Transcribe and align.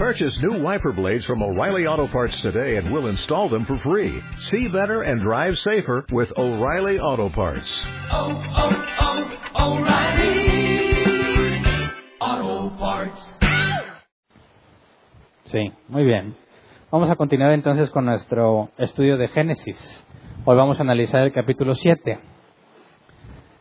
Purchase 0.00 0.40
new 0.40 0.62
wiper 0.62 0.92
blades 0.92 1.26
from 1.26 1.42
O'Reilly 1.42 1.86
Auto 1.86 2.08
Parts 2.08 2.40
today 2.40 2.76
and 2.76 2.90
we'll 2.90 3.08
install 3.08 3.50
them 3.50 3.66
for 3.66 3.78
free. 3.80 4.22
See 4.38 4.66
better 4.68 5.02
and 5.02 5.20
drive 5.20 5.58
safer 5.58 6.06
with 6.10 6.32
O'Reilly 6.38 6.98
Auto 6.98 7.28
Parts. 7.28 7.70
Oh, 8.10 8.32
oh, 8.56 9.76
O'Reilly 9.76 11.04
Auto 12.18 12.70
Parts. 12.78 13.20
Sí, 15.52 15.70
muy 15.88 16.04
bien. 16.06 16.34
Vamos 16.90 17.10
a 17.10 17.16
continuar 17.16 17.52
entonces 17.52 17.90
con 17.90 18.06
nuestro 18.06 18.70
estudio 18.78 19.18
de 19.18 19.28
Génesis. 19.28 20.06
Hoy 20.46 20.56
vamos 20.56 20.78
a 20.78 20.80
analizar 20.80 21.24
el 21.24 21.32
capítulo 21.34 21.74
7. 21.74 22.18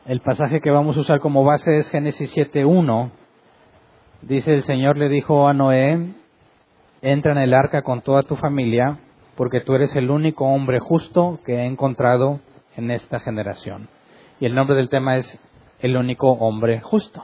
El 0.05 0.21
pasaje 0.21 0.61
que 0.61 0.71
vamos 0.71 0.95
a 0.95 1.01
usar 1.01 1.19
como 1.19 1.43
base 1.43 1.79
es 1.79 1.89
Génesis 1.89 2.33
7.1. 2.33 3.11
Dice, 4.21 4.53
el 4.53 4.63
Señor 4.63 4.97
le 4.97 5.09
dijo 5.09 5.45
a 5.45 5.53
Noé, 5.53 6.13
entra 7.01 7.31
en 7.31 7.37
el 7.37 7.53
arca 7.53 7.81
con 7.81 8.01
toda 8.01 8.23
tu 8.23 8.35
familia, 8.35 8.99
porque 9.35 9.61
tú 9.61 9.75
eres 9.75 9.95
el 9.95 10.11
único 10.11 10.45
hombre 10.45 10.79
justo 10.79 11.39
que 11.45 11.55
he 11.55 11.65
encontrado 11.65 12.39
en 12.75 12.91
esta 12.91 13.19
generación. 13.19 13.89
Y 14.39 14.45
el 14.45 14.55
nombre 14.55 14.75
del 14.75 14.89
tema 14.89 15.17
es 15.17 15.39
el 15.79 15.97
único 15.97 16.31
hombre 16.31 16.81
justo. 16.81 17.23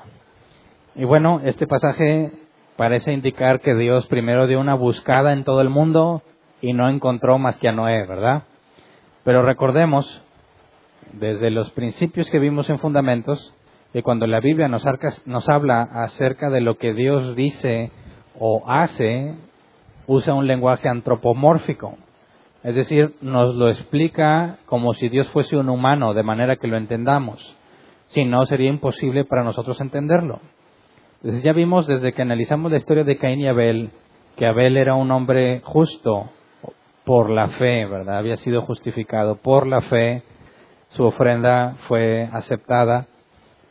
Y 0.95 1.03
bueno, 1.03 1.41
este 1.43 1.67
pasaje 1.67 2.31
parece 2.77 3.11
indicar 3.11 3.59
que 3.59 3.75
Dios 3.75 4.07
primero 4.07 4.47
dio 4.47 4.59
una 4.59 4.75
buscada 4.75 5.33
en 5.33 5.43
todo 5.43 5.61
el 5.61 5.69
mundo 5.69 6.21
y 6.61 6.73
no 6.73 6.89
encontró 6.89 7.37
más 7.37 7.57
que 7.57 7.67
a 7.67 7.73
Noé, 7.73 8.05
¿verdad? 8.05 8.43
Pero 9.23 9.41
recordemos, 9.41 10.21
desde 11.13 11.51
los 11.51 11.71
principios 11.71 12.29
que 12.29 12.39
vimos 12.39 12.69
en 12.69 12.79
Fundamentos, 12.79 13.53
que 13.91 14.03
cuando 14.03 14.27
la 14.27 14.39
Biblia 14.39 14.67
nos, 14.67 14.83
nos 15.25 15.49
habla 15.49 15.81
acerca 15.81 16.49
de 16.49 16.61
lo 16.61 16.77
que 16.77 16.93
Dios 16.93 17.35
dice 17.35 17.91
o 18.37 18.63
hace, 18.67 19.35
usa 20.07 20.33
un 20.33 20.47
lenguaje 20.47 20.89
antropomórfico. 20.89 21.97
Es 22.63 22.73
decir, 22.75 23.15
nos 23.21 23.55
lo 23.55 23.69
explica 23.69 24.57
como 24.65 24.93
si 24.93 25.09
Dios 25.09 25.29
fuese 25.29 25.55
un 25.55 25.69
humano, 25.69 26.13
de 26.13 26.23
manera 26.23 26.55
que 26.55 26.67
lo 26.67 26.77
entendamos. 26.77 27.55
Si 28.07 28.25
no, 28.25 28.45
sería 28.45 28.69
imposible 28.69 29.25
para 29.25 29.43
nosotros 29.43 29.79
entenderlo. 29.81 30.39
Entonces 31.17 31.43
ya 31.43 31.53
vimos 31.53 31.87
desde 31.87 32.13
que 32.13 32.21
analizamos 32.21 32.71
la 32.71 32.77
historia 32.77 33.03
de 33.03 33.17
Caín 33.17 33.39
y 33.39 33.47
Abel, 33.47 33.89
que 34.35 34.45
Abel 34.45 34.77
era 34.77 34.95
un 34.95 35.11
hombre 35.11 35.61
justo 35.63 36.29
por 37.03 37.29
la 37.29 37.47
fe, 37.49 37.85
¿verdad? 37.85 38.17
Había 38.17 38.35
sido 38.35 38.61
justificado 38.63 39.35
por 39.35 39.67
la 39.67 39.81
fe, 39.81 40.23
su 40.89 41.03
ofrenda 41.03 41.75
fue 41.87 42.29
aceptada. 42.31 43.07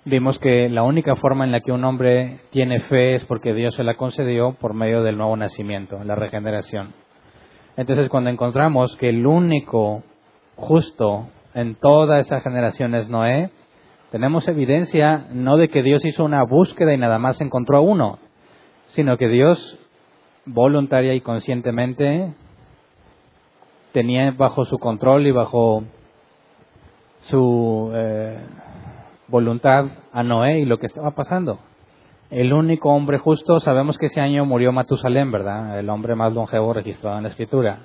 Vimos 0.07 0.39
que 0.39 0.69
la 0.69 0.83
única 0.83 1.17
forma 1.17 1.47
en 1.47 1.53
la 1.53 1.61
que 1.61 1.73
un 1.73 1.83
hombre 1.83 2.41
tiene 2.51 2.81
fe 2.81 3.15
es 3.15 3.25
porque 3.25 3.55
Dios 3.55 3.75
se 3.75 3.85
la 3.85 3.97
concedió 3.97 4.53
por 4.53 4.75
medio 4.75 5.03
del 5.03 5.17
nuevo 5.17 5.35
nacimiento, 5.35 6.05
la 6.05 6.15
regeneración. 6.15 6.93
Entonces, 7.79 8.11
cuando 8.11 8.29
encontramos 8.29 8.95
que 8.97 9.09
el 9.09 9.27
único 9.27 10.03
justo 10.57 11.29
en 11.55 11.75
toda 11.77 12.21
esa 12.21 12.43
generación 12.43 12.95
es 12.95 13.09
Noé, 13.09 13.51
tenemos 14.11 14.47
evidencia 14.47 15.27
no 15.33 15.57
de 15.57 15.71
que 15.71 15.83
Dios 15.83 16.05
hizo 16.05 16.23
una 16.23 16.45
búsqueda 16.45 16.93
y 16.93 16.99
nada 16.99 17.19
más 17.19 17.41
encontró 17.41 17.79
a 17.79 17.81
uno, 17.81 18.19
sino 18.89 19.17
que 19.17 19.29
Dios 19.29 19.79
voluntaria 20.45 21.15
y 21.15 21.23
conscientemente 21.23 22.35
tenía 23.93 24.31
bajo 24.33 24.67
su 24.67 24.79
control 24.79 25.27
y 25.27 25.31
bajo 25.31 25.85
su 27.21 27.91
eh, 27.95 28.39
voluntad 29.29 29.87
a 30.13 30.23
Noé 30.23 30.61
y 30.61 30.65
lo 30.65 30.79
que 30.79 30.87
estaba 30.87 31.13
pasando. 31.13 31.59
El 32.31 32.53
único 32.53 32.91
hombre 32.91 33.19
justo, 33.19 33.61
sabemos 33.61 33.99
que 33.99 34.07
ese 34.07 34.21
año 34.21 34.45
murió 34.45 34.73
Matusalén, 34.73 35.31
¿verdad? 35.31 35.79
El 35.79 35.91
hombre 35.91 36.15
más 36.15 36.33
longevo 36.33 36.73
registrado 36.73 37.17
en 37.17 37.25
la 37.25 37.29
escritura. 37.29 37.81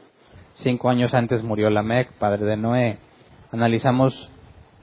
Cinco 0.55 0.89
años 0.89 1.13
antes 1.13 1.43
murió 1.43 1.69
Lamec, 1.69 2.11
padre 2.13 2.45
de 2.45 2.57
Noé. 2.57 2.97
Analizamos 3.51 4.29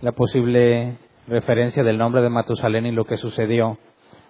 la 0.00 0.12
posible 0.12 0.98
referencia 1.26 1.82
del 1.82 1.98
nombre 1.98 2.22
de 2.22 2.30
Matusalén 2.30 2.86
y 2.86 2.92
lo 2.92 3.04
que 3.04 3.16
sucedió. 3.16 3.78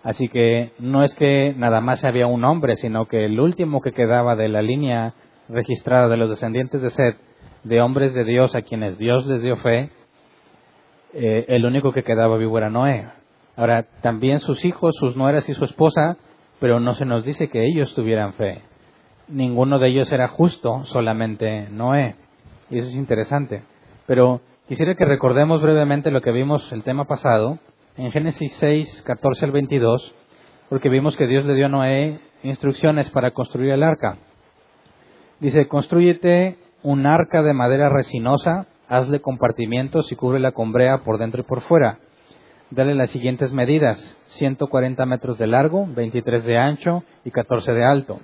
Así 0.02 0.28
que 0.28 0.72
no 0.78 1.02
es 1.02 1.14
que 1.16 1.52
nada 1.56 1.80
más 1.80 2.04
había 2.04 2.26
un 2.26 2.44
hombre, 2.44 2.76
sino 2.76 3.06
que 3.06 3.24
el 3.24 3.40
último 3.40 3.80
que 3.80 3.92
quedaba 3.92 4.36
de 4.36 4.48
la 4.48 4.62
línea 4.62 5.14
registrada 5.48 6.08
de 6.08 6.16
los 6.16 6.30
descendientes 6.30 6.80
de 6.80 6.90
Seth, 6.90 7.16
de 7.64 7.80
hombres 7.80 8.14
de 8.14 8.24
Dios 8.24 8.54
a 8.54 8.62
quienes 8.62 8.98
Dios 8.98 9.26
les 9.26 9.42
dio 9.42 9.56
fe, 9.56 9.90
eh, 11.18 11.46
el 11.48 11.64
único 11.64 11.92
que 11.92 12.04
quedaba 12.04 12.36
vivo 12.36 12.58
era 12.58 12.68
Noé. 12.68 13.08
Ahora, 13.56 13.86
también 14.02 14.40
sus 14.40 14.62
hijos, 14.66 14.94
sus 15.00 15.16
nueras 15.16 15.48
y 15.48 15.54
su 15.54 15.64
esposa, 15.64 16.18
pero 16.60 16.78
no 16.78 16.92
se 16.92 17.06
nos 17.06 17.24
dice 17.24 17.48
que 17.48 17.64
ellos 17.64 17.94
tuvieran 17.94 18.34
fe. 18.34 18.60
Ninguno 19.26 19.78
de 19.78 19.88
ellos 19.88 20.12
era 20.12 20.28
justo, 20.28 20.84
solamente 20.84 21.68
Noé. 21.70 22.16
Y 22.68 22.78
eso 22.78 22.88
es 22.88 22.94
interesante. 22.94 23.62
Pero 24.06 24.42
quisiera 24.68 24.94
que 24.94 25.06
recordemos 25.06 25.62
brevemente 25.62 26.10
lo 26.10 26.20
que 26.20 26.32
vimos 26.32 26.70
el 26.70 26.82
tema 26.82 27.06
pasado, 27.06 27.58
en 27.96 28.12
Génesis 28.12 28.52
6, 28.60 29.02
14 29.06 29.46
al 29.46 29.52
22, 29.52 30.14
porque 30.68 30.90
vimos 30.90 31.16
que 31.16 31.26
Dios 31.26 31.46
le 31.46 31.54
dio 31.54 31.64
a 31.64 31.70
Noé 31.70 32.20
instrucciones 32.42 33.08
para 33.08 33.30
construir 33.30 33.70
el 33.70 33.82
arca. 33.82 34.18
Dice, 35.40 35.66
construyete 35.66 36.58
un 36.82 37.06
arca 37.06 37.42
de 37.42 37.54
madera 37.54 37.88
resinosa 37.88 38.66
hazle 38.88 39.20
compartimientos 39.20 40.10
y 40.12 40.16
cúbrela 40.16 40.52
con 40.52 40.72
brea 40.72 40.98
por 40.98 41.18
dentro 41.18 41.40
y 41.40 41.44
por 41.44 41.62
fuera. 41.62 41.98
Dale 42.70 42.94
las 42.94 43.10
siguientes 43.10 43.52
medidas, 43.52 44.18
140 44.26 45.06
metros 45.06 45.38
de 45.38 45.46
largo, 45.46 45.86
23 45.86 46.44
de 46.44 46.58
ancho 46.58 47.04
y 47.24 47.30
14 47.30 47.72
de 47.72 47.84
alto. 47.84 48.20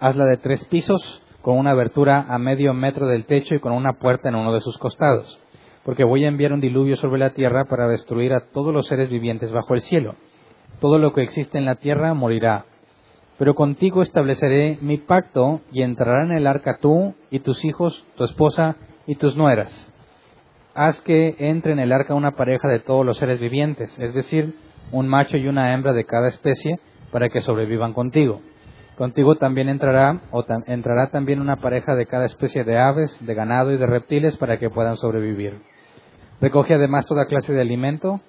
Hazla 0.00 0.24
de 0.26 0.36
tres 0.36 0.64
pisos, 0.64 1.22
con 1.42 1.56
una 1.56 1.70
abertura 1.70 2.26
a 2.28 2.38
medio 2.38 2.74
metro 2.74 3.06
del 3.06 3.24
techo 3.24 3.54
y 3.54 3.60
con 3.60 3.72
una 3.72 3.94
puerta 3.94 4.28
en 4.28 4.34
uno 4.34 4.52
de 4.52 4.60
sus 4.60 4.76
costados, 4.78 5.38
porque 5.84 6.04
voy 6.04 6.24
a 6.24 6.28
enviar 6.28 6.52
un 6.52 6.60
diluvio 6.60 6.96
sobre 6.96 7.20
la 7.20 7.30
tierra 7.30 7.66
para 7.66 7.86
destruir 7.86 8.32
a 8.32 8.46
todos 8.52 8.74
los 8.74 8.86
seres 8.86 9.10
vivientes 9.10 9.52
bajo 9.52 9.74
el 9.74 9.82
cielo. 9.82 10.16
Todo 10.80 10.98
lo 10.98 11.12
que 11.12 11.22
existe 11.22 11.58
en 11.58 11.64
la 11.64 11.76
tierra 11.76 12.14
morirá. 12.14 12.64
Pero 13.38 13.54
contigo 13.54 14.02
estableceré 14.02 14.78
mi 14.80 14.98
pacto 14.98 15.60
y 15.70 15.82
entrarán 15.82 16.32
en 16.32 16.38
el 16.38 16.46
arca 16.48 16.78
tú 16.80 17.14
y 17.30 17.38
tus 17.40 17.64
hijos, 17.64 18.04
tu 18.16 18.24
esposa 18.24 18.76
y 19.08 19.16
tus 19.16 19.36
nueras. 19.36 19.92
Haz 20.74 21.00
que 21.00 21.34
entre 21.38 21.72
en 21.72 21.80
el 21.80 21.90
arca 21.90 22.14
una 22.14 22.36
pareja 22.36 22.68
de 22.68 22.78
todos 22.78 23.04
los 23.04 23.16
seres 23.18 23.40
vivientes, 23.40 23.98
es 23.98 24.14
decir, 24.14 24.54
un 24.92 25.08
macho 25.08 25.36
y 25.36 25.48
una 25.48 25.72
hembra 25.72 25.92
de 25.92 26.04
cada 26.04 26.28
especie, 26.28 26.78
para 27.10 27.30
que 27.30 27.40
sobrevivan 27.40 27.94
contigo. 27.94 28.42
Contigo 28.96 29.36
también 29.36 29.70
entrará, 29.70 30.20
o 30.30 30.44
entrará 30.66 31.10
también 31.10 31.40
una 31.40 31.56
pareja 31.56 31.94
de 31.94 32.04
cada 32.04 32.26
especie 32.26 32.64
de 32.64 32.78
aves, 32.78 33.16
de 33.24 33.34
ganado 33.34 33.72
y 33.72 33.78
de 33.78 33.86
reptiles 33.86 34.36
para 34.36 34.58
que 34.58 34.68
puedan 34.68 34.98
sobrevivir. 34.98 35.58
Recoge 36.40 36.74
además 36.74 37.06
toda 37.06 37.26
clase 37.26 37.52
de 37.52 37.62
alimento 37.62 38.20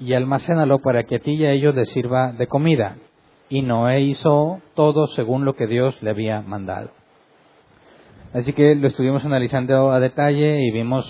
y 0.00 0.14
almacénalo 0.14 0.78
para 0.78 1.04
que 1.04 1.16
a 1.16 1.18
ti 1.18 1.32
y 1.32 1.44
a 1.44 1.50
ellos 1.50 1.74
les 1.74 1.90
sirva 1.90 2.32
de 2.32 2.46
comida. 2.46 2.96
Y 3.50 3.62
Noé 3.62 4.00
hizo 4.00 4.60
todo 4.74 5.06
según 5.08 5.44
lo 5.44 5.54
que 5.54 5.66
Dios 5.66 6.02
le 6.02 6.10
había 6.10 6.40
mandado. 6.40 6.97
Así 8.34 8.52
que 8.52 8.74
lo 8.74 8.86
estuvimos 8.86 9.24
analizando 9.24 9.90
a 9.90 10.00
detalle 10.00 10.60
y 10.62 10.70
vimos 10.70 11.06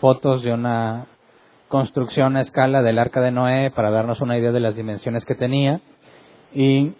fotos 0.00 0.42
de 0.42 0.54
una 0.54 1.06
construcción 1.68 2.36
a 2.36 2.40
escala 2.40 2.80
del 2.82 2.98
arca 2.98 3.20
de 3.20 3.30
Noé 3.30 3.70
para 3.70 3.90
darnos 3.90 4.22
una 4.22 4.38
idea 4.38 4.50
de 4.50 4.60
las 4.60 4.74
dimensiones 4.74 5.26
que 5.26 5.34
tenía 5.34 5.82
y 6.54 6.92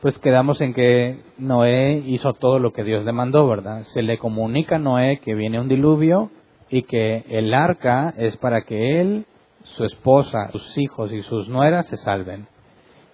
pues 0.00 0.18
quedamos 0.18 0.62
en 0.62 0.72
que 0.72 1.20
Noé 1.36 2.02
hizo 2.06 2.32
todo 2.32 2.58
lo 2.58 2.72
que 2.72 2.82
Dios 2.82 3.04
le 3.04 3.12
mandó, 3.12 3.46
¿verdad? 3.46 3.82
Se 3.92 4.00
le 4.00 4.16
comunica 4.16 4.76
a 4.76 4.78
Noé 4.78 5.18
que 5.18 5.34
viene 5.34 5.60
un 5.60 5.68
diluvio 5.68 6.30
y 6.70 6.84
que 6.84 7.24
el 7.28 7.52
arca 7.52 8.14
es 8.16 8.38
para 8.38 8.62
que 8.62 9.02
él, 9.02 9.26
su 9.64 9.84
esposa, 9.84 10.50
sus 10.52 10.78
hijos 10.78 11.12
y 11.12 11.22
sus 11.22 11.46
nueras 11.50 11.86
se 11.88 11.98
salven. 11.98 12.46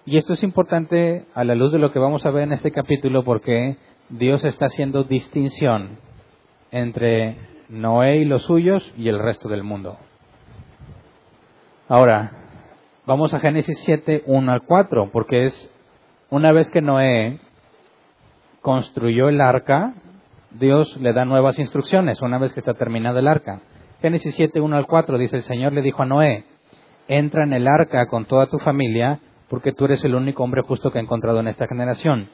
Y 0.05 0.15
esto 0.15 0.31
es 0.31 0.43
importante 0.43 1.25
a 1.33 1.43
la 1.43 1.55
luz 1.55 1.73
de 1.73 1.79
lo 1.79 1.91
que 1.91 1.99
vamos 1.99 2.25
a 2.25 2.31
ver 2.31 2.43
en 2.43 2.53
este 2.53 2.71
capítulo 2.71 3.25
porque 3.25 3.75
Dios 4.09 4.45
está 4.45 4.67
haciendo 4.67 5.03
distinción 5.03 5.99
entre 6.71 7.37
Noé 7.67 8.17
y 8.17 8.25
los 8.25 8.43
suyos 8.43 8.93
y 8.97 9.09
el 9.09 9.19
resto 9.19 9.49
del 9.49 9.63
mundo. 9.63 9.97
Ahora, 11.89 12.31
vamos 13.05 13.33
a 13.33 13.39
Génesis 13.39 13.79
7, 13.79 14.23
1 14.25 14.51
al 14.51 14.61
4, 14.61 15.09
porque 15.11 15.45
es 15.45 15.73
una 16.29 16.53
vez 16.53 16.69
que 16.69 16.81
Noé 16.81 17.39
construyó 18.61 19.27
el 19.27 19.41
arca, 19.41 19.93
Dios 20.51 20.95
le 20.97 21.13
da 21.13 21.25
nuevas 21.25 21.59
instrucciones 21.59 22.21
una 22.21 22.37
vez 22.37 22.53
que 22.53 22.61
está 22.61 22.73
terminado 22.73 23.19
el 23.19 23.27
arca. 23.27 23.61
Génesis 24.01 24.35
7, 24.35 24.61
1 24.61 24.75
al 24.77 24.87
4 24.87 25.17
dice, 25.17 25.37
el 25.37 25.43
Señor 25.43 25.73
le 25.73 25.81
dijo 25.81 26.03
a 26.03 26.05
Noé, 26.05 26.45
entra 27.09 27.43
en 27.43 27.51
el 27.51 27.67
arca 27.67 28.07
con 28.07 28.25
toda 28.25 28.47
tu 28.47 28.57
familia, 28.59 29.19
porque 29.49 29.73
tú 29.73 29.85
eres 29.85 30.03
el 30.05 30.15
único 30.15 30.43
hombre 30.43 30.61
justo 30.61 30.91
que 30.91 30.99
he 30.99 31.01
encontrado 31.01 31.41
en 31.41 31.47
esta 31.47 31.67
generación. 31.67 32.29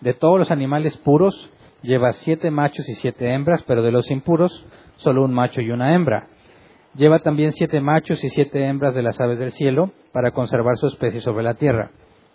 De 0.00 0.14
todos 0.14 0.38
los 0.38 0.50
animales 0.50 0.96
puros, 0.98 1.50
lleva 1.82 2.12
siete 2.12 2.50
machos 2.50 2.88
y 2.88 2.94
siete 2.94 3.32
hembras, 3.32 3.62
pero 3.66 3.82
de 3.82 3.92
los 3.92 4.10
impuros, 4.10 4.64
solo 4.96 5.22
un 5.22 5.32
macho 5.32 5.60
y 5.60 5.70
una 5.70 5.94
hembra. 5.94 6.28
Lleva 6.94 7.20
también 7.20 7.52
siete 7.52 7.80
machos 7.80 8.22
y 8.24 8.30
siete 8.30 8.64
hembras 8.64 8.94
de 8.94 9.02
las 9.02 9.20
aves 9.20 9.38
del 9.38 9.52
cielo, 9.52 9.92
para 10.12 10.32
conservar 10.32 10.76
su 10.76 10.88
especie 10.88 11.20
sobre 11.20 11.44
la 11.44 11.54
tierra. 11.54 11.90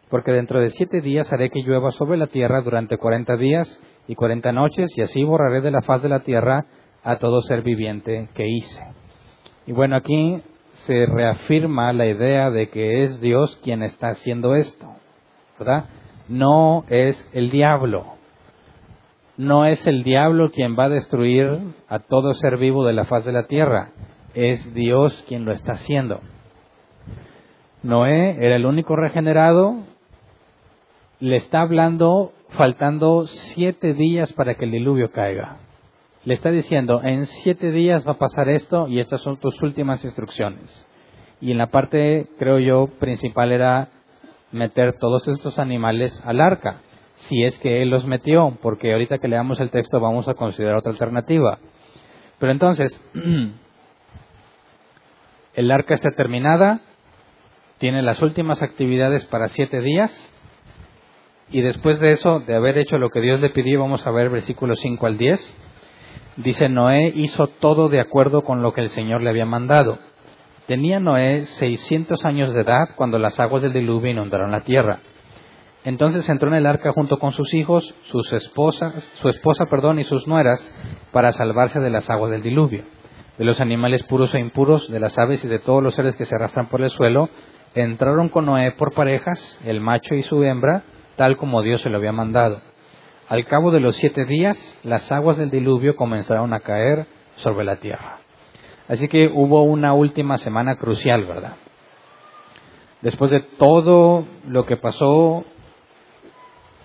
porque 0.10 0.32
dentro 0.32 0.60
de 0.60 0.70
siete 0.70 1.02
días 1.02 1.32
haré 1.34 1.50
que 1.50 1.62
llueva 1.62 1.92
sobre 1.92 2.18
la 2.18 2.28
tierra 2.28 2.62
durante 2.62 2.98
cuarenta 2.98 3.38
días 3.38 3.82
y 4.08 4.16
cuarenta 4.16 4.52
noches, 4.52 4.92
y 4.98 5.02
así 5.02 5.24
borraré 5.24 5.62
de 5.62 5.72
la 5.72 5.82
faz 5.82 6.02
de 6.02 6.10
la 6.10 6.22
tierra 6.22 6.66
a 7.04 7.18
todo 7.18 7.42
ser 7.42 7.64
viviente 7.64 8.30
que 8.34 8.48
hice. 8.48 8.82
Y 9.66 9.72
bueno, 9.72 9.96
aquí 9.96 10.42
se 10.72 11.06
reafirma 11.06 11.92
la 11.94 12.06
idea 12.06 12.52
de 12.52 12.70
que 12.70 13.04
es 13.04 13.20
Dios 13.20 13.60
quien 13.64 13.82
está 13.82 14.10
haciendo 14.10 14.56
esto, 14.56 14.88
¿verdad? 15.58 15.86
No 16.27 16.86
es 16.89 17.30
el 17.33 17.51
diablo. 17.51 18.16
No 19.38 19.66
es 19.66 19.86
el 19.86 20.04
diablo 20.04 20.51
quien 20.51 20.77
va 20.77 20.86
a 20.86 20.89
destruir 20.89 21.60
a 21.88 22.00
todo 22.00 22.33
ser 22.33 22.57
vivo 22.57 22.86
de 22.86 22.94
la 22.94 23.06
faz 23.06 23.25
de 23.25 23.31
la 23.31 23.48
tierra. 23.48 23.89
Es 24.33 24.74
Dios 24.74 25.24
quien 25.27 25.45
lo 25.45 25.51
está 25.51 25.74
haciendo. 25.74 26.22
Noé 27.83 28.38
era 28.44 28.56
el 28.56 28.66
único 28.66 28.95
regenerado. 28.95 29.75
Le 31.19 31.36
está 31.36 31.62
hablando 31.62 32.31
faltando 32.50 33.27
siete 33.27 33.94
días 33.94 34.33
para 34.33 34.56
que 34.56 34.66
el 34.66 34.72
diluvio 34.72 35.12
caiga. 35.12 35.57
Le 36.24 36.33
está 36.33 36.50
diciendo, 36.50 37.01
en 37.04 37.27
siete 37.27 37.72
días 37.72 38.07
va 38.07 38.13
a 38.13 38.18
pasar 38.18 38.50
esto 38.50 38.88
y 38.88 39.00
estas 39.00 39.22
son 39.22 39.38
tus 39.38 39.62
últimas 39.62 40.04
instrucciones. 40.04 40.86
Y 41.39 41.51
en 41.51 41.57
la 41.60 41.68
parte, 41.68 42.27
creo 42.39 42.57
yo, 42.57 42.88
principal 43.00 43.51
era 43.51 43.89
meter 44.56 44.94
todos 44.94 45.28
estos 45.28 45.60
animales 45.60 46.19
al 46.25 46.42
arca, 46.42 46.81
si 47.16 47.44
es 47.44 47.57
que 47.60 47.81
él 47.81 47.90
los 47.90 48.06
metió, 48.06 48.57
porque 48.62 48.94
ahorita 48.94 49.19
que 49.19 49.28
leamos 49.28 49.60
el 49.60 49.69
texto 49.69 50.00
vamos 50.00 50.28
a 50.28 50.34
considerar 50.34 50.78
otra 50.78 50.92
alternativa. 50.92 51.60
Pero 52.40 52.52
entonces, 52.52 53.00
el 55.54 55.72
arca 55.72 55.94
está 55.94 56.12
terminada, 56.12 56.81
tiene 57.78 58.02
las 58.02 58.22
últimas 58.22 58.62
actividades 58.62 59.25
para 59.25 59.50
siete 59.50 59.81
días, 59.81 60.12
y 61.50 61.62
después 61.62 62.00
de 62.00 62.10
eso, 62.10 62.40
de 62.40 62.56
haber 62.56 62.78
hecho 62.78 62.98
lo 62.98 63.10
que 63.10 63.22
Dios 63.22 63.40
le 63.40 63.51
pidió, 63.51 63.80
vamos 63.80 64.06
a 64.08 64.12
ver 64.12 64.30
versículos 64.30 64.80
5 64.81 65.06
al 65.06 65.18
10, 65.18 65.58
dice 66.38 66.69
Noé 66.69 67.13
hizo 67.16 67.48
todo 67.48 67.88
de 67.90 68.00
acuerdo 68.00 68.42
con 68.42 68.62
lo 68.62 68.74
que 68.74 68.81
el 68.81 68.90
Señor 68.90 69.22
le 69.22 69.30
había 69.30 69.46
mandado. 69.46 70.00
Tenía 70.68 71.00
Noé 71.00 71.46
600 71.46 72.26
años 72.26 72.52
de 72.52 72.62
edad 72.62 72.90
cuando 72.96 73.20
las 73.20 73.40
aguas 73.40 73.62
del 73.62 73.74
diluvio 73.74 74.10
inundaron 74.10 74.52
la 74.52 74.62
tierra. 74.62 74.98
Entonces 75.84 76.28
entró 76.28 76.48
en 76.48 76.56
el 76.56 76.66
arca 76.66 76.92
junto 76.92 77.20
con 77.20 77.34
sus 77.34 77.54
hijos, 77.54 77.94
sus 78.06 78.34
esposas, 78.34 78.96
su 79.22 79.30
esposa, 79.30 79.68
perdón, 79.68 80.00
y 80.00 80.04
sus 80.06 80.28
nueras 80.28 80.60
para 81.12 81.32
salvarse 81.34 81.80
de 81.80 81.92
las 81.92 82.10
aguas 82.10 82.32
del 82.32 82.42
diluvio, 82.42 82.84
de 83.38 83.46
los 83.46 83.62
animales 83.62 84.02
puros 84.04 84.34
e 84.34 84.40
impuros, 84.40 84.90
de 84.90 85.00
las 85.00 85.16
aves 85.20 85.46
y 85.46 85.48
de 85.48 85.60
todos 85.60 85.84
los 85.84 85.94
seres 85.94 86.16
que 86.16 86.26
se 86.26 86.34
arrastran 86.34 86.68
por 86.70 86.82
el 86.82 86.90
suelo. 86.90 87.30
Entraron 87.76 88.30
con 88.30 88.48
Noé 88.48 88.72
por 88.72 88.96
parejas, 88.96 89.60
el 89.66 89.82
macho 89.82 90.16
y 90.16 90.24
su 90.24 90.44
hembra, 90.44 90.82
tal 91.16 91.38
como 91.38 91.62
Dios 91.62 91.82
se 91.82 91.92
lo 91.92 91.98
había 91.98 92.12
mandado. 92.12 92.62
Al 93.30 93.46
cabo 93.46 93.70
de 93.70 93.82
los 93.82 93.98
siete 93.98 94.26
días, 94.26 94.80
las 94.84 95.12
aguas 95.12 95.38
del 95.38 95.52
diluvio 95.52 95.96
comenzaron 95.96 96.54
a 96.56 96.62
caer 96.62 97.06
sobre 97.36 97.66
la 97.66 97.76
tierra. 97.76 98.25
Así 98.88 99.08
que 99.08 99.28
hubo 99.28 99.64
una 99.64 99.94
última 99.94 100.38
semana 100.38 100.76
crucial, 100.76 101.26
¿verdad? 101.26 101.56
Después 103.02 103.32
de 103.32 103.40
todo 103.40 104.26
lo 104.48 104.66
que 104.66 104.78
pasó, 104.78 105.44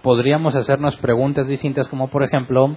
podríamos 0.02 0.54
hacernos 0.54 0.96
preguntas 0.96 1.46
distintas 1.46 1.88
como, 1.88 2.08
por 2.08 2.22
ejemplo, 2.22 2.76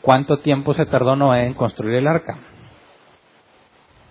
¿cuánto 0.00 0.38
tiempo 0.38 0.74
se 0.74 0.86
tardó 0.86 1.16
Noé 1.16 1.46
en 1.46 1.54
construir 1.54 1.96
el 1.96 2.06
arca? 2.06 2.38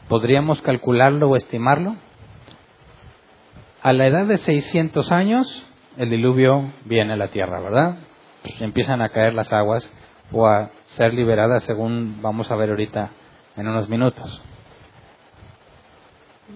¿Podríamos 0.08 0.62
calcularlo 0.62 1.30
o 1.30 1.36
estimarlo? 1.36 1.96
A 3.82 3.94
la 3.94 4.08
edad 4.08 4.26
de 4.26 4.38
600 4.38 5.12
años, 5.12 5.66
el 5.98 6.10
diluvio 6.10 6.72
viene 6.86 7.14
a 7.14 7.18
la 7.18 7.30
tierra, 7.30 7.60
¿verdad? 7.60 7.98
Empiezan 8.60 9.02
a 9.02 9.10
caer 9.10 9.34
las 9.34 9.52
aguas 9.52 9.90
o 10.32 10.48
a 10.48 10.70
ser 10.86 11.14
liberadas 11.14 11.64
según 11.64 12.20
vamos 12.22 12.52
a 12.52 12.56
ver 12.56 12.70
ahorita 12.70 13.12
en 13.58 13.68
unos 13.68 13.90
minutos. 13.90 14.42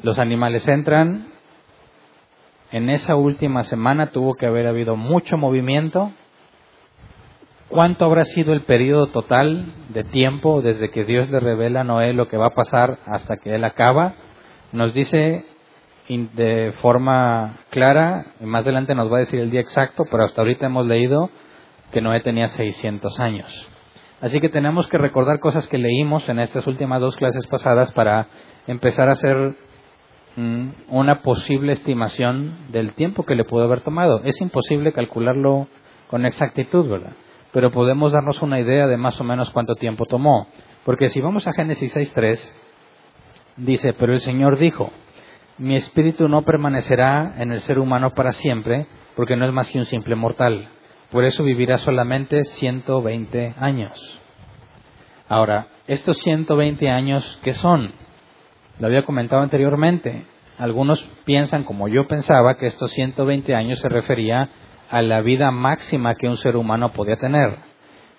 Los 0.03 0.19
animales 0.19 0.67
entran. 0.67 1.27
En 2.71 2.89
esa 2.89 3.15
última 3.15 3.63
semana 3.63 4.11
tuvo 4.11 4.33
que 4.35 4.45
haber 4.45 4.67
habido 4.67 4.95
mucho 4.95 5.37
movimiento. 5.37 6.11
¿Cuánto 7.69 8.05
habrá 8.05 8.23
sido 8.25 8.53
el 8.53 8.61
periodo 8.61 9.07
total 9.07 9.73
de 9.89 10.03
tiempo 10.03 10.61
desde 10.61 10.89
que 10.89 11.03
Dios 11.03 11.29
le 11.29 11.39
revela 11.39 11.81
a 11.81 11.83
Noé 11.83 12.13
lo 12.13 12.27
que 12.27 12.37
va 12.37 12.47
a 12.47 12.53
pasar 12.53 12.99
hasta 13.05 13.37
que 13.37 13.55
él 13.55 13.63
acaba? 13.63 14.15
Nos 14.71 14.93
dice 14.93 15.45
de 16.07 16.73
forma 16.81 17.59
clara, 17.69 18.27
y 18.39 18.45
más 18.45 18.63
adelante 18.63 18.95
nos 18.95 19.11
va 19.11 19.17
a 19.17 19.19
decir 19.19 19.39
el 19.39 19.51
día 19.51 19.59
exacto, 19.59 20.05
pero 20.09 20.23
hasta 20.23 20.41
ahorita 20.41 20.67
hemos 20.67 20.85
leído 20.85 21.29
que 21.91 22.01
Noé 22.01 22.21
tenía 22.21 22.47
600 22.47 23.19
años. 23.19 23.69
Así 24.19 24.41
que 24.41 24.49
tenemos 24.49 24.87
que 24.87 24.97
recordar 24.97 25.39
cosas 25.39 25.67
que 25.67 25.77
leímos 25.77 26.27
en 26.27 26.39
estas 26.39 26.65
últimas 26.65 26.99
dos 26.99 27.15
clases 27.15 27.45
pasadas 27.45 27.91
para 27.91 28.27
empezar 28.65 29.09
a 29.09 29.13
hacer 29.13 29.55
mm, 30.35 30.69
una 30.89 31.21
posible 31.21 31.73
estimación 31.73 32.55
del 32.69 32.93
tiempo 32.93 33.23
que 33.23 33.35
le 33.35 33.43
pudo 33.43 33.65
haber 33.65 33.81
tomado. 33.81 34.21
Es 34.23 34.41
imposible 34.41 34.91
calcularlo 34.91 35.67
con 36.07 36.25
exactitud, 36.25 36.89
¿verdad? 36.89 37.13
Pero 37.51 37.71
podemos 37.71 38.11
darnos 38.11 38.41
una 38.41 38.59
idea 38.59 38.87
de 38.87 38.97
más 38.97 39.21
o 39.21 39.23
menos 39.23 39.51
cuánto 39.51 39.75
tiempo 39.75 40.05
tomó. 40.05 40.47
Porque 40.83 41.09
si 41.09 41.21
vamos 41.21 41.47
a 41.47 41.53
Génesis 41.53 41.95
6.3, 41.95 42.39
dice, 43.57 43.93
pero 43.93 44.13
el 44.13 44.21
Señor 44.21 44.57
dijo, 44.57 44.91
mi 45.59 45.75
espíritu 45.75 46.27
no 46.27 46.41
permanecerá 46.41 47.35
en 47.37 47.51
el 47.51 47.61
ser 47.61 47.77
humano 47.77 48.13
para 48.15 48.31
siempre, 48.31 48.87
porque 49.15 49.35
no 49.35 49.45
es 49.45 49.51
más 49.51 49.69
que 49.69 49.79
un 49.79 49.85
simple 49.85 50.15
mortal 50.15 50.69
por 51.11 51.23
eso 51.23 51.43
vivirá 51.43 51.77
solamente 51.77 52.43
120 52.43 53.55
años. 53.59 54.19
Ahora, 55.29 55.67
estos 55.87 56.17
120 56.17 56.89
años, 56.89 57.39
¿qué 57.43 57.53
son? 57.53 57.91
Lo 58.79 58.87
había 58.87 59.03
comentado 59.03 59.41
anteriormente. 59.41 60.25
Algunos 60.57 61.01
piensan, 61.25 61.63
como 61.63 61.87
yo 61.87 62.07
pensaba, 62.07 62.57
que 62.57 62.67
estos 62.67 62.91
120 62.91 63.55
años 63.55 63.79
se 63.79 63.89
refería 63.89 64.49
a 64.89 65.01
la 65.01 65.21
vida 65.21 65.51
máxima 65.51 66.15
que 66.15 66.27
un 66.27 66.37
ser 66.37 66.55
humano 66.55 66.93
podía 66.93 67.17
tener. 67.17 67.57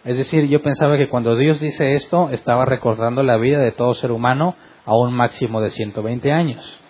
Es 0.04 0.16
decir, 0.16 0.48
yo 0.48 0.62
pensaba 0.62 0.96
que 0.96 1.08
cuando 1.08 1.36
Dios 1.36 1.60
dice 1.60 1.94
esto, 1.94 2.30
estaba 2.30 2.64
recordando 2.64 3.22
la 3.22 3.36
vida 3.36 3.58
de 3.58 3.72
todo 3.72 3.94
ser 3.94 4.12
humano 4.12 4.54
a 4.84 4.96
un 4.96 5.12
máximo 5.12 5.60
de 5.60 5.70
120 5.70 6.32
años. 6.32 6.80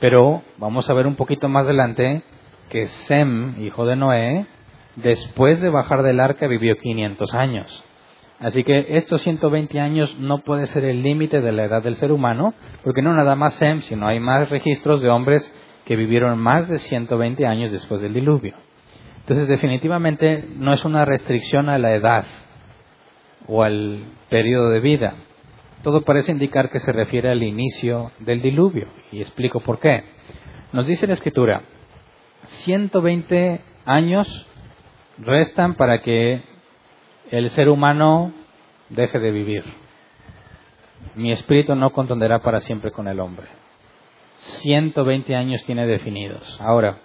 Pero 0.00 0.42
vamos 0.58 0.88
a 0.88 0.94
ver 0.94 1.06
un 1.06 1.16
poquito 1.16 1.48
más 1.48 1.64
adelante 1.64 2.22
que 2.70 2.86
Sem, 2.86 3.62
hijo 3.62 3.84
de 3.86 3.96
Noé, 3.96 4.46
después 4.96 5.60
de 5.60 5.70
bajar 5.70 6.02
del 6.02 6.20
arca 6.20 6.46
vivió 6.46 6.76
500 6.76 7.34
años. 7.34 7.84
Así 8.40 8.64
que 8.64 8.86
estos 8.90 9.22
120 9.22 9.80
años 9.80 10.16
no 10.18 10.38
puede 10.38 10.66
ser 10.66 10.84
el 10.84 11.02
límite 11.02 11.40
de 11.40 11.52
la 11.52 11.64
edad 11.64 11.82
del 11.82 11.94
ser 11.94 12.12
humano, 12.12 12.54
porque 12.82 13.00
no 13.00 13.14
nada 13.14 13.36
más 13.36 13.54
Sem, 13.54 13.80
sino 13.82 14.06
hay 14.06 14.20
más 14.20 14.50
registros 14.50 15.00
de 15.02 15.08
hombres 15.08 15.50
que 15.84 15.96
vivieron 15.96 16.38
más 16.38 16.68
de 16.68 16.78
120 16.78 17.46
años 17.46 17.70
después 17.70 18.00
del 18.00 18.14
diluvio. 18.14 18.54
Entonces, 19.20 19.48
definitivamente 19.48 20.46
no 20.56 20.72
es 20.72 20.84
una 20.84 21.04
restricción 21.04 21.68
a 21.68 21.78
la 21.78 21.94
edad 21.94 22.26
o 23.46 23.62
al 23.62 24.04
periodo 24.28 24.70
de 24.70 24.80
vida. 24.80 25.14
Todo 25.82 26.02
parece 26.02 26.32
indicar 26.32 26.70
que 26.70 26.80
se 26.80 26.92
refiere 26.92 27.30
al 27.30 27.42
inicio 27.42 28.10
del 28.18 28.42
diluvio, 28.42 28.88
y 29.12 29.20
explico 29.20 29.60
por 29.60 29.78
qué. 29.80 30.04
Nos 30.72 30.86
dice 30.86 31.06
la 31.06 31.12
Escritura, 31.12 31.62
120 32.46 33.60
años 33.86 34.46
restan 35.18 35.74
para 35.74 36.02
que 36.02 36.42
el 37.30 37.50
ser 37.50 37.68
humano 37.68 38.32
deje 38.88 39.18
de 39.18 39.30
vivir. 39.30 39.64
Mi 41.14 41.32
espíritu 41.32 41.74
no 41.74 41.90
contenderá 41.90 42.40
para 42.40 42.60
siempre 42.60 42.90
con 42.90 43.08
el 43.08 43.20
hombre. 43.20 43.46
120 44.38 45.34
años 45.34 45.64
tiene 45.64 45.86
definidos. 45.86 46.60
Ahora, 46.60 46.98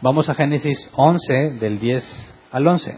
vamos 0.00 0.28
a 0.28 0.34
Génesis 0.34 0.90
11 0.94 1.32
del 1.60 1.80
10 1.80 2.48
al 2.52 2.66
11. 2.66 2.96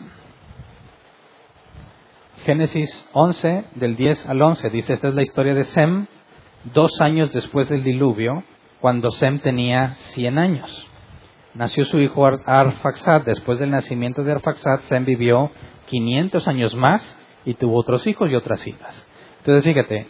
Génesis 2.45 3.09
11 3.12 3.65
del 3.75 3.97
10 3.97 4.27
al 4.27 4.43
11 4.43 4.71
dice, 4.71 4.95
esta 4.95 5.09
es 5.09 5.15
la 5.15 5.23
historia 5.23 5.55
de 5.55 5.65
Sem, 5.65 6.07
dos 6.73 7.00
años 7.00 7.33
después 7.33 7.69
del 7.69 7.85
diluvio, 7.85 8.43
cuando 8.81 9.11
Sem 9.11 9.39
tenía 9.41 9.93
100 9.93 10.39
años 10.39 10.89
nació 11.54 11.85
su 11.85 11.99
hijo 11.99 12.26
Arfaxad. 12.26 13.23
Después 13.23 13.59
del 13.59 13.71
nacimiento 13.71 14.23
de 14.25 14.33
Arfaxad, 14.33 14.80
Sem 14.80 15.04
vivió 15.04 15.50
500 15.87 16.47
años 16.49 16.75
más 16.75 17.16
y 17.45 17.54
tuvo 17.54 17.78
otros 17.78 18.07
hijos 18.07 18.30
y 18.30 18.35
otras 18.35 18.66
hijas. 18.66 19.07
Entonces, 19.38 19.64
fíjate, 19.64 20.09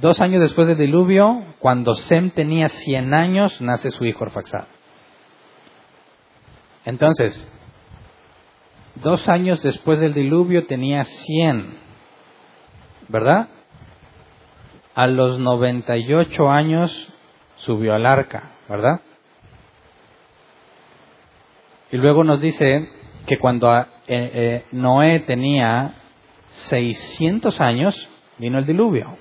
dos 0.00 0.20
años 0.20 0.40
después 0.40 0.66
del 0.68 0.78
diluvio, 0.78 1.42
cuando 1.58 1.94
Sem 1.94 2.30
tenía 2.30 2.68
100 2.68 3.14
años, 3.14 3.60
nace 3.60 3.90
su 3.90 4.04
hijo 4.04 4.24
Arfaxad. 4.24 4.64
Entonces, 6.84 7.52
dos 8.96 9.28
años 9.28 9.62
después 9.62 10.00
del 10.00 10.14
diluvio 10.14 10.66
tenía 10.66 11.04
100, 11.04 11.78
¿verdad? 13.08 13.48
A 14.94 15.06
los 15.06 15.38
98 15.38 16.50
años 16.50 17.12
subió 17.56 17.94
al 17.94 18.06
arca, 18.06 18.52
¿verdad? 18.68 19.00
Y 21.92 21.96
luego 21.96 22.24
nos 22.24 22.40
dice 22.40 22.88
que 23.26 23.38
cuando 23.38 23.72
eh, 23.78 23.84
eh, 24.08 24.64
Noé 24.72 25.20
tenía 25.20 25.94
600 26.68 27.60
años, 27.60 28.08
vino 28.38 28.58
el 28.58 28.66
diluvio. 28.66 29.16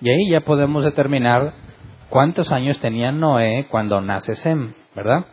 Y 0.00 0.10
ahí 0.10 0.30
ya 0.30 0.40
podemos 0.40 0.84
determinar 0.84 1.54
cuántos 2.08 2.50
años 2.52 2.78
tenía 2.80 3.12
Noé 3.12 3.66
cuando 3.70 4.00
nace 4.00 4.34
Sem, 4.34 4.74
¿verdad? 4.94 5.26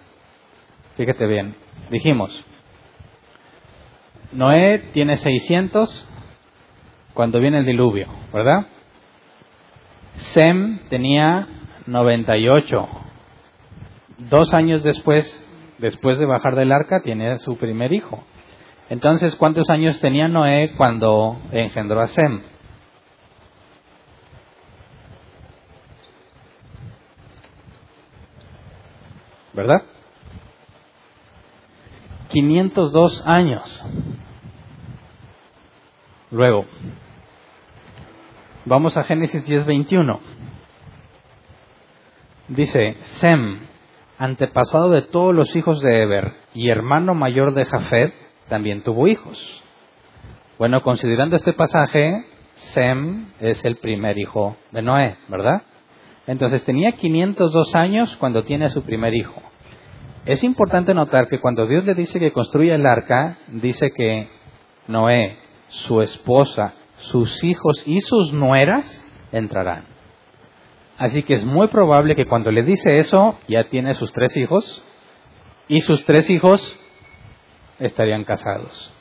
Fíjate 0.97 1.25
bien. 1.27 1.55
Dijimos, 1.89 2.45
Noé 4.31 4.79
tiene 4.93 5.17
600 5.17 6.07
cuando 7.13 7.39
viene 7.39 7.59
el 7.59 7.65
diluvio, 7.65 8.07
¿verdad? 8.33 8.67
Sem 10.15 10.79
tenía 10.89 11.47
98. 11.87 12.87
Dos 14.29 14.53
años 14.53 14.83
después, 14.83 15.40
después 15.81 16.17
de 16.19 16.25
bajar 16.25 16.55
del 16.55 16.71
arca, 16.71 17.01
tiene 17.01 17.39
su 17.39 17.57
primer 17.57 17.91
hijo. 17.91 18.23
Entonces, 18.89 19.35
¿cuántos 19.35 19.69
años 19.69 19.99
tenía 19.99 20.27
Noé 20.27 20.73
cuando 20.77 21.41
engendró 21.51 22.01
a 22.01 22.07
Sem? 22.07 22.41
¿Verdad? 29.53 29.83
502 32.29 33.27
años. 33.27 33.83
Luego, 36.29 36.65
vamos 38.63 38.95
a 38.95 39.03
Génesis 39.03 39.45
10:21. 39.45 40.19
Dice, 42.47 42.97
Sem, 43.19 43.70
antepasado 44.21 44.91
de 44.91 45.01
todos 45.01 45.33
los 45.33 45.55
hijos 45.55 45.81
de 45.81 46.03
Eber 46.03 46.33
y 46.53 46.69
hermano 46.69 47.15
mayor 47.15 47.55
de 47.55 47.65
Jafet, 47.65 48.13
también 48.49 48.83
tuvo 48.83 49.07
hijos. 49.07 49.63
Bueno, 50.59 50.83
considerando 50.83 51.35
este 51.35 51.53
pasaje, 51.53 52.23
Sem 52.53 53.31
es 53.39 53.65
el 53.65 53.77
primer 53.77 54.19
hijo 54.19 54.57
de 54.71 54.83
Noé, 54.83 55.17
¿verdad? 55.27 55.63
Entonces 56.27 56.63
tenía 56.63 56.91
502 56.91 57.73
años 57.73 58.15
cuando 58.17 58.43
tiene 58.43 58.65
a 58.65 58.69
su 58.69 58.83
primer 58.83 59.15
hijo. 59.15 59.41
Es 60.25 60.43
importante 60.43 60.93
notar 60.93 61.27
que 61.27 61.39
cuando 61.39 61.65
Dios 61.65 61.83
le 61.85 61.95
dice 61.95 62.19
que 62.19 62.31
construya 62.31 62.75
el 62.75 62.85
arca, 62.85 63.39
dice 63.47 63.89
que 63.89 64.27
Noé, 64.87 65.39
su 65.67 65.99
esposa, 65.99 66.75
sus 66.97 67.43
hijos 67.43 67.81
y 67.87 68.01
sus 68.01 68.31
nueras 68.33 69.03
entrarán. 69.31 69.90
Así 71.01 71.23
que 71.23 71.33
es 71.33 71.43
muy 71.43 71.67
probable 71.69 72.15
que 72.15 72.27
cuando 72.27 72.51
le 72.51 72.61
dice 72.61 72.99
eso, 72.99 73.39
ya 73.47 73.63
tiene 73.69 73.95
sus 73.95 74.13
tres 74.13 74.37
hijos 74.37 74.83
y 75.67 75.81
sus 75.81 76.05
tres 76.05 76.29
hijos 76.29 76.79
estarían 77.79 78.23
casados. 78.23 78.93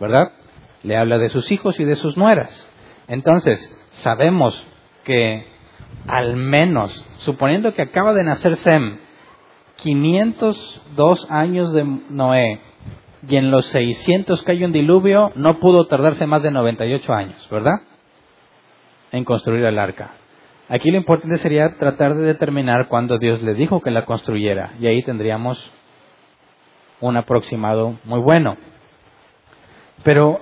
¿Verdad? 0.00 0.32
Le 0.82 0.96
habla 0.96 1.16
de 1.18 1.28
sus 1.28 1.52
hijos 1.52 1.78
y 1.78 1.84
de 1.84 1.94
sus 1.94 2.16
nueras. 2.16 2.68
Entonces, 3.06 3.72
sabemos 3.90 4.66
que 5.04 5.46
al 6.08 6.34
menos, 6.34 7.08
suponiendo 7.18 7.72
que 7.72 7.82
acaba 7.82 8.14
de 8.14 8.24
nacer 8.24 8.56
Sem, 8.56 8.98
502 9.76 11.30
años 11.30 11.72
de 11.72 11.84
Noé 11.84 12.62
y 13.28 13.36
en 13.36 13.52
los 13.52 13.66
600 13.66 14.42
que 14.42 14.50
hay 14.50 14.64
un 14.64 14.72
diluvio, 14.72 15.30
no 15.36 15.60
pudo 15.60 15.86
tardarse 15.86 16.26
más 16.26 16.42
de 16.42 16.50
98 16.50 17.12
años, 17.12 17.48
¿verdad? 17.48 17.80
En 19.12 19.22
construir 19.22 19.64
el 19.64 19.78
arca. 19.78 20.16
Aquí 20.74 20.90
lo 20.90 20.96
importante 20.96 21.38
sería 21.38 21.76
tratar 21.76 22.16
de 22.16 22.24
determinar 22.24 22.88
cuándo 22.88 23.20
Dios 23.20 23.40
le 23.44 23.54
dijo 23.54 23.80
que 23.80 23.92
la 23.92 24.04
construyera 24.04 24.72
y 24.80 24.88
ahí 24.88 25.04
tendríamos 25.04 25.70
un 27.00 27.16
aproximado 27.16 27.96
muy 28.02 28.18
bueno. 28.18 28.56
Pero 30.02 30.40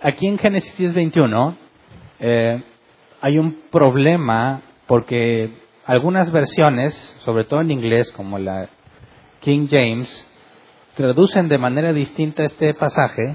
aquí 0.00 0.28
en 0.28 0.38
Génesis 0.38 0.94
21 0.94 1.56
eh, 2.20 2.62
hay 3.22 3.38
un 3.38 3.62
problema 3.72 4.62
porque 4.86 5.50
algunas 5.84 6.30
versiones, 6.30 6.94
sobre 7.24 7.42
todo 7.42 7.60
en 7.60 7.72
inglés, 7.72 8.12
como 8.12 8.38
la 8.38 8.68
King 9.40 9.66
James, 9.68 10.08
traducen 10.94 11.48
de 11.48 11.58
manera 11.58 11.92
distinta 11.92 12.44
este 12.44 12.72
pasaje 12.74 13.34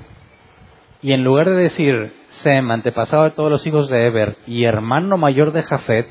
y 1.02 1.12
en 1.12 1.26
lugar 1.26 1.50
de 1.50 1.64
decir 1.64 2.14
Sem, 2.30 2.72
antepasado 2.72 3.26
de 3.26 3.32
todos 3.32 3.52
los 3.52 3.68
hijos 3.68 3.90
de 3.90 4.08
Eber 4.08 4.38
y 4.48 4.64
hermano 4.64 5.18
mayor 5.18 5.52
de 5.52 5.64
Jafet, 5.64 6.08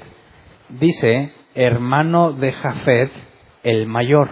dice 0.68 1.32
hermano 1.54 2.32
de 2.32 2.52
Jafet 2.52 3.11
el 3.62 3.87
mayor. 3.87 4.28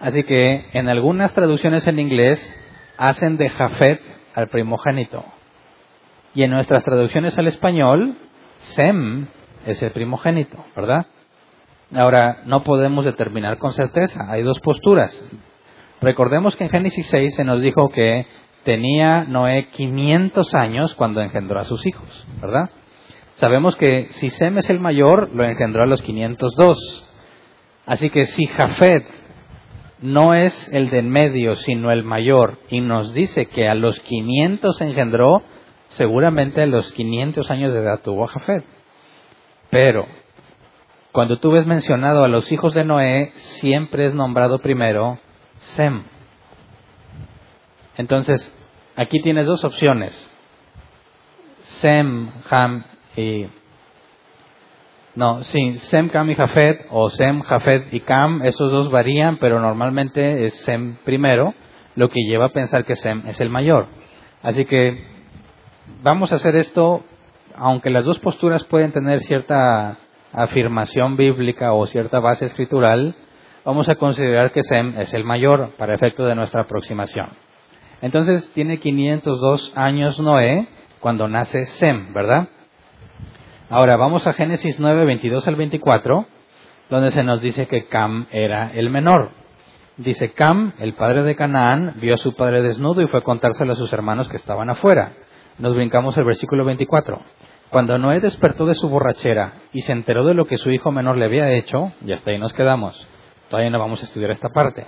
Así 0.00 0.22
que 0.24 0.66
en 0.72 0.88
algunas 0.88 1.32
traducciones 1.34 1.86
en 1.86 1.98
inglés 1.98 2.38
hacen 2.98 3.36
de 3.36 3.48
Jafet 3.48 4.00
al 4.34 4.48
primogénito. 4.48 5.24
Y 6.34 6.42
en 6.42 6.50
nuestras 6.50 6.84
traducciones 6.84 7.36
al 7.38 7.46
español, 7.46 8.16
Sem 8.74 9.26
es 9.66 9.82
el 9.82 9.92
primogénito, 9.92 10.64
¿verdad? 10.74 11.06
Ahora, 11.94 12.42
no 12.46 12.62
podemos 12.64 13.04
determinar 13.04 13.58
con 13.58 13.72
certeza, 13.72 14.26
hay 14.28 14.42
dos 14.42 14.58
posturas. 14.60 15.12
Recordemos 16.00 16.56
que 16.56 16.64
en 16.64 16.70
Génesis 16.70 17.06
6 17.06 17.34
se 17.36 17.44
nos 17.44 17.60
dijo 17.60 17.90
que 17.90 18.26
tenía 18.64 19.24
Noé 19.24 19.68
500 19.68 20.54
años 20.54 20.94
cuando 20.94 21.20
engendró 21.20 21.60
a 21.60 21.64
sus 21.64 21.86
hijos, 21.86 22.26
¿verdad? 22.40 22.70
Sabemos 23.34 23.76
que 23.76 24.06
si 24.10 24.30
Sem 24.30 24.58
es 24.58 24.70
el 24.70 24.78
mayor, 24.78 25.30
lo 25.34 25.44
engendró 25.44 25.82
a 25.82 25.86
los 25.86 26.02
502. 26.02 27.10
Así 27.86 28.10
que 28.10 28.26
si 28.26 28.46
Jafet 28.46 29.04
no 30.00 30.34
es 30.34 30.72
el 30.72 30.90
de 30.90 31.00
en 31.00 31.10
medio, 31.10 31.56
sino 31.56 31.90
el 31.90 32.04
mayor, 32.04 32.58
y 32.70 32.80
nos 32.80 33.12
dice 33.12 33.46
que 33.46 33.68
a 33.68 33.74
los 33.74 33.98
500 34.00 34.80
engendró, 34.82 35.42
seguramente 35.88 36.62
a 36.62 36.66
los 36.66 36.92
500 36.92 37.50
años 37.50 37.72
de 37.72 37.80
edad 37.80 38.00
tuvo 38.02 38.24
a 38.24 38.28
Jafet. 38.28 38.64
Pero 39.70 40.06
cuando 41.10 41.38
tú 41.38 41.50
ves 41.50 41.66
mencionado 41.66 42.22
a 42.22 42.28
los 42.28 42.50
hijos 42.52 42.74
de 42.74 42.84
Noé, 42.84 43.32
siempre 43.36 44.06
es 44.06 44.14
nombrado 44.14 44.60
primero 44.60 45.18
Sem. 45.58 46.04
Entonces, 47.96 48.54
aquí 48.96 49.20
tienes 49.20 49.46
dos 49.46 49.64
opciones. 49.64 50.30
Sem, 51.62 52.30
Ham 52.50 52.84
y... 53.16 53.46
No, 55.14 55.44
sí, 55.44 55.78
Sem, 55.78 56.08
Cam 56.08 56.28
y 56.30 56.34
Jafet, 56.34 56.86
o 56.90 57.08
Sem, 57.08 57.42
Jafet 57.42 57.92
y 57.94 58.00
Cam, 58.00 58.42
esos 58.42 58.72
dos 58.72 58.90
varían, 58.90 59.36
pero 59.36 59.60
normalmente 59.60 60.46
es 60.46 60.54
Sem 60.64 60.96
primero, 61.04 61.54
lo 61.94 62.08
que 62.08 62.24
lleva 62.26 62.46
a 62.46 62.52
pensar 62.52 62.84
que 62.84 62.96
Sem 62.96 63.24
es 63.28 63.40
el 63.40 63.48
mayor. 63.48 63.86
Así 64.42 64.64
que 64.64 65.04
vamos 66.02 66.32
a 66.32 66.36
hacer 66.36 66.56
esto 66.56 67.04
aunque 67.56 67.90
las 67.90 68.04
dos 68.04 68.18
posturas 68.18 68.64
pueden 68.64 68.92
tener 68.92 69.20
cierta 69.20 69.98
afirmación 70.32 71.16
bíblica 71.16 71.72
o 71.72 71.86
cierta 71.86 72.18
base 72.18 72.46
escritural, 72.46 73.14
vamos 73.64 73.88
a 73.88 73.94
considerar 73.94 74.52
que 74.52 74.62
Sem 74.64 74.98
es 74.98 75.14
el 75.14 75.24
mayor 75.24 75.70
para 75.78 75.94
efecto 75.94 76.26
de 76.26 76.34
nuestra 76.34 76.62
aproximación. 76.62 77.28
Entonces 78.02 78.50
tiene 78.52 78.78
502 78.78 79.72
años 79.76 80.18
Noé 80.20 80.68
cuando 81.00 81.28
nace 81.28 81.64
Sem, 81.64 82.12
¿verdad? 82.12 82.48
Ahora 83.70 83.96
vamos 83.96 84.26
a 84.26 84.34
Génesis 84.34 84.78
9, 84.78 85.06
22 85.06 85.48
al 85.48 85.56
24, 85.56 86.26
donde 86.90 87.10
se 87.12 87.24
nos 87.24 87.40
dice 87.40 87.66
que 87.66 87.86
Cam 87.86 88.26
era 88.30 88.70
el 88.74 88.90
menor. 88.90 89.30
Dice 89.96 90.34
Cam, 90.34 90.74
el 90.78 90.92
padre 90.92 91.22
de 91.22 91.34
Canaán, 91.34 91.94
vio 91.96 92.14
a 92.14 92.18
su 92.18 92.34
padre 92.34 92.60
desnudo 92.60 93.00
y 93.00 93.06
fue 93.06 93.20
a 93.20 93.22
contárselo 93.22 93.72
a 93.72 93.76
sus 93.76 93.90
hermanos 93.94 94.28
que 94.28 94.36
estaban 94.36 94.68
afuera. 94.68 95.12
Nos 95.58 95.74
brincamos 95.74 96.14
el 96.18 96.24
versículo 96.24 96.66
24. 96.66 97.22
Cuando 97.70 97.96
Noé 97.96 98.20
despertó 98.20 98.66
de 98.66 98.74
su 98.74 98.90
borrachera 98.90 99.54
y 99.72 99.80
se 99.80 99.92
enteró 99.92 100.26
de 100.26 100.34
lo 100.34 100.44
que 100.44 100.58
su 100.58 100.70
hijo 100.70 100.92
menor 100.92 101.16
le 101.16 101.24
había 101.24 101.50
hecho, 101.50 101.90
y 102.04 102.12
hasta 102.12 102.32
ahí 102.32 102.38
nos 102.38 102.52
quedamos. 102.52 103.08
Todavía 103.48 103.70
no 103.70 103.78
vamos 103.78 104.02
a 104.02 104.04
estudiar 104.04 104.30
esta 104.32 104.50
parte. 104.50 104.86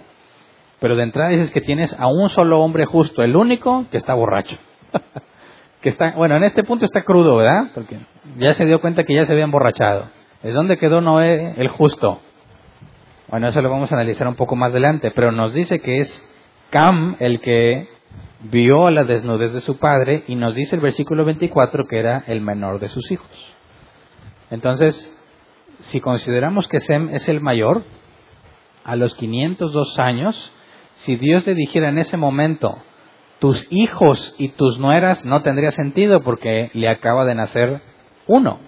Pero 0.81 0.97
de 0.97 1.03
entrada 1.03 1.31
dices 1.31 1.51
que 1.51 1.63
tienes 1.63 1.99
a 1.99 2.09
un 2.09 2.29
solo 2.29 2.61
hombre 2.61 2.85
justo, 2.85 3.23
el 3.23 3.37
único 3.37 3.87
que 3.91 3.97
está 3.97 4.13
borracho. 4.13 4.59
está, 5.89 6.13
bueno, 6.13 6.37
en 6.37 6.45
este 6.45 6.65
punto 6.65 6.85
está 6.85 7.03
crudo, 7.03 7.37
¿verdad? 7.37 7.71
Porque 7.75 7.99
ya 8.39 8.53
se 8.53 8.65
dio 8.65 8.81
cuenta 8.81 9.05
que 9.05 9.15
ya 9.15 9.25
se 9.25 9.33
había 9.33 9.45
emborrachado. 9.45 10.09
¿Es 10.43 10.55
dónde 10.55 10.79
quedó 10.79 11.01
Noé 11.01 11.55
el 11.57 11.69
justo? 11.69 12.21
Bueno, 13.29 13.49
eso 13.49 13.61
lo 13.61 13.71
vamos 13.71 13.91
a 13.91 13.97
analizar 13.97 14.29
un 14.29 14.37
poco 14.37 14.55
más 14.55 14.71
adelante, 14.71 15.11
pero 15.11 15.33
nos 15.33 15.53
dice 15.53 15.81
que 15.81 15.99
es 15.99 16.23
Cam 16.71 17.17
el 17.19 17.41
que 17.41 17.89
vio 18.41 18.91
la 18.91 19.05
desnudez 19.05 19.53
de 19.53 19.61
su 19.61 19.79
padre 19.79 20.25
y 20.29 20.35
nos 20.35 20.55
dice 20.55 20.77
el 20.77 20.83
versículo 20.83 21.25
24 21.25 21.85
que 21.87 21.99
era 21.99 22.25
el 22.27 22.41
menor 22.41 22.79
de 22.79 22.89
sus 22.89 23.11
hijos. 23.11 23.55
Entonces, 24.51 25.13
si 25.81 26.01
consideramos 26.01 26.69
que 26.69 26.81
Sem 26.81 27.09
es 27.15 27.29
el 27.29 27.41
mayor, 27.41 27.83
a 28.85 28.95
los 28.95 29.15
502 29.17 29.99
años, 29.99 30.53
si 30.99 31.17
Dios 31.17 31.47
le 31.47 31.55
dijera 31.55 31.89
en 31.89 31.99
ese 31.99 32.17
momento, 32.17 32.79
tus 33.39 33.67
hijos 33.71 34.35
y 34.39 34.49
tus 34.51 34.79
nueras, 34.79 35.25
no 35.25 35.43
tendría 35.43 35.71
sentido 35.71 36.23
porque 36.23 36.71
le 36.75 36.89
acaba 36.89 37.25
de 37.25 37.35
nacer 37.35 37.81
uno. 38.27 38.61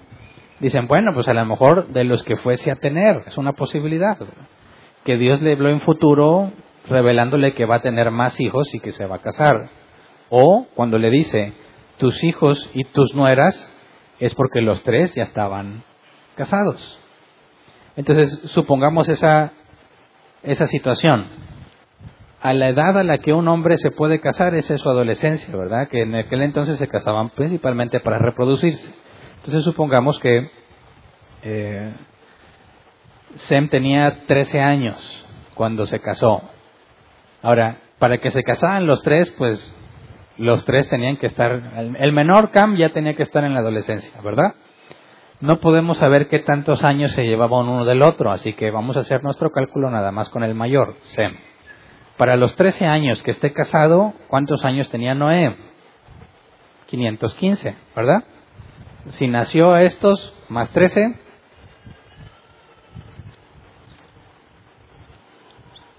Dicen, 0.60 0.88
bueno, 0.88 1.12
pues 1.14 1.28
a 1.28 1.34
lo 1.34 1.44
mejor 1.44 1.88
de 1.88 2.04
los 2.04 2.22
que 2.24 2.36
fuese 2.36 2.70
a 2.70 2.76
tener, 2.76 3.22
es 3.26 3.38
una 3.38 3.52
posibilidad. 3.52 4.18
Que 5.04 5.16
Dios 5.16 5.40
le 5.40 5.52
habló 5.52 5.70
en 5.70 5.80
futuro 5.80 6.52
revelándole 6.88 7.54
que 7.54 7.64
va 7.64 7.76
a 7.76 7.82
tener 7.82 8.10
más 8.10 8.40
hijos 8.40 8.74
y 8.74 8.80
que 8.80 8.92
se 8.92 9.06
va 9.06 9.16
a 9.16 9.20
casar. 9.20 9.68
O 10.30 10.66
cuando 10.74 10.98
le 10.98 11.10
dice, 11.10 11.52
tus 11.96 12.22
hijos 12.24 12.70
y 12.74 12.84
tus 12.84 13.14
nueras, 13.14 13.72
es 14.18 14.34
porque 14.34 14.60
los 14.60 14.82
tres 14.82 15.14
ya 15.14 15.22
estaban 15.22 15.84
casados. 16.34 16.98
Entonces, 17.96 18.40
supongamos 18.50 19.08
esa, 19.08 19.52
esa 20.42 20.66
situación. 20.66 21.26
A 22.40 22.52
la 22.52 22.68
edad 22.68 22.96
a 22.96 23.02
la 23.02 23.18
que 23.18 23.32
un 23.32 23.48
hombre 23.48 23.78
se 23.78 23.90
puede 23.90 24.20
casar 24.20 24.54
es 24.54 24.70
en 24.70 24.78
su 24.78 24.88
adolescencia, 24.88 25.54
¿verdad? 25.56 25.88
Que 25.88 26.02
en 26.02 26.14
aquel 26.14 26.42
entonces 26.42 26.78
se 26.78 26.88
casaban 26.88 27.30
principalmente 27.30 28.00
para 28.00 28.18
reproducirse. 28.18 28.94
Entonces, 29.38 29.64
supongamos 29.64 30.18
que 30.20 30.50
eh, 31.42 31.94
Sem 33.36 33.68
tenía 33.68 34.24
13 34.26 34.60
años 34.60 35.26
cuando 35.54 35.86
se 35.86 36.00
casó. 36.00 36.42
Ahora, 37.42 37.78
para 37.98 38.18
que 38.18 38.30
se 38.30 38.42
casaran 38.42 38.86
los 38.86 39.02
tres, 39.02 39.30
pues 39.36 39.74
los 40.36 40.64
tres 40.64 40.88
tenían 40.88 41.16
que 41.16 41.26
estar, 41.26 41.72
el 41.98 42.12
menor 42.12 42.50
Cam 42.50 42.76
ya 42.76 42.90
tenía 42.90 43.14
que 43.14 43.24
estar 43.24 43.44
en 43.44 43.54
la 43.54 43.60
adolescencia, 43.60 44.20
¿verdad? 44.22 44.54
No 45.40 45.58
podemos 45.60 45.98
saber 45.98 46.28
qué 46.28 46.40
tantos 46.40 46.82
años 46.82 47.12
se 47.12 47.24
llevaban 47.24 47.68
uno 47.68 47.84
del 47.84 48.02
otro, 48.02 48.30
así 48.30 48.54
que 48.54 48.70
vamos 48.70 48.96
a 48.96 49.00
hacer 49.00 49.22
nuestro 49.22 49.50
cálculo 49.50 49.90
nada 49.90 50.10
más 50.10 50.28
con 50.30 50.42
el 50.42 50.54
mayor, 50.54 50.96
Sem. 51.02 51.36
Para 52.18 52.36
los 52.36 52.56
13 52.56 52.84
años 52.84 53.22
que 53.22 53.30
esté 53.30 53.52
casado, 53.52 54.12
¿cuántos 54.26 54.64
años 54.64 54.90
tenía 54.90 55.14
Noé? 55.14 55.56
515, 56.86 57.76
¿verdad? 57.94 58.24
Si 59.10 59.28
nació 59.28 59.76
estos 59.76 60.34
más 60.48 60.68
13, 60.70 61.16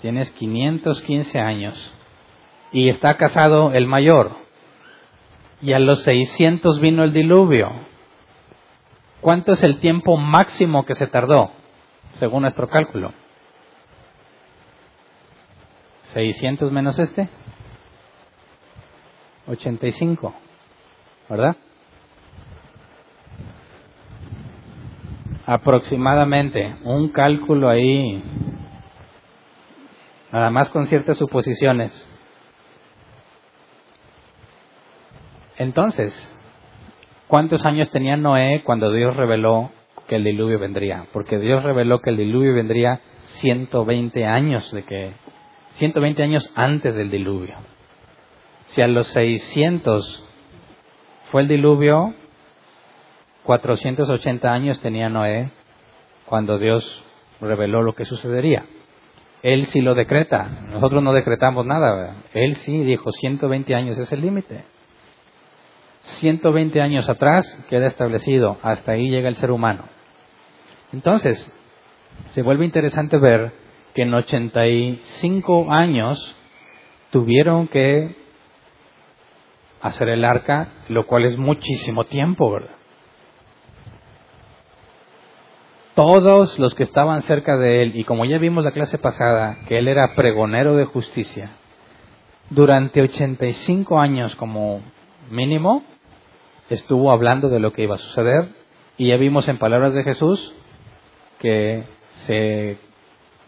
tienes 0.01 0.29
515 0.31 1.39
años 1.39 1.95
y 2.73 2.89
está 2.89 3.15
casado 3.15 3.71
el 3.71 3.87
mayor. 3.87 4.31
Y 5.61 5.71
a 5.71 5.79
los 5.79 6.03
600 6.03 6.81
vino 6.81 7.05
el 7.05 7.13
diluvio. 7.13 7.71
¿Cuánto 9.21 9.53
es 9.53 9.63
el 9.63 9.79
tiempo 9.79 10.17
máximo 10.17 10.85
que 10.85 10.95
se 10.95 11.07
tardó, 11.07 11.51
según 12.15 12.41
nuestro 12.41 12.67
cálculo? 12.67 13.13
600 16.13 16.71
menos 16.71 16.97
este. 16.99 17.29
85. 19.47 20.33
¿Verdad? 21.29 21.55
Aproximadamente, 25.45 26.75
un 26.83 27.09
cálculo 27.09 27.69
ahí, 27.69 28.23
nada 30.31 30.51
más 30.51 30.69
con 30.69 30.85
ciertas 30.85 31.17
suposiciones. 31.17 32.07
Entonces, 35.57 36.13
¿cuántos 37.27 37.65
años 37.65 37.89
tenía 37.89 38.15
Noé 38.15 38.61
cuando 38.63 38.91
Dios 38.91 39.15
reveló 39.15 39.71
que 40.07 40.17
el 40.17 40.23
diluvio 40.23 40.59
vendría? 40.59 41.07
Porque 41.11 41.39
Dios 41.39 41.63
reveló 41.63 41.99
que 41.99 42.11
el 42.11 42.17
diluvio 42.17 42.53
vendría 42.53 43.01
120 43.25 44.25
años 44.25 44.71
de 44.71 44.83
que 44.83 45.13
120 45.71 46.23
años 46.23 46.51
antes 46.55 46.95
del 46.95 47.09
diluvio. 47.09 47.55
Si 48.67 48.81
a 48.81 48.87
los 48.87 49.07
600 49.07 50.25
fue 51.31 51.41
el 51.41 51.47
diluvio, 51.47 52.13
480 53.43 54.51
años 54.51 54.79
tenía 54.81 55.09
Noé 55.09 55.49
cuando 56.25 56.57
Dios 56.57 57.03
reveló 57.41 57.81
lo 57.81 57.93
que 57.93 58.05
sucedería. 58.05 58.65
Él 59.41 59.67
sí 59.67 59.81
lo 59.81 59.95
decreta, 59.95 60.47
nosotros 60.69 61.01
no 61.01 61.13
decretamos 61.13 61.65
nada. 61.65 62.17
Él 62.33 62.55
sí 62.57 62.83
dijo 62.83 63.11
120 63.11 63.73
años 63.73 63.97
es 63.97 64.11
el 64.11 64.21
límite. 64.21 64.65
120 66.01 66.81
años 66.81 67.07
atrás 67.09 67.45
queda 67.69 67.87
establecido, 67.87 68.57
hasta 68.61 68.93
ahí 68.93 69.09
llega 69.09 69.29
el 69.29 69.35
ser 69.35 69.51
humano. 69.51 69.85
Entonces, 70.91 71.51
se 72.31 72.41
vuelve 72.41 72.65
interesante 72.65 73.17
ver 73.17 73.53
que 73.93 74.03
en 74.03 74.13
85 74.13 75.71
años 75.71 76.35
tuvieron 77.09 77.67
que 77.67 78.15
hacer 79.81 80.09
el 80.09 80.25
arca, 80.25 80.69
lo 80.89 81.05
cual 81.05 81.25
es 81.25 81.37
muchísimo 81.37 82.03
tiempo, 82.03 82.51
¿verdad? 82.51 82.75
Todos 85.95 86.57
los 86.59 86.75
que 86.75 86.83
estaban 86.83 87.21
cerca 87.23 87.57
de 87.57 87.81
él, 87.81 87.91
y 87.95 88.03
como 88.03 88.25
ya 88.25 88.37
vimos 88.37 88.63
la 88.63 88.71
clase 88.71 88.97
pasada, 88.97 89.57
que 89.67 89.79
él 89.79 89.87
era 89.87 90.15
pregonero 90.15 90.75
de 90.75 90.85
justicia, 90.85 91.51
durante 92.49 93.01
85 93.01 93.99
años 93.99 94.35
como 94.35 94.81
mínimo, 95.29 95.83
estuvo 96.69 97.11
hablando 97.11 97.49
de 97.49 97.59
lo 97.59 97.73
que 97.73 97.83
iba 97.83 97.95
a 97.95 97.99
suceder 97.99 98.49
y 98.97 99.07
ya 99.07 99.17
vimos 99.17 99.47
en 99.47 99.57
palabras 99.57 99.93
de 99.93 100.03
Jesús 100.03 100.53
que 101.39 101.83
se, 102.25 102.77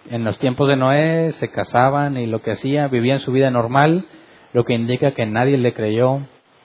en 0.10 0.24
los 0.24 0.40
tiempos 0.40 0.68
de 0.68 0.76
Noé 0.76 1.32
se 1.34 1.50
casaban 1.50 2.18
y 2.18 2.26
lo 2.26 2.42
que 2.42 2.52
hacía, 2.52 2.88
vivían 2.88 3.20
su 3.20 3.32
vida 3.32 3.52
normal, 3.52 4.06
lo 4.54 4.66
que 4.66 4.74
indica 4.74 5.12
que 5.12 5.26
nadie 5.26 5.58
le 5.58 5.74
creyó 5.74 6.22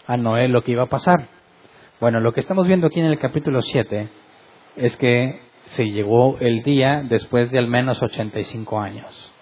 a 0.07 0.17
Noé 0.17 0.49
lo 0.49 0.63
que 0.63 0.73
iba 0.73 0.85
a 0.85 0.89
pasar. 0.89 1.29
Bueno, 2.01 2.21
lo 2.21 2.33
que 2.33 2.41
estamos 2.41 2.67
viendo 2.67 2.87
aquí 2.87 3.01
en 3.01 3.07
el 3.07 3.19
capítulo 3.19 3.63
7 3.63 4.09
es 4.77 4.97
que 4.97 5.41
se 5.67 5.85
llegó 5.87 6.39
el 6.41 6.63
día 6.63 7.03
después 7.09 7.51
de 7.51 7.59
al 7.59 7.69
menos 7.69 8.03
85 8.03 8.81
años. 8.81 9.33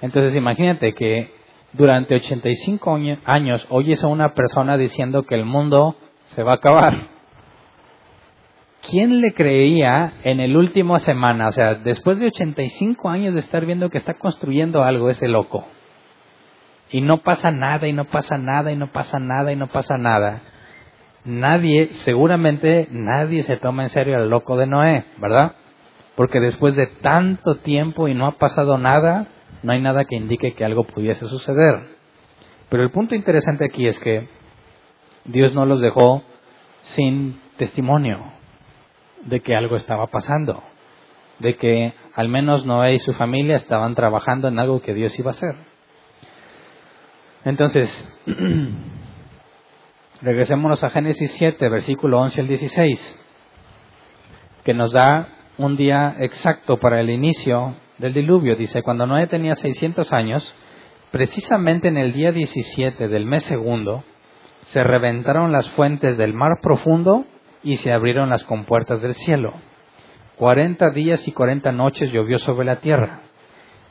Entonces 0.00 0.34
imagínate 0.34 0.94
que 0.94 1.32
durante 1.72 2.14
85 2.14 2.98
años 3.24 3.66
oyes 3.68 4.02
a 4.02 4.08
una 4.08 4.30
persona 4.30 4.76
diciendo 4.76 5.22
que 5.22 5.34
el 5.34 5.44
mundo 5.44 5.96
se 6.28 6.42
va 6.42 6.52
a 6.52 6.56
acabar. 6.56 7.17
¿Quién 8.88 9.20
le 9.20 9.34
creía 9.34 10.14
en 10.24 10.40
el 10.40 10.56
último 10.56 10.98
semana? 10.98 11.48
O 11.48 11.52
sea, 11.52 11.74
después 11.74 12.18
de 12.18 12.28
85 12.28 13.10
años 13.10 13.34
de 13.34 13.40
estar 13.40 13.66
viendo 13.66 13.90
que 13.90 13.98
está 13.98 14.14
construyendo 14.14 14.82
algo 14.82 15.10
ese 15.10 15.28
loco. 15.28 15.66
Y 16.90 17.02
no 17.02 17.18
pasa 17.18 17.50
nada, 17.50 17.86
y 17.86 17.92
no 17.92 18.06
pasa 18.06 18.38
nada, 18.38 18.72
y 18.72 18.76
no 18.76 18.86
pasa 18.86 19.18
nada, 19.18 19.52
y 19.52 19.56
no 19.56 19.66
pasa 19.66 19.98
nada. 19.98 20.40
Nadie, 21.26 21.88
seguramente 21.90 22.88
nadie 22.90 23.42
se 23.42 23.58
toma 23.58 23.82
en 23.82 23.90
serio 23.90 24.16
al 24.16 24.30
loco 24.30 24.56
de 24.56 24.66
Noé, 24.66 25.04
¿verdad? 25.18 25.52
Porque 26.16 26.40
después 26.40 26.74
de 26.74 26.86
tanto 26.86 27.56
tiempo 27.56 28.08
y 28.08 28.14
no 28.14 28.26
ha 28.26 28.38
pasado 28.38 28.78
nada, 28.78 29.26
no 29.62 29.72
hay 29.72 29.82
nada 29.82 30.06
que 30.06 30.16
indique 30.16 30.54
que 30.54 30.64
algo 30.64 30.84
pudiese 30.84 31.26
suceder. 31.26 31.82
Pero 32.70 32.84
el 32.84 32.90
punto 32.90 33.14
interesante 33.14 33.66
aquí 33.66 33.86
es 33.86 33.98
que 33.98 34.28
Dios 35.26 35.54
no 35.54 35.66
los 35.66 35.82
dejó 35.82 36.22
sin 36.80 37.38
testimonio 37.58 38.37
de 39.24 39.40
que 39.40 39.54
algo 39.54 39.76
estaba 39.76 40.06
pasando, 40.06 40.62
de 41.38 41.56
que 41.56 41.94
al 42.14 42.28
menos 42.28 42.66
Noé 42.66 42.94
y 42.94 42.98
su 42.98 43.12
familia 43.12 43.56
estaban 43.56 43.94
trabajando 43.94 44.48
en 44.48 44.58
algo 44.58 44.80
que 44.80 44.94
Dios 44.94 45.18
iba 45.18 45.30
a 45.30 45.34
hacer. 45.34 45.54
Entonces, 47.44 47.88
regresémonos 50.22 50.82
a 50.82 50.90
Génesis 50.90 51.32
7, 51.32 51.68
versículo 51.68 52.20
11 52.20 52.40
al 52.40 52.48
16, 52.48 53.24
que 54.64 54.74
nos 54.74 54.92
da 54.92 55.28
un 55.56 55.76
día 55.76 56.16
exacto 56.18 56.78
para 56.78 57.00
el 57.00 57.10
inicio 57.10 57.74
del 57.98 58.14
diluvio. 58.14 58.56
Dice, 58.56 58.82
cuando 58.82 59.06
Noé 59.06 59.26
tenía 59.26 59.54
600 59.54 60.12
años, 60.12 60.54
precisamente 61.10 61.88
en 61.88 61.96
el 61.96 62.12
día 62.12 62.32
17 62.32 63.08
del 63.08 63.26
mes 63.26 63.44
segundo, 63.44 64.04
se 64.62 64.82
reventaron 64.82 65.52
las 65.52 65.70
fuentes 65.70 66.18
del 66.18 66.34
mar 66.34 66.58
profundo 66.62 67.24
y 67.68 67.76
se 67.76 67.92
abrieron 67.92 68.30
las 68.30 68.44
compuertas 68.44 69.02
del 69.02 69.12
cielo. 69.12 69.52
Cuarenta 70.36 70.88
días 70.88 71.28
y 71.28 71.32
cuarenta 71.32 71.70
noches 71.70 72.10
llovió 72.10 72.38
sobre 72.38 72.64
la 72.64 72.76
tierra. 72.76 73.20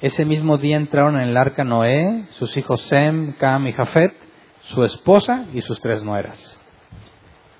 Ese 0.01 0.25
mismo 0.25 0.57
día 0.57 0.77
entraron 0.77 1.15
en 1.15 1.29
el 1.29 1.37
arca 1.37 1.63
Noé, 1.63 2.25
sus 2.31 2.57
hijos 2.57 2.81
Sem, 2.87 3.33
Cam 3.33 3.67
y 3.67 3.73
Jafet, 3.73 4.15
su 4.61 4.83
esposa 4.83 5.45
y 5.53 5.61
sus 5.61 5.79
tres 5.79 6.03
nueras. 6.03 6.59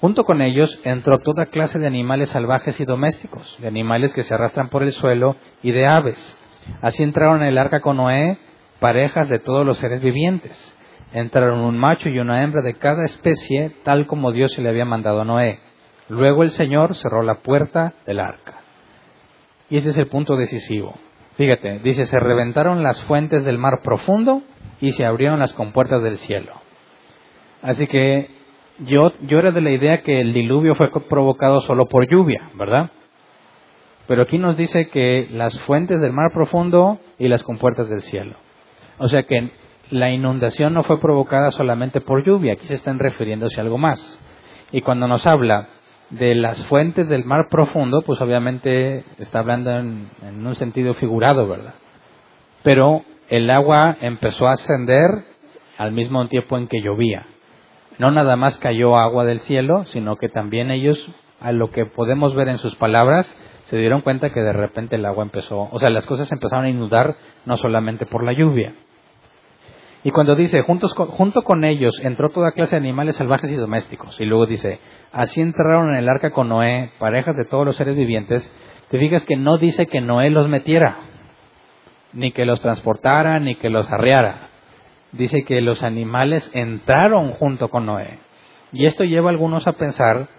Junto 0.01 0.23
con 0.23 0.41
ellos 0.41 0.79
entró 0.83 1.19
toda 1.19 1.45
clase 1.45 1.77
de 1.77 1.85
animales 1.85 2.29
salvajes 2.29 2.79
y 2.79 2.85
domésticos, 2.85 3.55
de 3.59 3.67
animales 3.67 4.11
que 4.15 4.23
se 4.23 4.33
arrastran 4.33 4.69
por 4.69 4.81
el 4.81 4.93
suelo 4.93 5.35
y 5.61 5.71
de 5.71 5.85
aves. 5.85 6.35
Así 6.81 7.03
entraron 7.03 7.43
en 7.43 7.49
el 7.49 7.59
arca 7.59 7.79
con 7.79 7.97
Noé 7.97 8.39
parejas 8.79 9.29
de 9.29 9.37
todos 9.37 9.63
los 9.63 9.77
seres 9.77 10.01
vivientes 10.01 10.73
entraron 11.13 11.61
un 11.61 11.77
macho 11.77 12.09
y 12.09 12.19
una 12.19 12.43
hembra 12.43 12.61
de 12.61 12.73
cada 12.73 13.05
especie, 13.05 13.71
tal 13.83 14.07
como 14.07 14.31
Dios 14.31 14.51
se 14.51 14.61
le 14.61 14.69
había 14.69 14.83
mandado 14.83 15.21
a 15.21 15.25
Noé. 15.25 15.59
Luego 16.09 16.43
el 16.43 16.51
Señor 16.51 16.95
cerró 16.95 17.23
la 17.23 17.35
puerta 17.35 17.93
del 18.05 18.19
arca. 18.19 18.61
Y 19.69 19.77
ese 19.77 19.89
es 19.89 19.97
el 19.97 20.07
punto 20.07 20.37
decisivo. 20.37 20.95
Fíjate, 21.35 21.79
dice, 21.79 22.05
se 22.05 22.19
reventaron 22.19 22.81
las 22.81 23.01
fuentes 23.03 23.45
del 23.45 23.57
mar 23.57 23.81
profundo 23.83 24.41
y 24.79 24.93
se 24.93 25.05
abrieron 25.05 25.39
las 25.39 25.53
compuertas 25.53 26.01
del 26.01 26.17
cielo. 26.17 26.53
Así 27.61 27.87
que 27.87 28.29
yo, 28.79 29.11
yo 29.21 29.39
era 29.39 29.51
de 29.51 29.61
la 29.61 29.71
idea 29.71 30.01
que 30.01 30.21
el 30.21 30.33
diluvio 30.33 30.75
fue 30.75 30.89
provocado 30.89 31.61
solo 31.61 31.87
por 31.87 32.09
lluvia, 32.09 32.49
¿verdad? 32.55 32.91
Pero 34.07 34.21
aquí 34.21 34.37
nos 34.37 34.55
dice 34.55 34.89
que 34.89 35.27
las 35.31 35.59
fuentes 35.61 35.99
del 35.99 36.13
mar 36.13 36.31
profundo 36.33 36.99
y 37.19 37.27
las 37.27 37.43
compuertas 37.43 37.89
del 37.89 38.01
cielo. 38.01 38.35
O 38.97 39.09
sea 39.09 39.23
que 39.23 39.51
la 39.89 40.09
inundación 40.09 40.73
no 40.73 40.83
fue 40.83 40.99
provocada 40.99 41.51
solamente 41.51 42.01
por 42.01 42.23
lluvia, 42.23 42.53
aquí 42.53 42.67
se 42.67 42.75
están 42.75 42.99
refiriéndose 42.99 43.59
a 43.59 43.63
algo 43.63 43.77
más. 43.77 44.19
Y 44.71 44.81
cuando 44.81 45.07
nos 45.07 45.25
habla 45.27 45.69
de 46.09 46.35
las 46.35 46.65
fuentes 46.67 47.09
del 47.09 47.25
mar 47.25 47.47
profundo, 47.49 48.01
pues 48.01 48.21
obviamente 48.21 49.03
está 49.17 49.39
hablando 49.39 49.71
en, 49.71 50.09
un 50.45 50.55
sentido 50.55 50.93
figurado, 50.93 51.47
¿verdad? 51.47 51.73
Pero 52.63 53.03
el 53.29 53.49
agua 53.49 53.97
empezó 54.01 54.47
a 54.47 54.53
ascender 54.53 55.09
al 55.77 55.91
mismo 55.91 56.25
tiempo 56.27 56.57
en 56.57 56.67
que 56.67 56.81
llovía. 56.81 57.25
No 57.97 58.11
nada 58.11 58.35
más 58.35 58.57
cayó 58.57 58.97
agua 58.97 59.25
del 59.25 59.41
cielo, 59.41 59.85
sino 59.85 60.15
que 60.15 60.29
también 60.29 60.71
ellos, 60.71 61.09
a 61.41 61.51
lo 61.51 61.71
que 61.71 61.85
podemos 61.85 62.35
ver 62.35 62.47
en 62.47 62.57
sus 62.57 62.75
palabras, 62.75 63.27
se 63.65 63.77
dieron 63.77 64.01
cuenta 64.01 64.31
que 64.31 64.39
de 64.39 64.53
repente 64.53 64.95
el 64.95 65.05
agua 65.05 65.23
empezó, 65.23 65.67
o 65.71 65.79
sea, 65.79 65.89
las 65.89 66.05
cosas 66.05 66.31
empezaron 66.31 66.65
a 66.65 66.69
inundar 66.69 67.17
no 67.45 67.57
solamente 67.57 68.05
por 68.05 68.23
la 68.23 68.31
lluvia. 68.31 68.73
Y 70.07 70.11
cuando 70.11 70.37
dice, 70.37 70.61
junto 70.61 71.41
con 71.41 71.65
ellos 71.65 71.99
entró 72.01 72.29
toda 72.29 72.53
clase 72.53 72.77
de 72.77 72.77
animales 72.77 73.17
salvajes 73.17 73.51
y 73.51 73.55
domésticos. 73.55 74.17
Y 74.21 74.25
luego 74.25 74.45
dice, 74.45 74.79
así 75.11 75.41
entraron 75.41 75.89
en 75.89 75.95
el 75.97 76.07
arca 76.07 76.31
con 76.31 76.47
Noé, 76.47 76.91
parejas 76.97 77.35
de 77.35 77.43
todos 77.43 77.65
los 77.65 77.75
seres 77.75 77.97
vivientes. 77.97 78.49
Te 78.89 78.99
fijas 78.99 79.25
que 79.25 79.35
no 79.35 79.57
dice 79.57 79.87
que 79.87 79.99
Noé 79.99 80.29
los 80.29 80.47
metiera, 80.47 80.95
ni 82.13 82.31
que 82.31 82.45
los 82.45 82.61
transportara, 82.61 83.41
ni 83.41 83.55
que 83.55 83.69
los 83.69 83.91
arreara. 83.91 84.47
Dice 85.11 85.43
que 85.43 85.59
los 85.59 85.83
animales 85.83 86.49
entraron 86.53 87.33
junto 87.33 87.67
con 87.67 87.85
Noé. 87.85 88.19
Y 88.71 88.85
esto 88.85 89.03
lleva 89.03 89.27
a 89.27 89.31
algunos 89.31 89.67
a 89.67 89.73
pensar 89.73 90.29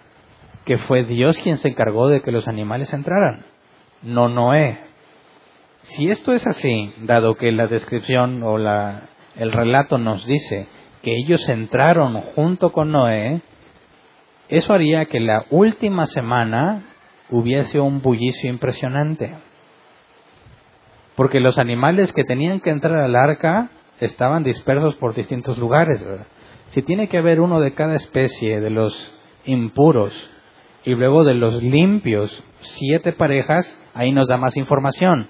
que 0.65 0.79
fue 0.79 1.03
Dios 1.03 1.37
quien 1.37 1.57
se 1.57 1.67
encargó 1.67 2.07
de 2.07 2.23
que 2.23 2.31
los 2.31 2.47
animales 2.47 2.91
entraran, 2.91 3.45
no 4.01 4.29
Noé. 4.29 4.79
Si 5.83 6.09
esto 6.09 6.33
es 6.33 6.47
así, 6.47 6.91
dado 7.03 7.35
que 7.35 7.51
la 7.51 7.67
descripción 7.67 8.41
o 8.41 8.57
la, 8.57 9.03
el 9.39 9.53
relato 9.53 9.97
nos 9.97 10.25
dice 10.27 10.67
que 11.01 11.15
ellos 11.15 11.47
entraron 11.47 12.21
junto 12.35 12.73
con 12.73 12.91
Noé, 12.91 13.41
eso 14.49 14.73
haría 14.73 15.05
que 15.05 15.21
la 15.21 15.45
última 15.49 16.05
semana 16.07 16.83
hubiese 17.29 17.79
un 17.79 18.01
bullicio 18.01 18.49
impresionante. 18.49 19.33
Porque 21.15 21.39
los 21.39 21.57
animales 21.57 22.11
que 22.11 22.25
tenían 22.25 22.59
que 22.59 22.69
entrar 22.69 22.97
al 22.97 23.15
arca 23.15 23.69
estaban 24.01 24.43
dispersos 24.43 24.95
por 24.95 25.15
distintos 25.15 25.57
lugares. 25.57 26.05
Si 26.69 26.81
tiene 26.81 27.07
que 27.07 27.17
haber 27.17 27.39
uno 27.39 27.61
de 27.61 27.73
cada 27.73 27.95
especie, 27.95 28.59
de 28.59 28.69
los 28.69 28.93
impuros 29.45 30.13
y 30.83 30.95
luego 30.95 31.23
de 31.23 31.35
los 31.35 31.63
limpios, 31.63 32.43
siete 32.59 33.13
parejas, 33.13 33.65
ahí 33.93 34.11
nos 34.11 34.27
da 34.27 34.35
más 34.35 34.57
información. 34.57 35.27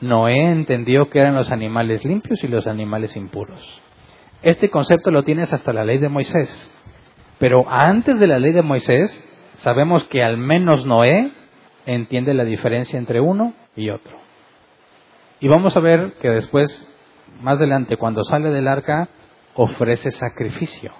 Noé 0.00 0.50
entendió 0.50 1.08
que 1.08 1.20
eran 1.20 1.34
los 1.34 1.50
animales 1.50 2.04
limpios 2.04 2.42
y 2.44 2.48
los 2.48 2.66
animales 2.66 3.16
impuros. 3.16 3.82
Este 4.42 4.70
concepto 4.70 5.10
lo 5.10 5.22
tienes 5.22 5.52
hasta 5.52 5.72
la 5.72 5.84
ley 5.84 5.98
de 5.98 6.08
Moisés. 6.08 6.72
Pero 7.38 7.68
antes 7.68 8.20
de 8.20 8.26
la 8.26 8.38
ley 8.38 8.52
de 8.52 8.62
Moisés, 8.62 9.24
sabemos 9.56 10.04
que 10.04 10.22
al 10.22 10.36
menos 10.36 10.86
Noé 10.86 11.32
entiende 11.86 12.34
la 12.34 12.44
diferencia 12.44 12.98
entre 12.98 13.20
uno 13.20 13.54
y 13.74 13.90
otro. 13.90 14.16
Y 15.40 15.48
vamos 15.48 15.76
a 15.76 15.80
ver 15.80 16.14
que 16.20 16.28
después, 16.28 16.86
más 17.40 17.56
adelante, 17.56 17.96
cuando 17.96 18.24
sale 18.24 18.50
del 18.50 18.68
arca, 18.68 19.08
ofrece 19.54 20.10
sacrificio. 20.10 20.92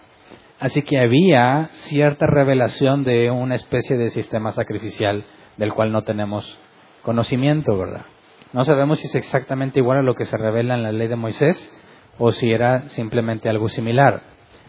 Así 0.59 0.83
que 0.83 0.99
había 0.99 1.69
cierta 1.73 2.27
revelación 2.27 3.05
de 3.05 3.31
una 3.31 3.55
especie 3.55 3.97
de 3.97 4.11
sistema 4.11 4.53
sacrificial 4.53 5.25
del 5.59 5.73
cual 5.73 5.93
no 5.93 6.03
tenemos 6.03 6.59
conocimiento, 7.03 7.77
¿verdad? 7.77 8.07
No 8.53 8.65
sabemos 8.65 9.01
si 9.01 9.07
es 9.07 9.15
exactamente 9.15 9.81
igual 9.81 9.99
a 9.99 10.03
lo 10.03 10.15
que 10.15 10.25
se 10.25 10.37
revela 10.37 10.75
en 10.75 10.83
la 10.83 10.93
ley 10.93 11.09
de 11.09 11.17
Moisés 11.17 11.71
o 12.19 12.33
si 12.33 12.53
era 12.53 12.89
simplemente 12.91 13.49
algo 13.49 13.69
similar. 13.69 14.23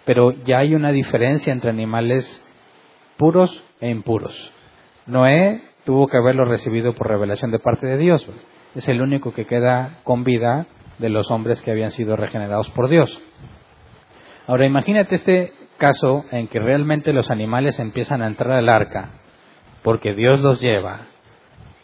Pero 0.05 0.31
ya 0.31 0.59
hay 0.59 0.75
una 0.75 0.91
diferencia 0.91 1.53
entre 1.53 1.69
animales 1.69 2.43
puros 3.17 3.63
e 3.79 3.89
impuros. 3.89 4.51
Noé 5.05 5.61
tuvo 5.85 6.07
que 6.07 6.17
haberlo 6.17 6.45
recibido 6.45 6.93
por 6.93 7.07
revelación 7.07 7.51
de 7.51 7.59
parte 7.59 7.87
de 7.87 7.97
Dios. 7.97 8.27
Es 8.75 8.87
el 8.87 9.01
único 9.01 9.33
que 9.33 9.45
queda 9.45 9.99
con 10.03 10.23
vida 10.23 10.67
de 10.97 11.09
los 11.09 11.29
hombres 11.31 11.61
que 11.61 11.71
habían 11.71 11.91
sido 11.91 12.15
regenerados 12.15 12.69
por 12.71 12.89
Dios. 12.89 13.21
Ahora 14.47 14.65
imagínate 14.65 15.15
este 15.15 15.53
caso 15.77 16.25
en 16.31 16.47
que 16.47 16.59
realmente 16.59 17.13
los 17.13 17.29
animales 17.29 17.79
empiezan 17.79 18.21
a 18.21 18.27
entrar 18.27 18.51
al 18.51 18.69
arca 18.69 19.09
porque 19.83 20.13
Dios 20.13 20.41
los 20.41 20.59
lleva. 20.59 21.01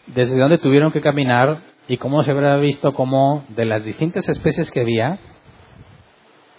Desde 0.08 0.38
donde 0.38 0.58
tuvieron 0.58 0.92
que 0.92 1.02
caminar 1.02 1.60
y 1.88 1.98
cómo 1.98 2.24
se 2.24 2.32
habrá 2.32 2.58
visto 2.58 2.94
como 2.94 3.44
de 3.50 3.66
las 3.66 3.84
distintas 3.84 4.28
especies 4.30 4.72
que 4.72 4.82
había, 4.82 5.20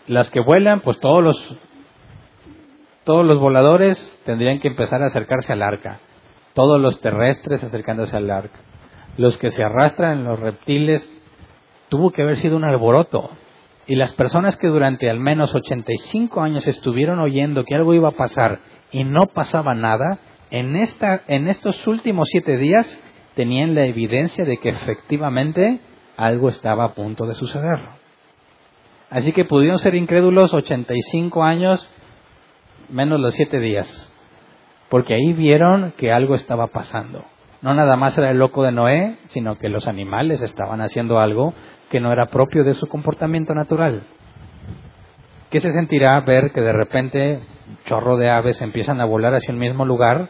las 0.07 0.31
que 0.31 0.41
vuelan, 0.41 0.81
pues 0.81 0.99
todos 1.01 1.23
los 1.23 1.57
todos 3.05 3.25
los 3.25 3.39
voladores 3.39 3.99
tendrían 4.25 4.61
que 4.61 4.69
empezar 4.69 5.03
a 5.03 5.07
acercarse 5.07 5.53
al 5.53 5.63
arca, 5.63 6.01
todos 6.55 6.81
los 6.81 7.01
terrestres 7.01 7.63
acercándose 7.63 8.17
al 8.17 8.31
arca, 8.31 8.59
los 9.19 9.37
que 9.37 9.51
se 9.51 9.63
arrastran, 9.63 10.25
los 10.25 10.41
reptiles, 10.41 11.09
tuvo 11.91 12.11
que 12.11 12.23
haber 12.23 12.37
sido 12.39 12.57
un 12.57 12.65
alboroto. 12.65 13.31
Y 13.87 13.97
las 13.97 14.15
personas 14.15 14.57
que 14.57 14.69
durante 14.69 15.11
al 15.11 15.21
menos 15.21 15.55
85 15.55 16.41
años 16.41 16.67
estuvieron 16.67 17.21
oyendo 17.21 17.65
que 17.65 17.75
algo 17.75 17.93
iba 17.93 18.09
a 18.09 18.17
pasar 18.17 18.61
y 18.91 19.05
no 19.05 19.27
pasaba 19.27 19.75
nada, 19.75 20.19
en, 20.51 20.77
esta, 20.77 21.23
en 21.29 21.49
estos 21.49 21.87
últimos 21.87 22.29
siete 22.31 22.57
días 22.57 22.87
tenían 23.35 23.75
la 23.75 23.85
evidencia 23.85 24.45
de 24.45 24.59
que 24.59 24.71
efectivamente 24.71 25.81
algo 26.17 26.49
estaba 26.49 26.85
a 26.85 26.95
punto 26.95 27.27
de 27.27 27.35
suceder. 27.35 27.81
Así 29.11 29.33
que 29.33 29.45
pudieron 29.45 29.79
ser 29.79 29.95
incrédulos 29.95 30.55
85 30.55 31.45
años 31.45 31.89
menos 32.89 33.21
los 33.21 33.35
siete 33.35 33.59
días, 33.61 34.13
porque 34.89 35.15
ahí 35.15 35.33
vieron 35.33 35.93
que 35.97 36.13
algo 36.13 36.35
estaba 36.35 36.69
pasando. 36.69 37.25
No 37.63 37.75
nada 37.75 37.97
más 37.97 38.17
era 38.19 38.31
el 38.31 38.39
loco 38.39 38.63
de 38.63 38.73
Noé, 38.73 39.17
sino 39.27 39.57
que 39.57 39.69
los 39.69 39.89
animales 39.89 40.43
estaban 40.43 40.81
haciendo 40.81 41.19
algo 41.19 41.55
que 41.91 42.01
no 42.01 42.13
era 42.13 42.27
propio 42.27 42.65
de 42.65 42.75
su 42.75 42.87
comportamiento 42.89 43.55
natural. 43.55 44.03
¿Qué 45.51 45.61
se 45.61 45.73
sentirá 45.73 46.21
ver 46.21 46.53
que 46.53 46.61
de 46.61 46.73
repente 46.73 47.41
un 47.69 47.79
chorro 47.87 48.17
de 48.17 48.29
aves 48.29 48.61
empiezan 48.61 49.01
a 49.01 49.05
volar 49.05 49.35
hacia 49.35 49.55
un 49.55 49.61
mismo 49.61 49.85
lugar 49.85 50.29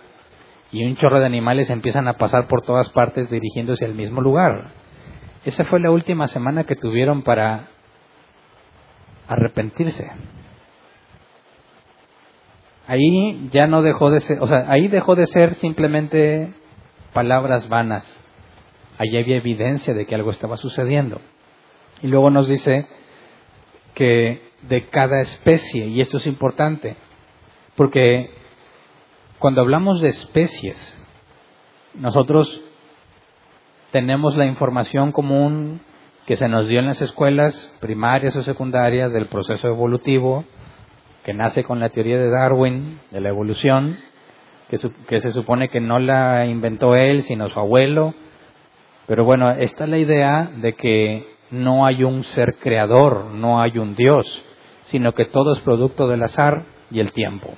y 0.75 0.85
un 0.85 0.97
chorro 0.97 1.21
de 1.21 1.27
animales 1.27 1.71
empiezan 1.71 2.09
a 2.09 2.15
pasar 2.15 2.49
por 2.49 2.63
todas 2.63 2.91
partes 2.91 3.31
dirigiéndose 3.31 3.85
al 3.85 3.95
mismo 3.95 4.21
lugar? 4.21 4.73
Esa 5.45 5.65
fue 5.67 5.79
la 5.79 5.93
última 5.93 6.27
semana 6.27 6.65
que 6.65 6.75
tuvieron 6.75 7.23
para 7.23 7.69
arrepentirse. 9.29 10.11
Ahí 12.89 13.49
ya 13.53 13.69
no 13.69 13.83
dejó 13.83 14.11
de 14.11 14.19
ser, 14.19 14.43
o 14.43 14.49
sea, 14.49 14.65
ahí 14.69 14.89
dejó 14.89 15.15
de 15.15 15.29
ser 15.29 15.55
simplemente 15.55 16.53
palabras 17.13 17.69
vanas. 17.69 18.05
Allí 18.99 19.17
había 19.17 19.37
evidencia 19.37 19.95
de 19.95 20.07
que 20.07 20.17
algo 20.17 20.33
estaba 20.33 20.57
sucediendo. 20.57 21.21
Y 22.03 22.09
luego 22.09 22.31
nos 22.31 22.49
dice 22.49 22.89
que 23.95 24.43
de 24.63 24.89
cada 24.89 25.21
especie, 25.21 25.87
y 25.87 26.01
esto 26.01 26.17
es 26.17 26.27
importante, 26.27 26.97
porque 27.77 28.44
cuando 29.39 29.61
hablamos 29.61 30.01
de 30.01 30.09
especies, 30.09 30.99
nosotros 31.95 32.61
tenemos 33.91 34.37
la 34.37 34.47
información 34.47 35.13
común 35.13 35.81
que 36.27 36.37
se 36.37 36.49
nos 36.49 36.67
dio 36.69 36.81
en 36.81 36.87
las 36.87 37.03
escuelas 37.03 37.55
primarias 37.81 38.35
o 38.35 38.43
secundarias 38.43 39.13
del 39.13 39.27
proceso 39.27 39.69
evolutivo, 39.69 40.45
que 41.23 41.35
nace 41.35 41.65
con 41.65 41.81
la 41.81 41.91
teoría 41.91 42.19
de 42.19 42.31
Darwin, 42.31 43.01
de 43.11 43.21
la 43.21 43.29
evolución, 43.29 43.99
que, 44.69 44.79
que, 45.07 45.21
se 45.21 45.33
supone 45.33 45.69
que 45.69 45.81
no 45.81 45.99
la 45.99 46.47
inventó 46.47 46.95
él, 46.97 47.23
sino 47.23 47.49
su 47.49 47.61
abuelo. 47.61 48.15
Pero 49.07 49.25
bueno, 49.25 49.51
esta 49.51 49.85
es 49.85 49.91
la 49.91 49.99
idea 49.99 50.51
de 50.57 50.75
que 50.75 51.29
no 51.51 51.85
hay 51.87 52.05
un 52.05 52.25
ser 52.25 52.57
creador, 52.57 53.27
no 53.27 53.61
hay 53.61 53.79
un 53.79 53.95
Dios, 53.95 54.45
sino 54.87 55.13
que 55.13 55.27
todo 55.27 55.55
es 55.55 55.61
producto 55.61 56.09
del 56.09 56.23
azar 56.23 56.65
y 56.91 57.01
el 57.01 57.13
tiempo. 57.13 57.55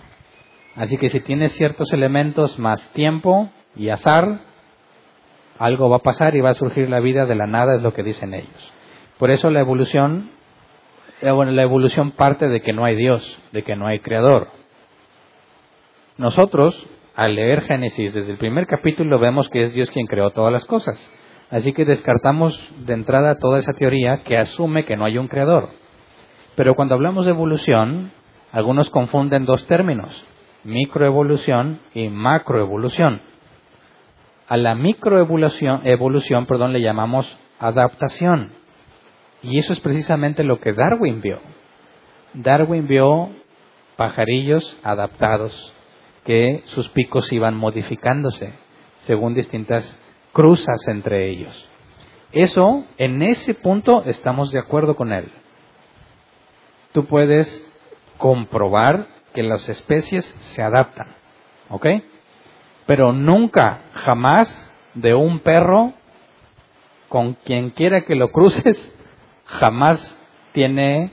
Así 0.77 0.99
que 0.99 1.09
si 1.09 1.21
tienes 1.21 1.53
ciertos 1.53 1.93
elementos 1.93 2.59
más 2.59 2.93
tiempo 2.93 3.51
y 3.75 3.89
azar, 3.89 4.41
algo 5.59 5.89
va 5.89 5.97
a 5.97 6.03
pasar 6.03 6.37
y 6.37 6.41
va 6.41 6.51
a 6.51 6.55
surgir 6.55 6.91
la 6.91 7.01
vida 7.01 7.25
de 7.25 7.35
la 7.35 7.47
nada, 7.47 7.77
es 7.77 7.83
lo 7.83 7.95
que 7.95 8.03
dicen 8.03 8.35
ellos. 8.35 8.73
Por 9.19 9.31
eso 9.31 9.49
la 9.49 9.61
evolución, 9.61 10.31
bueno, 11.23 11.53
la 11.53 11.63
evolución 11.63 12.11
parte 12.11 12.49
de 12.49 12.61
que 12.61 12.75
no 12.75 12.85
hay 12.85 12.95
Dios, 12.95 13.39
de 13.53 13.63
que 13.63 13.75
no 13.75 13.87
hay 13.87 14.01
creador. 14.01 14.49
Nosotros, 16.19 16.87
al 17.15 17.35
leer 17.35 17.63
Génesis 17.63 18.13
desde 18.13 18.33
el 18.33 18.39
primer 18.39 18.67
capítulo, 18.67 19.19
vemos 19.19 19.49
que 19.49 19.65
es 19.65 19.73
Dios 19.73 19.91
quien 19.91 20.07
creó 20.07 20.31
todas 20.31 20.53
las 20.53 20.67
cosas. 20.67 20.99
Así 21.51 21.73
que 21.73 21.87
descartamos 21.87 22.59
de 22.85 22.93
entrada 22.93 23.39
toda 23.39 23.59
esa 23.59 23.73
teoría 23.73 24.25
que 24.25 24.37
asume 24.37 24.85
que 24.85 24.97
no 24.97 25.07
hay 25.07 25.17
un 25.17 25.29
creador. 25.29 25.71
Pero 26.55 26.75
cuando 26.75 26.95
hablamos 26.95 27.25
de 27.25 27.31
evolución, 27.31 28.13
algunos 28.53 28.91
confunden 28.91 29.47
dos 29.47 29.67
términos, 29.67 30.27
microevolución 30.67 31.81
y 31.95 32.09
macroevolución. 32.09 33.21
A 34.49 34.57
la 34.57 34.75
microevolución 34.75 35.83
evolución, 35.85 36.47
perdón, 36.47 36.73
le 36.73 36.83
llamamos 36.83 37.27
adaptación 37.59 38.53
Y 39.43 39.59
eso 39.59 39.73
es 39.73 39.81
precisamente 39.81 40.45
lo 40.45 40.61
que 40.61 40.73
Darwin 40.73 41.21
vio. 41.21 41.39
Darwin 42.35 42.87
vio 42.87 43.31
pajarillos 43.97 44.79
adaptados 44.83 45.73
que 46.25 46.63
sus 46.67 46.89
picos 46.91 47.33
iban 47.33 47.57
modificándose 47.57 48.53
según 49.07 49.35
distintas 49.35 49.99
cruzas 50.33 50.89
entre 50.89 51.31
ellos. 51.31 51.69
Eso, 52.33 52.85
en 52.99 53.23
ese 53.23 53.55
punto, 53.55 54.03
estamos 54.05 54.51
de 54.51 54.59
acuerdo 54.59 54.97
con 54.97 55.13
él. 55.13 55.31
Tú 56.93 57.07
puedes 57.07 57.49
comprobar 58.19 59.16
que 59.37 59.43
las 59.43 59.69
especies 59.69 60.25
se 60.25 60.63
adaptan, 60.63 61.09
¿ok? 61.69 61.87
Pero 62.87 63.13
nunca, 63.13 63.83
jamás, 63.93 64.49
de 64.95 65.13
un 65.13 65.41
perro, 65.41 65.93
con 67.11 67.35
quien 67.35 67.69
quiera 67.69 68.01
que 68.01 68.15
lo 68.15 68.33
cruces, 68.33 68.79
jamás 69.45 70.01
tiene 70.53 71.13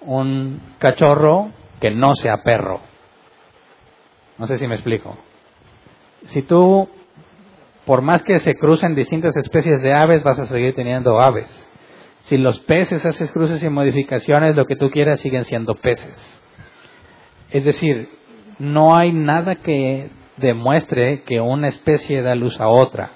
un 0.00 0.62
cachorro 0.78 1.50
que 1.82 1.90
no 1.90 2.14
sea 2.14 2.42
perro. 2.42 2.80
No 4.38 4.46
sé 4.46 4.56
si 4.56 4.66
me 4.66 4.76
explico. 4.76 5.18
Si 6.28 6.40
tú, 6.40 6.88
por 7.84 8.00
más 8.00 8.22
que 8.22 8.38
se 8.38 8.54
crucen 8.54 8.94
distintas 8.94 9.36
especies 9.36 9.82
de 9.82 9.92
aves, 9.92 10.22
vas 10.22 10.38
a 10.38 10.46
seguir 10.46 10.74
teniendo 10.74 11.20
aves. 11.20 11.68
Si 12.20 12.38
los 12.38 12.58
peces 12.60 13.04
haces 13.04 13.30
cruces 13.32 13.62
y 13.62 13.68
modificaciones, 13.68 14.56
lo 14.56 14.64
que 14.64 14.76
tú 14.76 14.90
quieras 14.90 15.20
siguen 15.20 15.44
siendo 15.44 15.74
peces. 15.74 16.39
Es 17.50 17.64
decir, 17.64 18.08
no 18.58 18.96
hay 18.96 19.12
nada 19.12 19.56
que 19.56 20.10
demuestre 20.36 21.22
que 21.22 21.40
una 21.40 21.68
especie 21.68 22.22
da 22.22 22.34
luz 22.34 22.60
a 22.60 22.68
otra. 22.68 23.10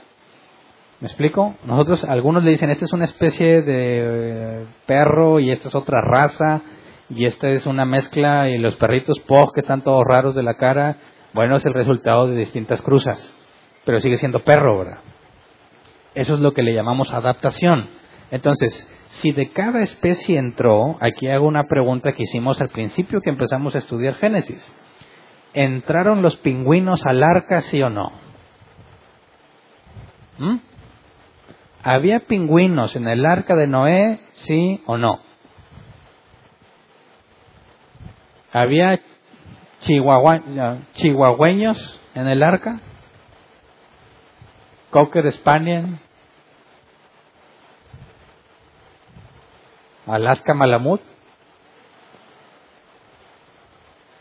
¿Me 1.00 1.08
explico? 1.08 1.54
Nosotros, 1.64 2.04
algunos 2.04 2.44
le 2.44 2.50
dicen, 2.50 2.70
esta 2.70 2.84
es 2.84 2.92
una 2.92 3.04
especie 3.04 3.62
de 3.62 4.64
perro 4.86 5.40
y 5.40 5.50
esta 5.50 5.68
es 5.68 5.74
otra 5.74 6.00
raza 6.00 6.62
y 7.10 7.26
esta 7.26 7.48
es 7.48 7.66
una 7.66 7.84
mezcla 7.84 8.48
y 8.48 8.58
los 8.58 8.76
perritos 8.76 9.18
pog 9.20 9.52
que 9.52 9.60
están 9.60 9.82
todos 9.82 10.04
raros 10.06 10.34
de 10.34 10.42
la 10.42 10.54
cara, 10.54 10.96
bueno, 11.32 11.56
es 11.56 11.66
el 11.66 11.74
resultado 11.74 12.28
de 12.28 12.36
distintas 12.36 12.80
cruzas, 12.80 13.36
pero 13.84 14.00
sigue 14.00 14.16
siendo 14.16 14.40
perro, 14.40 14.78
¿verdad? 14.78 14.98
Eso 16.14 16.34
es 16.34 16.40
lo 16.40 16.52
que 16.52 16.62
le 16.62 16.74
llamamos 16.74 17.12
adaptación. 17.12 17.88
Entonces, 18.30 18.88
si 19.14 19.30
de 19.30 19.50
cada 19.50 19.80
especie 19.80 20.38
entró, 20.38 20.96
aquí 21.00 21.28
hago 21.28 21.46
una 21.46 21.64
pregunta 21.64 22.12
que 22.12 22.24
hicimos 22.24 22.60
al 22.60 22.70
principio 22.70 23.20
que 23.20 23.30
empezamos 23.30 23.74
a 23.74 23.78
estudiar 23.78 24.14
Génesis. 24.14 24.74
¿Entraron 25.52 26.20
los 26.20 26.36
pingüinos 26.36 27.04
al 27.06 27.22
arca, 27.22 27.60
sí 27.60 27.80
o 27.80 27.90
no? 27.90 28.10
¿Mm? 30.38 30.56
¿Había 31.84 32.20
pingüinos 32.20 32.96
en 32.96 33.06
el 33.06 33.24
arca 33.24 33.54
de 33.54 33.68
Noé, 33.68 34.18
sí 34.32 34.82
o 34.86 34.96
no? 34.96 35.20
¿Había 38.52 39.00
chihuahueños 40.94 42.00
en 42.14 42.26
el 42.26 42.42
arca? 42.42 42.80
¿Cocker 44.90 45.30
Spaniel? 45.30 45.98
¿Alaska 50.06 50.54
Malamut? 50.54 51.00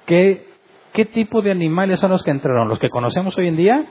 ¿Qué, 0.05 0.47
¿Qué 0.93 1.05
tipo 1.05 1.41
de 1.41 1.51
animales 1.51 1.99
son 1.99 2.11
los 2.11 2.23
que 2.23 2.31
entraron? 2.31 2.69
¿Los 2.69 2.79
que 2.79 2.89
conocemos 2.89 3.37
hoy 3.37 3.47
en 3.47 3.57
día? 3.57 3.85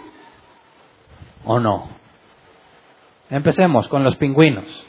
¿O 1.45 1.59
no? 1.59 1.89
Empecemos 3.31 3.89
con 3.89 4.05
los 4.05 4.17
pingüinos. 4.17 4.87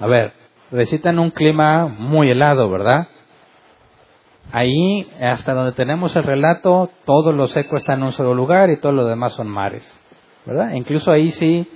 A 0.00 0.06
ver, 0.06 0.32
recitan 0.70 1.18
un 1.18 1.30
clima 1.30 1.86
muy 1.86 2.30
helado, 2.30 2.70
¿verdad? 2.70 3.08
Ahí, 4.50 5.08
hasta 5.20 5.54
donde 5.54 5.72
tenemos 5.72 6.16
el 6.16 6.24
relato, 6.24 6.90
todo 7.04 7.32
lo 7.32 7.48
seco 7.48 7.76
está 7.76 7.94
en 7.94 8.02
un 8.02 8.12
solo 8.12 8.34
lugar 8.34 8.70
y 8.70 8.80
todo 8.80 8.92
lo 8.92 9.04
demás 9.04 9.34
son 9.34 9.48
mares. 9.48 10.00
¿Verdad? 10.44 10.72
Incluso 10.72 11.12
ahí 11.12 11.30
sí 11.30 11.68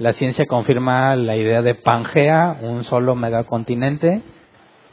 la 0.00 0.14
ciencia 0.14 0.46
confirma 0.46 1.14
la 1.14 1.36
idea 1.36 1.60
de 1.60 1.74
Pangea, 1.74 2.58
un 2.62 2.84
solo 2.84 3.14
megacontinente 3.14 4.22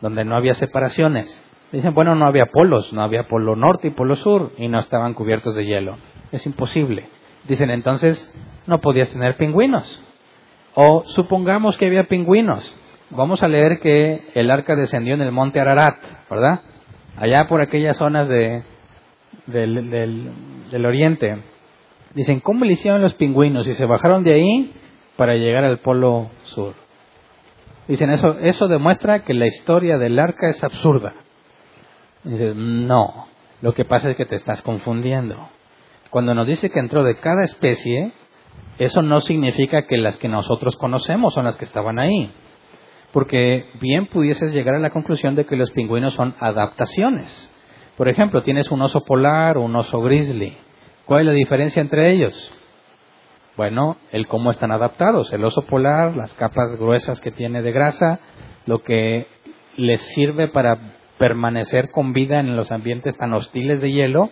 donde 0.02 0.26
no 0.26 0.36
había 0.36 0.54
separaciones. 0.54 1.26
Dicen, 1.72 1.94
bueno, 1.94 2.14
no 2.14 2.28
había 2.28 2.48
polos, 2.48 2.92
no 2.92 3.02
había 3.02 3.28
polo 3.28 3.56
norte 3.56 3.88
y 3.88 3.92
polo 3.92 4.18
sur 4.18 4.52
y 4.58 4.68
no 4.68 4.80
estaban 4.80 5.14
cubiertos 5.14 5.56
de 5.56 5.66
hielo. 5.66 5.98
Es 6.34 6.46
imposible. 6.46 7.08
Dicen, 7.48 7.70
entonces 7.70 8.32
no 8.68 8.82
podías 8.82 9.10
tener 9.10 9.38
pingüinos. 9.38 10.04
O 10.76 11.06
supongamos 11.08 11.78
que 11.78 11.86
había 11.88 12.04
pingüinos. 12.04 12.76
Vamos 13.10 13.42
a 13.44 13.48
leer 13.48 13.80
que 13.80 14.28
el 14.36 14.52
arca 14.52 14.76
descendió 14.76 15.14
en 15.14 15.22
el 15.22 15.32
monte 15.32 15.62
Ararat, 15.62 15.96
¿verdad? 16.30 16.62
allá 17.18 17.48
por 17.48 17.62
aquellas 17.62 17.98
zonas 17.98 18.28
de, 18.30 18.64
del, 19.48 19.90
del, 20.70 20.86
oriente. 20.86 21.38
Dicen, 22.14 22.40
¿cómo 22.42 22.66
le 22.66 22.74
hicieron 22.74 23.02
los 23.02 23.14
pingüinos? 23.14 23.68
Y 23.68 23.74
se 23.74 23.86
bajaron 23.86 24.24
de 24.24 24.34
ahí 24.34 24.74
para 25.18 25.36
llegar 25.36 25.64
al 25.64 25.80
polo 25.80 26.30
sur. 26.46 26.76
Dicen, 27.88 28.10
eso, 28.10 28.38
eso 28.40 28.68
demuestra 28.68 29.24
que 29.24 29.34
la 29.34 29.48
historia 29.48 29.98
del 29.98 30.20
arca 30.20 30.50
es 30.50 30.64
absurda. 30.64 31.14
dices, 32.24 32.56
no, 32.56 33.28
lo 33.62 33.74
que 33.74 33.86
pasa 33.86 34.10
es 34.10 34.18
que 34.18 34.26
te 34.26 34.36
estás 34.36 34.62
confundiendo. 34.62 35.50
Cuando 36.10 36.34
nos 36.34 36.48
dice 36.48 36.70
que 36.70 36.80
entró 36.80 37.04
de 37.04 37.18
cada 37.18 37.44
especie, 37.44 38.12
eso 38.78 39.02
no 39.02 39.20
significa 39.22 39.88
que 39.88 39.98
las 39.98 40.18
que 40.18 40.28
nosotros 40.28 40.76
conocemos 40.78 41.34
son 41.34 41.46
las 41.46 41.58
que 41.58 41.66
estaban 41.66 42.00
ahí 42.00 42.32
porque 43.12 43.66
bien 43.80 44.08
pudieses 44.08 44.54
llegar 44.54 44.76
a 44.76 44.80
la 44.80 44.90
conclusión 44.90 45.36
de 45.36 45.46
que 45.46 45.56
los 45.56 45.72
pingüinos 45.72 46.14
son 46.14 46.36
adaptaciones. 46.40 47.52
Por 47.96 48.10
ejemplo, 48.10 48.44
tienes 48.44 48.70
un 48.70 48.82
oso 48.82 49.02
polar 49.02 49.58
o 49.58 49.62
un 49.62 49.76
oso 49.76 50.02
grizzly. 50.02 50.58
¿Cuál 51.06 51.22
es 51.22 51.26
la 51.28 51.34
diferencia 51.34 51.82
entre 51.82 52.12
ellos? 52.12 52.52
Bueno, 53.58 53.98
el 54.12 54.28
cómo 54.28 54.52
están 54.52 54.72
adaptados. 54.72 55.34
El 55.34 55.44
oso 55.44 55.64
polar, 55.64 56.16
las 56.16 56.32
capas 56.36 56.78
gruesas 56.78 57.20
que 57.20 57.32
tiene 57.32 57.64
de 57.64 57.72
grasa, 57.72 58.20
lo 58.68 58.84
que 58.84 59.26
les 59.78 60.00
sirve 60.14 60.48
para 60.48 60.78
permanecer 61.18 61.90
con 61.90 62.14
vida 62.14 62.40
en 62.40 62.56
los 62.56 62.72
ambientes 62.72 63.18
tan 63.18 63.34
hostiles 63.34 63.82
de 63.82 63.92
hielo, 63.92 64.30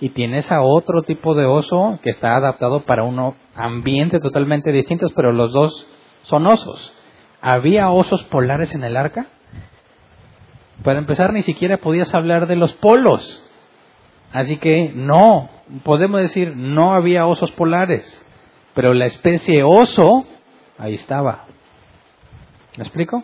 y 0.00 0.08
tienes 0.08 0.50
a 0.50 0.60
otro 0.60 1.02
tipo 1.02 1.36
de 1.36 1.46
oso 1.46 2.00
que 2.02 2.10
está 2.10 2.34
adaptado 2.34 2.80
para 2.80 3.04
un 3.04 3.36
ambiente 3.54 4.18
totalmente 4.18 4.72
distintos, 4.72 5.12
pero 5.14 5.32
los 5.32 5.52
dos 5.52 5.86
son 6.22 6.44
osos. 6.48 6.92
¿Había 7.40 7.90
osos 7.90 8.24
polares 8.24 8.74
en 8.74 8.82
el 8.82 8.96
arca? 8.96 9.28
Para 10.82 10.98
empezar, 10.98 11.32
ni 11.32 11.42
siquiera 11.42 11.76
podías 11.76 12.12
hablar 12.12 12.48
de 12.48 12.56
los 12.56 12.72
polos. 12.74 13.40
Así 14.32 14.56
que 14.56 14.90
no, 14.92 15.48
podemos 15.84 16.20
decir, 16.20 16.56
no 16.56 16.92
había 16.92 17.24
osos 17.24 17.52
polares, 17.52 18.20
pero 18.74 18.94
la 18.94 19.06
especie 19.06 19.62
oso, 19.62 20.26
ahí 20.78 20.94
estaba. 20.94 21.46
¿Me 22.76 22.84
explico? 22.84 23.22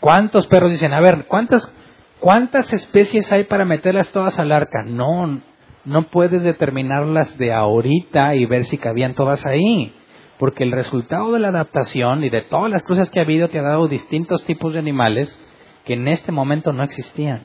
¿Cuántos 0.00 0.46
perros 0.46 0.70
dicen, 0.70 0.92
a 0.92 1.00
ver, 1.00 1.26
cuántas, 1.26 1.74
cuántas 2.20 2.72
especies 2.72 3.32
hay 3.32 3.44
para 3.44 3.64
meterlas 3.64 4.10
todas 4.12 4.38
al 4.38 4.52
arca? 4.52 4.82
No, 4.84 5.40
no 5.84 6.06
puedes 6.08 6.42
determinarlas 6.42 7.36
de 7.38 7.52
ahorita 7.52 8.34
y 8.34 8.46
ver 8.46 8.64
si 8.64 8.78
cabían 8.78 9.14
todas 9.14 9.44
ahí 9.46 9.94
porque 10.38 10.64
el 10.64 10.72
resultado 10.72 11.32
de 11.32 11.40
la 11.40 11.48
adaptación 11.48 12.24
y 12.24 12.30
de 12.30 12.42
todas 12.42 12.70
las 12.70 12.82
cosas 12.84 13.10
que 13.10 13.18
ha 13.18 13.24
habido 13.24 13.48
te 13.48 13.58
ha 13.58 13.62
dado 13.62 13.88
distintos 13.88 14.44
tipos 14.44 14.72
de 14.72 14.78
animales 14.78 15.36
que 15.84 15.94
en 15.94 16.06
este 16.08 16.32
momento 16.32 16.72
no 16.72 16.84
existían. 16.84 17.44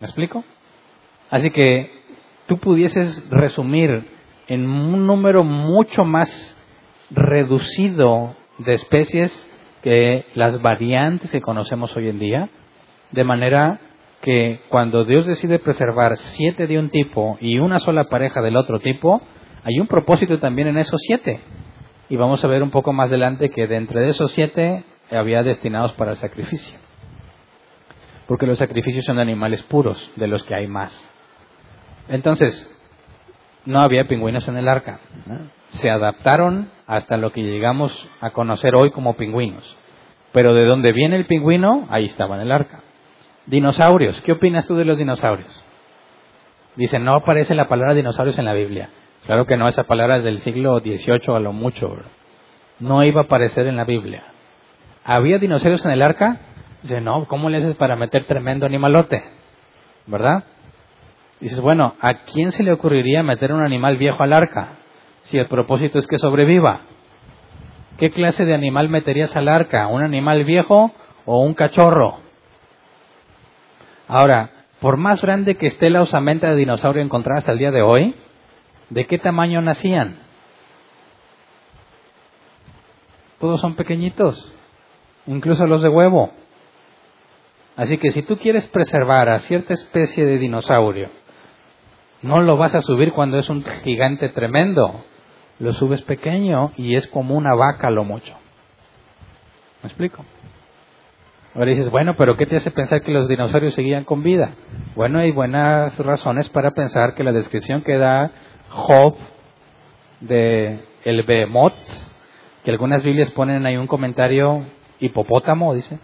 ¿Me 0.00 0.06
explico? 0.06 0.42
Así 1.30 1.50
que 1.50 1.90
tú 2.46 2.58
pudieses 2.58 3.28
resumir 3.30 4.13
en 4.48 4.68
un 4.68 5.06
número 5.06 5.44
mucho 5.44 6.04
más 6.04 6.56
reducido 7.10 8.34
de 8.58 8.74
especies 8.74 9.50
que 9.82 10.26
las 10.34 10.60
variantes 10.62 11.30
que 11.30 11.40
conocemos 11.40 11.94
hoy 11.96 12.08
en 12.08 12.18
día, 12.18 12.48
de 13.12 13.24
manera 13.24 13.80
que 14.20 14.60
cuando 14.70 15.04
Dios 15.04 15.26
decide 15.26 15.58
preservar 15.58 16.16
siete 16.16 16.66
de 16.66 16.78
un 16.78 16.88
tipo 16.88 17.36
y 17.40 17.58
una 17.58 17.78
sola 17.78 18.04
pareja 18.04 18.40
del 18.40 18.56
otro 18.56 18.80
tipo, 18.80 19.20
hay 19.62 19.78
un 19.78 19.86
propósito 19.86 20.38
también 20.38 20.68
en 20.68 20.78
esos 20.78 21.00
siete. 21.06 21.40
Y 22.08 22.16
vamos 22.16 22.42
a 22.44 22.48
ver 22.48 22.62
un 22.62 22.70
poco 22.70 22.92
más 22.92 23.08
adelante 23.08 23.50
que 23.50 23.66
de 23.66 24.08
esos 24.08 24.32
siete 24.32 24.84
había 25.10 25.42
destinados 25.42 25.92
para 25.92 26.12
el 26.12 26.16
sacrificio. 26.16 26.78
Porque 28.26 28.46
los 28.46 28.58
sacrificios 28.58 29.04
son 29.04 29.18
animales 29.18 29.62
puros, 29.64 30.10
de 30.16 30.26
los 30.26 30.42
que 30.44 30.54
hay 30.54 30.66
más. 30.66 30.92
Entonces, 32.08 32.73
no 33.66 33.80
había 33.80 34.06
pingüinos 34.06 34.46
en 34.48 34.56
el 34.56 34.68
arca. 34.68 35.00
Se 35.72 35.90
adaptaron 35.90 36.70
hasta 36.86 37.16
lo 37.16 37.32
que 37.32 37.42
llegamos 37.42 38.08
a 38.20 38.30
conocer 38.30 38.74
hoy 38.74 38.90
como 38.90 39.16
pingüinos. 39.16 39.76
Pero 40.32 40.54
de 40.54 40.64
dónde 40.64 40.92
viene 40.92 41.16
el 41.16 41.26
pingüino, 41.26 41.86
ahí 41.90 42.06
estaba 42.06 42.36
en 42.36 42.42
el 42.42 42.52
arca. 42.52 42.82
Dinosaurios, 43.46 44.20
¿qué 44.22 44.32
opinas 44.32 44.66
tú 44.66 44.74
de 44.76 44.84
los 44.84 44.98
dinosaurios? 44.98 45.64
Dicen, 46.76 47.04
no 47.04 47.14
aparece 47.14 47.54
la 47.54 47.68
palabra 47.68 47.94
dinosaurios 47.94 48.38
en 48.38 48.44
la 48.44 48.54
Biblia. 48.54 48.90
Claro 49.26 49.46
que 49.46 49.56
no, 49.56 49.68
esa 49.68 49.84
palabra 49.84 50.18
es 50.18 50.24
del 50.24 50.40
siglo 50.40 50.78
XVIII 50.80 51.36
a 51.36 51.40
lo 51.40 51.52
mucho. 51.52 51.96
No 52.80 53.04
iba 53.04 53.22
a 53.22 53.24
aparecer 53.24 53.66
en 53.66 53.76
la 53.76 53.84
Biblia. 53.84 54.24
¿había 55.04 55.38
dinosaurios 55.38 55.84
en 55.84 55.92
el 55.92 56.02
arca? 56.02 56.38
Dice, 56.82 57.00
no, 57.00 57.26
¿cómo 57.26 57.50
le 57.50 57.58
haces 57.58 57.76
para 57.76 57.96
meter 57.96 58.26
tremendo 58.26 58.66
animalote? 58.66 59.22
¿Verdad? 60.06 60.44
Dices, 61.40 61.60
bueno, 61.60 61.94
¿a 62.00 62.24
quién 62.24 62.52
se 62.52 62.62
le 62.62 62.72
ocurriría 62.72 63.22
meter 63.22 63.52
un 63.52 63.60
animal 63.60 63.96
viejo 63.96 64.22
al 64.22 64.32
arca? 64.32 64.78
Si 65.22 65.38
el 65.38 65.46
propósito 65.46 65.98
es 65.98 66.06
que 66.06 66.18
sobreviva. 66.18 66.82
¿Qué 67.98 68.10
clase 68.10 68.44
de 68.44 68.54
animal 68.54 68.88
meterías 68.88 69.34
al 69.36 69.48
arca? 69.48 69.86
¿Un 69.86 70.02
animal 70.02 70.44
viejo 70.44 70.92
o 71.24 71.40
un 71.40 71.54
cachorro? 71.54 72.18
Ahora, 74.08 74.50
por 74.80 74.96
más 74.96 75.22
grande 75.22 75.56
que 75.56 75.66
esté 75.66 75.90
la 75.90 76.02
osamenta 76.02 76.50
de 76.50 76.56
dinosaurio 76.56 77.02
encontrada 77.02 77.38
hasta 77.38 77.52
el 77.52 77.58
día 77.58 77.70
de 77.70 77.82
hoy, 77.82 78.14
¿de 78.90 79.06
qué 79.06 79.18
tamaño 79.18 79.62
nacían? 79.62 80.18
Todos 83.38 83.60
son 83.60 83.76
pequeñitos, 83.76 84.52
incluso 85.26 85.66
los 85.66 85.82
de 85.82 85.88
huevo. 85.88 86.32
Así 87.76 87.98
que 87.98 88.10
si 88.10 88.22
tú 88.22 88.36
quieres 88.36 88.66
preservar 88.68 89.28
a 89.28 89.40
cierta 89.40 89.74
especie 89.74 90.24
de 90.24 90.38
dinosaurio, 90.38 91.10
no 92.24 92.40
lo 92.40 92.56
vas 92.56 92.74
a 92.74 92.80
subir 92.80 93.12
cuando 93.12 93.38
es 93.38 93.50
un 93.50 93.62
gigante 93.84 94.30
tremendo, 94.30 95.04
lo 95.58 95.72
subes 95.74 96.02
pequeño 96.02 96.72
y 96.76 96.96
es 96.96 97.06
como 97.08 97.36
una 97.36 97.54
vaca 97.54 97.90
lo 97.90 98.02
mucho. 98.02 98.34
¿Me 99.82 99.88
explico? 99.88 100.24
Ahora 101.54 101.70
dices, 101.70 101.90
bueno, 101.90 102.14
pero 102.14 102.36
¿qué 102.38 102.46
te 102.46 102.56
hace 102.56 102.70
pensar 102.70 103.02
que 103.02 103.12
los 103.12 103.28
dinosaurios 103.28 103.74
seguían 103.74 104.04
con 104.04 104.22
vida? 104.22 104.54
Bueno, 104.96 105.18
hay 105.18 105.32
buenas 105.32 105.96
razones 105.98 106.48
para 106.48 106.70
pensar 106.70 107.14
que 107.14 107.24
la 107.24 107.32
descripción 107.32 107.82
que 107.82 107.98
da 107.98 108.32
Job 108.70 109.16
de 110.20 110.80
el 111.04 111.24
Behemoth, 111.24 111.74
que 112.64 112.70
algunas 112.70 113.04
Biblias 113.04 113.30
ponen 113.32 113.66
ahí 113.66 113.76
un 113.76 113.86
comentario 113.86 114.64
hipopótamo, 114.98 115.74
dice, 115.74 116.00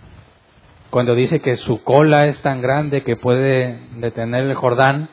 cuando 0.90 1.14
dice 1.14 1.40
que 1.40 1.56
su 1.56 1.82
cola 1.82 2.26
es 2.26 2.38
tan 2.42 2.60
grande 2.60 3.04
que 3.04 3.16
puede 3.16 3.80
detener 3.96 4.44
el 4.44 4.54
Jordán, 4.54 5.08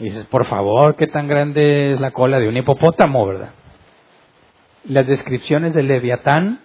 y 0.00 0.04
dices, 0.04 0.24
por 0.28 0.46
favor, 0.46 0.96
¿qué 0.96 1.06
tan 1.06 1.28
grande 1.28 1.92
es 1.92 2.00
la 2.00 2.10
cola 2.10 2.38
de 2.38 2.48
un 2.48 2.56
hipopótamo, 2.56 3.26
verdad? 3.26 3.50
Las 4.84 5.06
descripciones 5.06 5.74
del 5.74 5.88
Leviatán, 5.88 6.58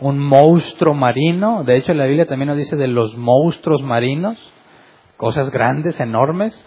un 0.00 0.18
monstruo 0.18 0.94
marino, 0.94 1.64
de 1.64 1.76
hecho 1.76 1.92
la 1.92 2.06
Biblia 2.06 2.24
también 2.24 2.48
nos 2.48 2.56
dice 2.56 2.74
de 2.76 2.88
los 2.88 3.14
monstruos 3.18 3.82
marinos, 3.82 4.38
cosas 5.18 5.50
grandes, 5.50 6.00
enormes. 6.00 6.66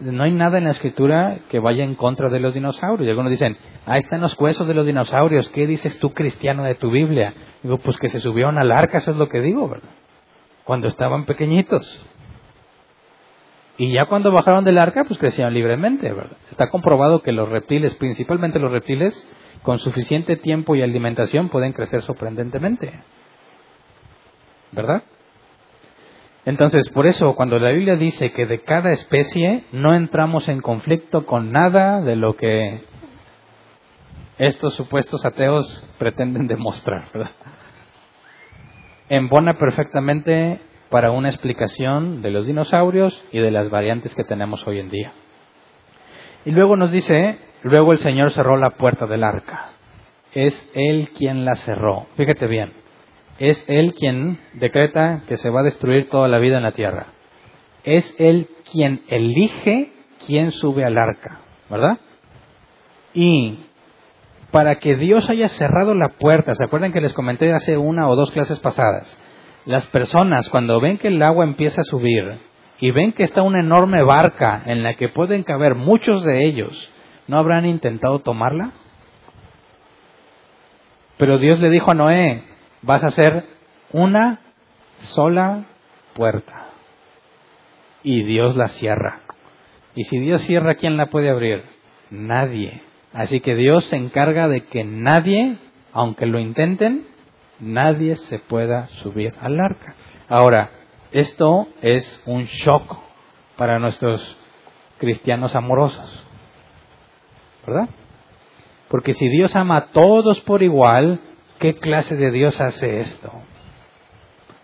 No 0.00 0.24
hay 0.24 0.32
nada 0.32 0.58
en 0.58 0.64
la 0.64 0.70
escritura 0.70 1.38
que 1.48 1.60
vaya 1.60 1.84
en 1.84 1.94
contra 1.94 2.28
de 2.28 2.40
los 2.40 2.52
dinosaurios. 2.52 3.06
Y 3.06 3.10
algunos 3.10 3.30
dicen, 3.30 3.56
ahí 3.86 4.00
están 4.00 4.20
los 4.20 4.36
huesos 4.36 4.66
de 4.66 4.74
los 4.74 4.84
dinosaurios, 4.84 5.48
¿qué 5.50 5.68
dices 5.68 6.00
tú 6.00 6.12
cristiano 6.12 6.64
de 6.64 6.74
tu 6.74 6.90
Biblia? 6.90 7.34
Digo, 7.62 7.78
pues 7.78 7.96
que 7.98 8.08
se 8.08 8.20
subieron 8.20 8.58
al 8.58 8.72
arca, 8.72 8.98
eso 8.98 9.12
es 9.12 9.16
lo 9.16 9.28
que 9.28 9.40
digo, 9.40 9.68
¿verdad? 9.68 9.90
Cuando 10.64 10.88
estaban 10.88 11.24
pequeñitos. 11.24 11.86
Y 13.80 13.92
ya 13.92 14.04
cuando 14.04 14.30
bajaron 14.30 14.62
del 14.62 14.76
arca, 14.76 15.04
pues 15.04 15.18
crecieron 15.18 15.54
libremente, 15.54 16.12
¿verdad? 16.12 16.36
Está 16.50 16.68
comprobado 16.68 17.22
que 17.22 17.32
los 17.32 17.48
reptiles, 17.48 17.94
principalmente 17.94 18.58
los 18.58 18.70
reptiles, 18.70 19.26
con 19.62 19.78
suficiente 19.78 20.36
tiempo 20.36 20.76
y 20.76 20.82
alimentación 20.82 21.48
pueden 21.48 21.72
crecer 21.72 22.02
sorprendentemente. 22.02 22.92
¿Verdad? 24.72 25.02
Entonces, 26.44 26.90
por 26.90 27.06
eso, 27.06 27.34
cuando 27.34 27.58
la 27.58 27.70
Biblia 27.70 27.96
dice 27.96 28.32
que 28.32 28.44
de 28.44 28.60
cada 28.60 28.90
especie 28.90 29.64
no 29.72 29.94
entramos 29.94 30.46
en 30.50 30.60
conflicto 30.60 31.24
con 31.24 31.50
nada 31.50 32.02
de 32.02 32.16
lo 32.16 32.36
que 32.36 32.84
estos 34.36 34.74
supuestos 34.74 35.24
ateos 35.24 35.88
pretenden 35.96 36.48
demostrar, 36.48 37.08
¿verdad? 37.14 37.30
Embona 39.08 39.54
perfectamente 39.54 40.60
para 40.90 41.12
una 41.12 41.28
explicación 41.28 42.20
de 42.20 42.30
los 42.30 42.46
dinosaurios 42.46 43.24
y 43.32 43.38
de 43.38 43.50
las 43.50 43.70
variantes 43.70 44.14
que 44.14 44.24
tenemos 44.24 44.66
hoy 44.66 44.80
en 44.80 44.90
día. 44.90 45.12
Y 46.44 46.50
luego 46.50 46.76
nos 46.76 46.90
dice, 46.90 47.38
luego 47.62 47.92
el 47.92 47.98
Señor 47.98 48.32
cerró 48.32 48.56
la 48.56 48.70
puerta 48.70 49.06
del 49.06 49.24
arca. 49.24 49.70
Es 50.32 50.70
Él 50.74 51.10
quien 51.16 51.44
la 51.44 51.54
cerró. 51.54 52.06
Fíjate 52.16 52.46
bien, 52.46 52.72
es 53.38 53.64
Él 53.68 53.94
quien 53.94 54.38
decreta 54.54 55.22
que 55.28 55.36
se 55.36 55.50
va 55.50 55.60
a 55.60 55.64
destruir 55.64 56.08
toda 56.08 56.28
la 56.28 56.38
vida 56.38 56.56
en 56.56 56.62
la 56.62 56.72
tierra. 56.72 57.06
Es 57.84 58.14
Él 58.18 58.48
quien 58.70 59.02
elige 59.08 59.92
quién 60.26 60.50
sube 60.50 60.84
al 60.84 60.98
arca, 60.98 61.40
¿verdad? 61.70 61.98
Y 63.14 63.58
para 64.50 64.76
que 64.76 64.96
Dios 64.96 65.30
haya 65.30 65.48
cerrado 65.48 65.94
la 65.94 66.08
puerta, 66.18 66.54
¿se 66.54 66.64
acuerdan 66.64 66.92
que 66.92 67.00
les 67.00 67.12
comenté 67.12 67.52
hace 67.52 67.76
una 67.76 68.08
o 68.08 68.16
dos 68.16 68.30
clases 68.32 68.58
pasadas? 68.58 69.18
Las 69.66 69.86
personas 69.86 70.48
cuando 70.48 70.80
ven 70.80 70.98
que 70.98 71.08
el 71.08 71.22
agua 71.22 71.44
empieza 71.44 71.82
a 71.82 71.84
subir 71.84 72.40
y 72.80 72.90
ven 72.92 73.12
que 73.12 73.24
está 73.24 73.42
una 73.42 73.60
enorme 73.60 74.02
barca 74.02 74.62
en 74.66 74.82
la 74.82 74.94
que 74.94 75.08
pueden 75.08 75.42
caber 75.42 75.74
muchos 75.74 76.24
de 76.24 76.46
ellos, 76.46 76.90
¿no 77.28 77.38
habrán 77.38 77.66
intentado 77.66 78.20
tomarla? 78.20 78.72
Pero 81.18 81.36
Dios 81.36 81.60
le 81.60 81.68
dijo 81.68 81.90
a 81.90 81.94
Noé, 81.94 82.42
vas 82.80 83.04
a 83.04 83.08
hacer 83.08 83.44
una 83.92 84.40
sola 85.02 85.66
puerta. 86.14 86.68
Y 88.02 88.22
Dios 88.22 88.56
la 88.56 88.68
cierra. 88.68 89.20
Y 89.94 90.04
si 90.04 90.18
Dios 90.18 90.40
cierra, 90.42 90.76
¿quién 90.76 90.96
la 90.96 91.06
puede 91.06 91.28
abrir? 91.28 91.64
Nadie. 92.08 92.82
Así 93.12 93.40
que 93.40 93.54
Dios 93.54 93.84
se 93.84 93.96
encarga 93.96 94.48
de 94.48 94.64
que 94.64 94.84
nadie, 94.84 95.58
aunque 95.92 96.24
lo 96.24 96.38
intenten, 96.38 97.06
nadie 97.60 98.16
se 98.16 98.38
pueda 98.38 98.88
subir 99.02 99.34
al 99.40 99.60
arca. 99.60 99.94
Ahora, 100.28 100.70
esto 101.12 101.68
es 101.82 102.22
un 102.26 102.44
shock 102.44 102.98
para 103.56 103.78
nuestros 103.78 104.38
cristianos 104.98 105.54
amorosos. 105.54 106.24
¿Verdad? 107.66 107.88
Porque 108.88 109.12
si 109.12 109.28
Dios 109.28 109.54
ama 109.54 109.76
a 109.76 109.86
todos 109.88 110.40
por 110.40 110.62
igual, 110.62 111.20
¿qué 111.58 111.76
clase 111.76 112.16
de 112.16 112.30
Dios 112.30 112.60
hace 112.60 112.98
esto? 112.98 113.30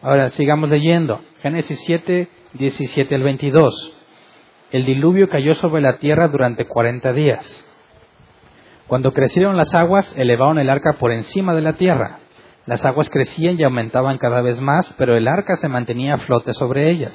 Ahora, 0.03 0.31
sigamos 0.31 0.69
leyendo. 0.69 1.21
Génesis 1.41 1.81
7, 1.85 2.29
17 2.55 3.15
al 3.15 3.23
22. 3.23 3.93
El 4.73 4.85
diluvio 4.85 5.29
cayó 5.29 5.55
sobre 5.57 5.81
la 5.81 5.99
tierra 5.99 6.29
durante 6.29 6.67
40 6.67 7.13
días. 7.13 7.63
Cuando 8.87 9.13
crecieron 9.13 9.57
las 9.57 9.75
aguas, 9.75 10.17
elevaron 10.17 10.59
el 10.59 10.71
arca 10.71 10.95
por 10.95 11.13
encima 11.13 11.55
de 11.55 11.63
la 11.63 11.75
tierra. 11.75 12.21
Las 12.67 12.85
aguas 12.85 13.09
crecían 13.11 13.59
y 13.61 13.63
aumentaban 13.63 14.19
cada 14.19 14.41
vez 14.43 14.61
más, 14.61 14.93
pero 14.99 15.17
el 15.17 15.29
arca 15.29 15.55
se 15.55 15.69
mantenía 15.69 16.15
a 16.15 16.19
flote 16.19 16.53
sobre 16.53 16.91
ellas. 16.91 17.15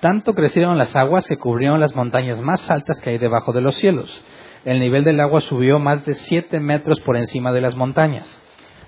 Tanto 0.00 0.34
crecieron 0.34 0.76
las 0.76 0.96
aguas 0.96 1.28
que 1.28 1.36
cubrieron 1.36 1.78
las 1.78 1.94
montañas 1.94 2.40
más 2.40 2.68
altas 2.68 3.00
que 3.00 3.10
hay 3.10 3.18
debajo 3.18 3.52
de 3.52 3.60
los 3.60 3.76
cielos. 3.76 4.24
El 4.64 4.80
nivel 4.80 5.04
del 5.04 5.20
agua 5.20 5.40
subió 5.40 5.78
más 5.78 6.04
de 6.04 6.14
siete 6.14 6.58
metros 6.58 7.00
por 7.02 7.16
encima 7.16 7.52
de 7.52 7.60
las 7.60 7.76
montañas. 7.76 8.42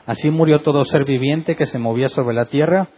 Así 0.05 0.31
murió 0.31 0.63
todo 0.63 0.85
ser 0.85 1.05
viviente 1.05 1.55
que 1.55 1.67
se 1.67 1.79
movía 1.79 2.09
sobre 2.09 2.35
la 2.35 2.47
tierra, 2.47 2.89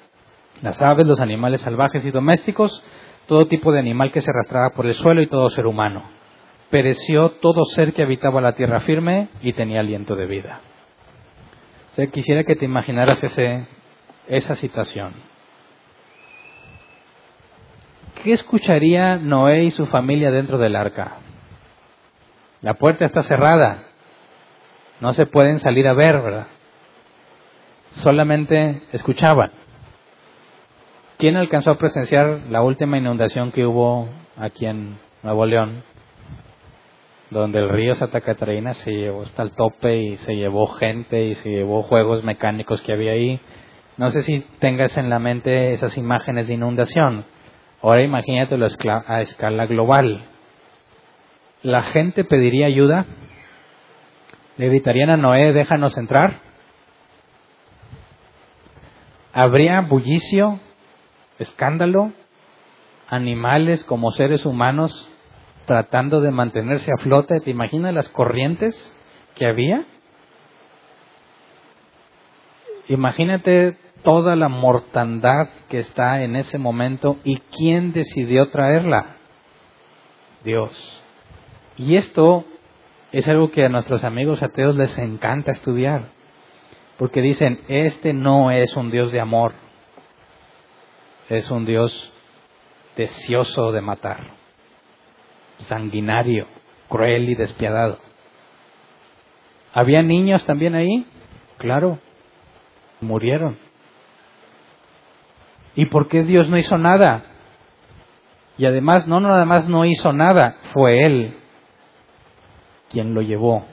las 0.63 0.81
aves, 0.81 1.07
los 1.07 1.21
animales 1.21 1.61
salvajes 1.61 2.03
y 2.03 2.11
domésticos, 2.11 2.83
todo 3.27 3.47
tipo 3.47 3.73
de 3.73 3.81
animal 3.81 4.11
que 4.11 4.23
se 4.23 4.31
arrastraba 4.31 4.71
por 4.71 4.87
el 4.87 4.95
suelo 4.95 5.21
y 5.21 5.27
todo 5.27 5.51
ser 5.51 5.67
humano. 5.67 6.03
Pereció 6.71 7.29
todo 7.43 7.63
ser 7.67 7.93
que 7.93 8.03
habitaba 8.03 8.41
la 8.41 8.55
tierra 8.55 8.81
firme 8.81 9.29
y 9.43 9.53
tenía 9.53 9.81
aliento 9.81 10.17
de 10.17 10.27
vida 10.27 10.61
quisiera 12.13 12.45
que 12.45 12.57
te 12.57 12.65
imaginaras 12.65 13.23
ese, 13.25 13.67
esa 14.29 14.55
situación. 14.55 15.13
¿Qué 18.23 18.33
escucharía 18.33 19.17
Noé 19.17 19.65
y 19.65 19.71
su 19.71 19.87
familia 19.87 20.31
dentro 20.31 20.59
del 20.59 20.77
arca? 20.77 21.17
La 22.61 22.75
puerta 22.75 23.05
está 23.05 23.23
cerrada. 23.23 23.85
No 25.01 25.13
se 25.13 25.27
pueden 25.27 25.59
salir 25.59 25.87
a 25.87 25.93
ver, 25.93 26.21
¿verdad? 26.21 26.47
Solamente 27.93 28.83
escuchaban. 28.93 29.53
¿Quién 31.19 31.37
alcanzó 31.37 31.71
a 31.71 31.79
presenciar 31.79 32.41
la 32.51 32.63
última 32.63 32.99
inundación 32.99 33.53
que 33.53 33.65
hubo 33.65 34.09
aquí 34.37 34.67
en 34.67 34.99
Nuevo 35.23 35.47
León? 35.47 35.83
Donde 37.31 37.59
el 37.59 37.69
río 37.69 37.95
Santa 37.97 38.21
Catarina 38.21 38.73
se 38.75 38.93
llevó 38.93 39.23
hasta 39.23 39.43
el 39.43 39.51
tope 39.51 39.97
y 39.97 40.17
se 40.19 40.37
llevó 40.37 40.67
gente 40.69 41.25
y 41.25 41.35
se 41.35 41.51
llevó 41.51 41.83
juegos 41.83 42.23
mecánicos 42.25 42.81
que 42.83 42.93
había 42.93 43.13
ahí. 43.13 43.41
No 43.97 44.11
sé 44.11 44.23
si 44.23 44.41
tengas 44.61 44.97
en 44.97 45.11
la 45.11 45.19
mente 45.19 45.73
esas 45.73 45.97
imágenes 45.97 46.47
de 46.47 46.55
inundación. 46.55 47.25
Ahora 47.83 48.03
imagínatelo 48.03 48.67
a 49.07 49.21
escala 49.23 49.67
global. 49.67 50.25
¿La 51.63 51.83
gente 51.83 52.25
pediría 52.25 52.67
ayuda? 52.67 53.07
¿Le 54.57 54.69
gritarían 54.69 55.11
a 55.11 55.17
Noé, 55.17 55.53
déjanos 55.53 55.99
entrar? 55.99 56.41
¿Habría 59.33 59.81
bullicio, 59.81 60.61
escándalo, 61.39 62.13
animales 63.09 63.85
como 63.85 64.13
seres 64.13 64.47
humanos 64.47 65.11
tratando 65.67 66.21
de 66.21 66.31
mantenerse 66.31 66.91
a 66.91 67.03
flote. 67.03 67.41
¿Te 67.41 67.51
imaginas 67.51 67.93
las 67.95 68.09
corrientes 68.09 68.77
que 69.35 69.47
había? 69.47 69.85
Imagínate 72.89 73.77
toda 74.03 74.37
la 74.37 74.49
mortandad 74.49 75.49
que 75.69 75.79
está 75.79 76.23
en 76.23 76.37
ese 76.37 76.59
momento 76.59 77.19
y 77.25 77.39
quién 77.57 77.93
decidió 77.93 78.51
traerla. 78.51 79.17
Dios. 80.45 81.03
Y 81.77 81.97
esto 81.97 82.45
es 83.13 83.27
algo 83.29 83.51
que 83.51 83.65
a 83.65 83.69
nuestros 83.69 84.05
amigos 84.05 84.43
ateos 84.43 84.77
les 84.77 84.97
encanta 84.99 85.53
estudiar, 85.53 86.11
porque 86.99 87.21
dicen, 87.21 87.61
este 87.69 88.13
no 88.13 88.51
es 88.51 88.77
un 88.77 88.91
Dios 88.91 89.13
de 89.13 89.21
amor, 89.21 89.55
es 91.29 91.51
un 91.51 91.67
Dios 91.67 92.13
deseoso 92.97 93.73
de 93.73 93.81
matar, 93.81 94.31
sanguinario, 95.59 96.47
cruel 96.89 97.29
y 97.29 97.35
despiadado. 97.35 97.99
¿Había 99.73 100.03
niños 100.03 100.45
también 100.47 100.75
ahí? 100.75 101.07
Claro, 101.59 101.99
murieron. 103.01 103.59
¿Y 105.75 105.87
por 105.87 106.09
qué 106.09 106.23
Dios 106.23 106.49
no 106.49 106.57
hizo 106.57 106.79
nada? 106.79 107.25
Y 108.59 108.65
además, 108.65 109.07
no 109.07 109.21
nada 109.21 109.45
más 109.45 109.69
no 109.69 109.85
hizo 109.85 110.13
nada, 110.13 110.57
fue 110.73 111.05
Él 111.05 111.37
quien 112.91 113.15
lo 113.15 113.23
llevó, 113.23 113.67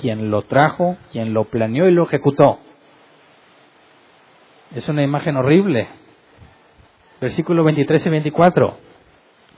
quien 0.00 0.30
lo 0.30 0.42
trajo, 0.42 0.96
quien 1.10 1.34
lo 1.34 1.44
planeó 1.44 1.88
y 1.88 1.92
lo 1.92 2.04
ejecutó. 2.04 2.58
Es 4.74 4.88
una 4.88 5.02
imagen 5.02 5.36
horrible. 5.36 5.88
Versículo 7.20 7.64
23 7.64 8.06
y 8.06 8.10
24. 8.10 8.78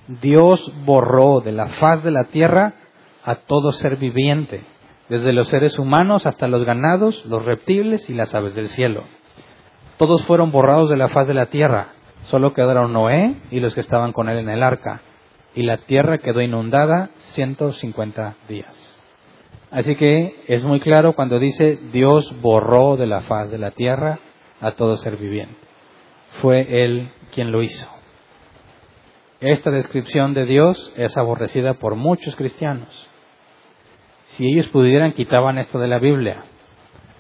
Dios 0.09 0.73
borró 0.85 1.41
de 1.41 1.53
la 1.53 1.69
faz 1.69 2.03
de 2.03 2.11
la 2.11 2.25
tierra 2.25 2.75
a 3.25 3.37
todo 3.37 3.73
ser 3.73 3.97
viviente, 3.97 4.63
desde 5.09 5.33
los 5.33 5.49
seres 5.49 5.79
humanos 5.79 6.27
hasta 6.27 6.49
los 6.49 6.65
ganados, 6.65 7.25
los 7.27 7.45
reptiles 7.45 8.09
y 8.11 8.15
las 8.15 8.35
aves 8.35 8.55
del 8.55 8.69
cielo. 8.69 9.05
Todos 9.99 10.25
fueron 10.25 10.51
borrados 10.51 10.91
de 10.91 10.97
la 10.97 11.09
faz 11.09 11.29
de 11.29 11.35
la 11.35 11.47
tierra, 11.47 11.93
solo 12.25 12.53
quedaron 12.53 12.93
Noé 12.93 13.37
y 13.51 13.61
los 13.61 13.75
que 13.75 13.81
estaban 13.81 14.13
con 14.13 14.29
él 14.29 14.39
en 14.39 14.49
el 14.49 14.63
arca, 14.63 15.03
y 15.55 15.63
la 15.63 15.79
tierra 15.79 16.19
quedó 16.19 16.41
inundada 16.41 17.11
150 17.17 18.37
días. 18.49 19.01
Así 19.71 19.95
que 19.97 20.43
es 20.49 20.65
muy 20.65 20.81
claro 20.81 21.15
cuando 21.15 21.39
dice 21.39 21.79
Dios 21.93 22.35
borró 22.43 22.97
de 22.97 23.07
la 23.07 23.23
faz 23.23 23.51
de 23.51 23.59
la 23.59 23.71
tierra 23.71 24.19
a 24.61 24.73
todo 24.73 24.97
ser 24.97 25.17
viviente. 25.17 25.57
Fue 26.41 26.85
Él 26.85 27.11
quien 27.33 27.53
lo 27.53 27.63
hizo. 27.63 28.02
Esta 29.43 29.71
descripción 29.71 30.33
de 30.33 30.47
Dios 30.47 30.93
es 30.97 31.17
aborrecida 31.19 31.75
por 31.75 31.95
muchos 31.95 32.35
cristianos. 32.37 32.89
Si 34.25 34.47
ellos 34.47 34.69
pudieran, 34.69 35.13
quitaban 35.13 35.59
esto 35.59 35.79
de 35.79 35.89
la 35.89 35.99
Biblia, 35.99 36.45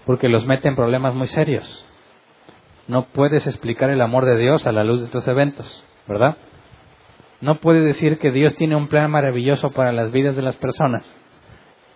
porque 0.07 0.31
los 0.31 0.47
mete 0.47 0.69
en 0.69 0.77
problemas 0.77 1.15
muy 1.15 1.29
serios. 1.29 1.85
No 2.89 3.05
puedes 3.13 3.47
explicar 3.47 3.91
el 3.91 4.01
amor 4.01 4.25
de 4.25 4.39
Dios 4.39 4.67
a 4.67 4.73
la 4.73 4.85
luz 4.85 5.01
de 5.01 5.07
estos 5.07 5.29
eventos, 5.29 5.85
¿verdad? 6.09 6.39
No 7.43 7.61
puedes 7.61 7.85
decir 7.85 8.19
que 8.19 8.31
Dios 8.31 8.57
tiene 8.57 8.77
un 8.77 8.89
plan 8.89 9.11
maravilloso 9.11 9.73
para 9.73 9.93
las 9.93 10.11
vidas 10.13 10.35
de 10.35 10.43
las 10.43 10.57
personas 10.57 11.23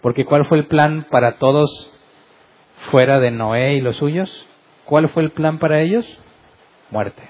porque 0.06 0.24
¿cuál 0.24 0.44
fue 0.44 0.58
el 0.58 0.66
plan 0.68 1.04
para 1.10 1.38
todos 1.38 1.90
fuera 2.92 3.18
de 3.18 3.32
Noé 3.32 3.74
y 3.74 3.80
los 3.80 3.96
suyos? 3.96 4.46
¿Cuál 4.84 5.08
fue 5.08 5.24
el 5.24 5.32
plan 5.32 5.58
para 5.58 5.80
ellos? 5.80 6.06
Muerte. 6.92 7.28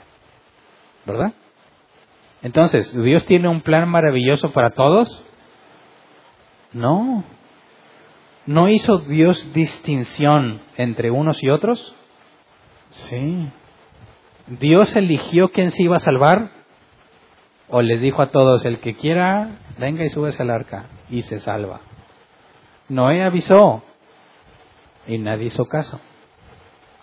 ¿Verdad? 1.06 1.32
Entonces, 2.46 2.96
¿Dios 3.02 3.26
tiene 3.26 3.48
un 3.48 3.60
plan 3.60 3.88
maravilloso 3.88 4.52
para 4.52 4.70
todos? 4.70 5.20
No. 6.72 7.24
¿No 8.46 8.68
hizo 8.68 8.98
Dios 8.98 9.52
distinción 9.52 10.60
entre 10.76 11.10
unos 11.10 11.42
y 11.42 11.50
otros? 11.50 11.96
Sí. 12.90 13.48
¿Dios 14.46 14.94
eligió 14.94 15.48
quién 15.48 15.72
se 15.72 15.82
iba 15.82 15.96
a 15.96 15.98
salvar? 15.98 16.50
¿O 17.68 17.82
les 17.82 18.00
dijo 18.00 18.22
a 18.22 18.30
todos, 18.30 18.64
el 18.64 18.78
que 18.78 18.94
quiera, 18.94 19.58
venga 19.76 20.04
y 20.04 20.08
súbese 20.08 20.40
al 20.40 20.50
arca 20.50 20.86
y 21.10 21.22
se 21.22 21.40
salva? 21.40 21.80
Noé 22.88 23.24
avisó 23.24 23.82
y 25.08 25.18
nadie 25.18 25.46
hizo 25.46 25.64
caso. 25.64 26.00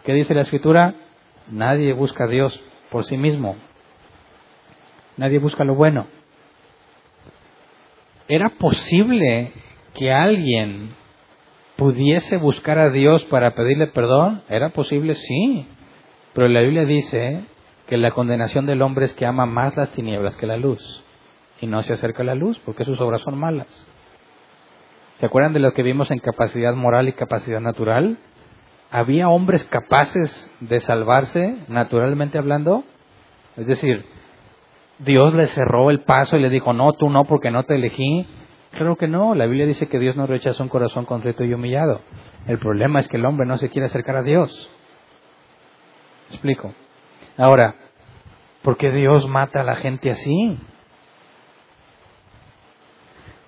¿Qué 0.05 0.13
dice 0.13 0.35
la 0.35 0.43
escritura? 0.43 0.93
Nadie 1.51 1.91
busca 1.91 2.23
a 2.23 2.27
Dios 2.27 2.57
por 2.89 3.03
sí 3.03 3.17
mismo. 3.17 3.57
Nadie 5.17 5.39
busca 5.39 5.63
lo 5.63 5.75
bueno. 5.75 6.07
¿Era 8.27 8.49
posible 8.49 9.51
que 9.93 10.11
alguien 10.11 10.95
pudiese 11.75 12.37
buscar 12.37 12.77
a 12.77 12.89
Dios 12.89 13.23
para 13.25 13.51
pedirle 13.51 13.87
perdón? 13.87 14.41
¿Era 14.49 14.69
posible? 14.69 15.15
Sí. 15.15 15.67
Pero 16.33 16.47
la 16.47 16.61
Biblia 16.61 16.85
dice 16.85 17.41
que 17.87 17.97
la 17.97 18.11
condenación 18.11 18.65
del 18.65 18.81
hombre 18.81 19.05
es 19.05 19.13
que 19.13 19.25
ama 19.25 19.45
más 19.45 19.75
las 19.75 19.91
tinieblas 19.91 20.35
que 20.37 20.47
la 20.47 20.57
luz. 20.57 21.03
Y 21.61 21.67
no 21.67 21.83
se 21.83 21.93
acerca 21.93 22.23
a 22.23 22.25
la 22.25 22.35
luz 22.35 22.59
porque 22.65 22.85
sus 22.85 22.99
obras 23.01 23.21
son 23.21 23.37
malas. 23.37 23.67
¿Se 25.15 25.25
acuerdan 25.25 25.53
de 25.53 25.59
lo 25.59 25.73
que 25.73 25.83
vimos 25.83 26.09
en 26.11 26.19
capacidad 26.19 26.73
moral 26.73 27.07
y 27.07 27.13
capacidad 27.13 27.59
natural? 27.59 28.17
¿Había 28.89 29.29
hombres 29.29 29.63
capaces 29.65 30.51
de 30.59 30.79
salvarse, 30.79 31.57
naturalmente 31.67 32.37
hablando? 32.37 32.83
Es 33.57 33.67
decir, 33.67 34.05
Dios 34.99 35.33
le 35.33 35.47
cerró 35.47 35.89
el 35.89 36.01
paso 36.01 36.37
y 36.37 36.41
le 36.41 36.49
dijo, 36.49 36.73
no, 36.73 36.93
tú 36.93 37.09
no, 37.09 37.25
porque 37.25 37.51
no 37.51 37.63
te 37.63 37.75
elegí. 37.75 38.27
Creo 38.71 38.95
que 38.95 39.07
no, 39.07 39.35
la 39.35 39.45
Biblia 39.45 39.65
dice 39.65 39.87
que 39.87 39.99
Dios 39.99 40.15
no 40.15 40.27
rechaza 40.27 40.63
un 40.63 40.69
corazón 40.69 41.05
contrito 41.05 41.43
y 41.43 41.53
humillado. 41.53 42.01
El 42.47 42.59
problema 42.59 42.99
es 42.99 43.07
que 43.07 43.17
el 43.17 43.25
hombre 43.25 43.47
no 43.47 43.57
se 43.57 43.69
quiere 43.69 43.85
acercar 43.85 44.17
a 44.17 44.23
Dios. 44.23 44.69
Explico. 46.29 46.73
Ahora, 47.37 47.75
¿por 48.61 48.77
qué 48.77 48.91
Dios 48.91 49.27
mata 49.27 49.61
a 49.61 49.63
la 49.63 49.75
gente 49.75 50.09
así? 50.09 50.57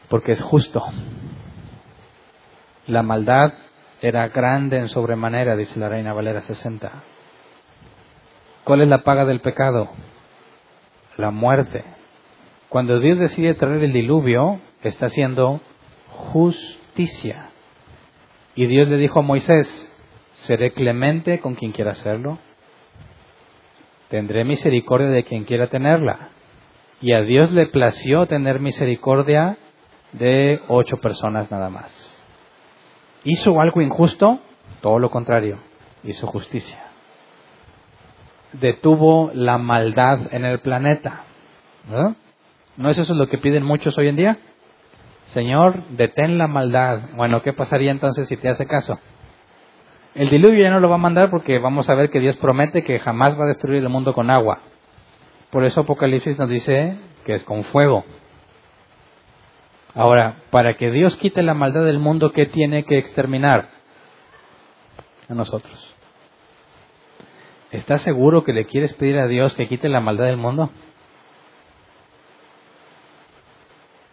Porque 0.10 0.34
es 0.34 0.42
justo. 0.42 0.84
La 2.88 3.02
maldad 3.02 3.54
era 4.02 4.28
grande 4.28 4.78
en 4.78 4.90
sobremanera, 4.90 5.56
dice 5.56 5.80
la 5.80 5.90
Reina 5.90 6.14
Valera 6.14 6.42
60. 6.42 6.92
¿Cuál 8.64 8.82
es 8.82 8.88
la 8.88 9.04
paga 9.04 9.26
del 9.26 9.42
pecado? 9.42 9.90
La 11.18 11.32
muerte. 11.32 11.84
Cuando 12.70 13.00
Dios 13.00 13.18
decide 13.18 13.54
traer 13.54 13.84
el 13.84 13.94
diluvio, 13.94 14.60
está 14.82 15.08
haciendo 15.08 15.62
justicia. 16.10 17.50
Y 18.56 18.68
Dios 18.68 18.88
le 18.88 18.98
dijo 18.98 19.20
a 19.20 19.24
Moisés, 19.24 19.68
seré 20.36 20.72
clemente 20.72 21.40
con 21.40 21.56
quien 21.56 21.72
quiera 21.72 21.92
hacerlo, 21.92 22.40
tendré 24.10 24.46
misericordia 24.46 25.10
de 25.10 25.24
quien 25.24 25.44
quiera 25.44 25.68
tenerla. 25.68 26.30
Y 27.02 27.14
a 27.14 27.22
Dios 27.22 27.52
le 27.52 27.68
plació 27.68 28.26
tener 28.26 28.60
misericordia 28.60 29.58
de 30.14 30.62
ocho 30.68 30.98
personas 30.98 31.52
nada 31.52 31.70
más. 31.70 32.12
¿Hizo 33.24 33.60
algo 33.60 33.82
injusto? 33.82 34.40
Todo 34.82 35.00
lo 35.00 35.10
contrario, 35.10 35.58
hizo 36.04 36.28
justicia. 36.28 36.85
Detuvo 38.60 39.32
la 39.34 39.58
maldad 39.58 40.34
en 40.34 40.46
el 40.46 40.60
planeta. 40.60 41.24
¿No 42.78 42.90
es 42.90 42.98
eso 42.98 43.14
lo 43.14 43.28
que 43.28 43.38
piden 43.38 43.64
muchos 43.64 43.98
hoy 43.98 44.08
en 44.08 44.16
día? 44.16 44.38
Señor, 45.28 45.84
detén 45.90 46.38
la 46.38 46.48
maldad. 46.48 47.00
Bueno, 47.16 47.42
¿qué 47.42 47.54
pasaría 47.54 47.92
entonces 47.92 48.28
si 48.28 48.38
te 48.38 48.50
hace 48.50 48.68
caso? 48.68 49.00
El 50.14 50.30
diluvio 50.30 50.64
ya 50.64 50.72
no 50.72 50.80
lo 50.80 50.90
va 50.90 50.96
a 50.96 51.00
mandar 51.00 51.30
porque 51.30 51.60
vamos 51.60 51.90
a 51.90 51.96
ver 51.96 52.10
que 52.10 52.20
Dios 52.20 52.38
promete 52.38 52.84
que 52.84 53.00
jamás 53.00 53.38
va 53.38 53.44
a 53.44 53.48
destruir 53.48 53.84
el 53.84 53.90
mundo 53.90 54.14
con 54.14 54.30
agua. 54.30 54.60
Por 55.50 55.64
eso 55.66 55.82
Apocalipsis 55.82 56.38
nos 56.38 56.50
dice 56.50 56.98
que 57.26 57.34
es 57.34 57.44
con 57.44 57.64
fuego. 57.64 58.06
Ahora, 59.94 60.36
para 60.52 60.76
que 60.76 60.92
Dios 60.92 61.16
quite 61.16 61.42
la 61.42 61.54
maldad 61.54 61.86
del 61.86 62.00
mundo, 62.00 62.32
¿qué 62.32 62.46
tiene 62.46 62.84
que 62.84 62.98
exterminar? 62.98 63.70
A 65.30 65.34
nosotros. 65.34 65.95
¿Estás 67.72 68.02
seguro 68.02 68.44
que 68.44 68.54
le 68.54 68.66
quieres 68.66 68.94
pedir 68.94 69.18
a 69.18 69.28
Dios 69.28 69.56
que 69.56 69.68
quite 69.68 69.90
la 69.90 70.00
maldad 70.00 70.26
del 70.26 70.38
mundo? 70.38 70.70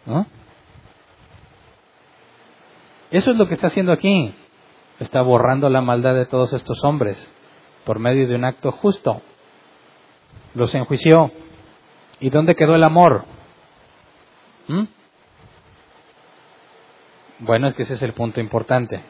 ¿No? 0.05 0.25
Eso 3.11 3.31
es 3.31 3.37
lo 3.37 3.47
que 3.47 3.53
está 3.53 3.67
haciendo 3.67 3.91
aquí. 3.91 4.33
Está 4.99 5.21
borrando 5.21 5.69
la 5.69 5.81
maldad 5.81 6.15
de 6.15 6.25
todos 6.25 6.53
estos 6.53 6.83
hombres 6.83 7.17
por 7.85 7.99
medio 7.99 8.27
de 8.27 8.35
un 8.35 8.45
acto 8.45 8.71
justo. 8.71 9.21
Los 10.55 10.73
enjuició. 10.75 11.31
¿Y 12.19 12.29
dónde 12.29 12.55
quedó 12.55 12.75
el 12.75 12.83
amor? 12.83 13.25
¿Mm? 14.67 14.83
Bueno, 17.39 17.67
es 17.67 17.73
que 17.73 17.83
ese 17.83 17.95
es 17.95 18.01
el 18.01 18.13
punto 18.13 18.39
importante. 18.39 19.03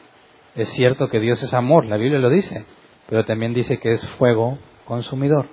Es 0.54 0.68
cierto 0.70 1.08
que 1.08 1.20
Dios 1.20 1.42
es 1.42 1.54
amor, 1.54 1.86
la 1.86 1.96
Biblia 1.96 2.18
lo 2.18 2.30
dice, 2.30 2.64
pero 3.08 3.24
también 3.24 3.54
dice 3.54 3.78
que 3.78 3.92
es 3.92 4.08
fuego 4.18 4.58
consumidor. 4.84 5.46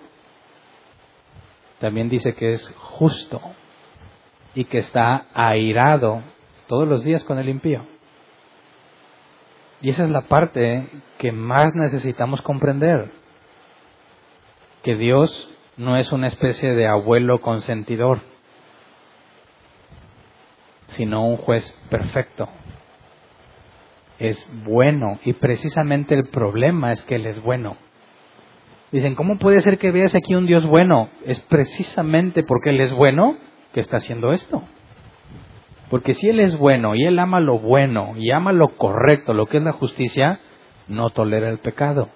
También 1.80 2.10
dice 2.10 2.34
que 2.36 2.54
es 2.54 2.74
justo 2.78 3.42
y 4.54 4.66
que 4.66 4.80
está 4.80 5.28
airado 5.34 6.22
todos 6.68 6.88
los 6.88 7.04
días 7.04 7.24
con 7.24 7.40
el 7.40 7.50
impío. 7.50 7.86
Y 9.82 9.90
esa 9.90 10.04
es 10.04 10.12
la 10.12 10.22
parte 10.22 10.88
que 11.18 11.32
más 11.32 11.74
necesitamos 11.76 12.42
comprender. 12.42 13.12
que 14.84 14.96
Dios 14.96 15.50
no 15.78 15.98
es 15.98 16.12
una 16.12 16.28
especie 16.28 16.74
de 16.74 16.88
abuelo 16.88 17.40
consentidor, 17.40 18.22
sino 20.88 21.26
un 21.26 21.38
juez 21.38 21.72
perfecto. 21.90 22.50
Es 24.22 24.48
bueno 24.66 25.20
y 25.26 25.34
precisamente 25.34 26.14
el 26.14 26.26
problema 26.26 26.92
es 26.92 27.02
que 27.02 27.16
Él 27.16 27.26
es 27.26 27.42
bueno. 27.42 27.76
Dicen, 28.92 29.16
¿cómo 29.16 29.40
puede 29.40 29.62
ser 29.62 29.80
que 29.80 29.90
veas 29.90 30.14
aquí 30.14 30.36
un 30.36 30.46
Dios 30.46 30.64
bueno? 30.64 31.10
Es 31.26 31.40
precisamente 31.40 32.44
porque 32.44 32.70
Él 32.70 32.82
es 32.82 32.94
bueno 32.94 33.38
que 33.74 33.80
está 33.80 33.98
haciendo 33.98 34.32
esto. 34.32 34.62
Porque 35.90 36.14
si 36.14 36.30
Él 36.30 36.40
es 36.40 36.56
bueno 36.56 36.94
y 36.94 37.04
Él 37.04 37.18
ama 37.18 37.40
lo 37.40 37.58
bueno 37.58 38.14
y 38.16 38.30
ama 38.30 38.52
lo 38.52 38.78
correcto, 38.78 39.34
lo 39.34 39.48
que 39.48 39.58
es 39.58 39.64
la 39.64 39.72
justicia, 39.72 40.40
no 40.88 41.10
tolera 41.10 41.50
el 41.50 41.58
pecado. 41.58 42.10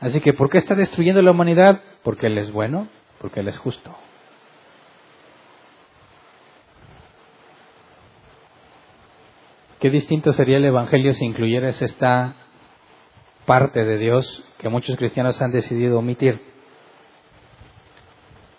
Así 0.00 0.22
que, 0.22 0.32
¿por 0.32 0.48
qué 0.48 0.56
está 0.56 0.74
destruyendo 0.74 1.20
la 1.20 1.32
humanidad? 1.32 1.82
Porque 2.02 2.28
Él 2.28 2.38
es 2.38 2.50
bueno, 2.50 2.88
porque 3.20 3.40
Él 3.40 3.48
es 3.48 3.58
justo. 3.58 3.94
Qué 9.80 9.90
distinto 9.90 10.32
sería 10.32 10.56
el 10.56 10.64
Evangelio 10.64 11.12
si 11.14 11.24
incluyeras 11.24 11.80
esta 11.82 12.34
parte 13.46 13.84
de 13.84 13.96
Dios 13.96 14.44
que 14.58 14.68
muchos 14.68 14.96
cristianos 14.96 15.40
han 15.40 15.52
decidido 15.52 15.98
omitir. 15.98 16.40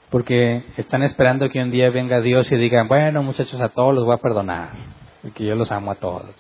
Porque 0.10 0.64
están 0.78 1.04
esperando 1.04 1.50
que 1.50 1.62
un 1.62 1.72
día 1.72 1.90
venga 1.90 2.22
Dios 2.22 2.52
y 2.52 2.56
digan, 2.56 2.88
bueno 2.88 3.22
muchachos, 3.22 3.60
a 3.60 3.70
todos 3.70 3.94
los 3.94 4.06
voy 4.06 4.16
a 4.16 4.18
perdonar, 4.18 4.72
porque 5.22 5.46
yo 5.46 5.56
los 5.56 5.72
amo 5.72 5.92
a 5.92 5.96
todos. 5.96 6.36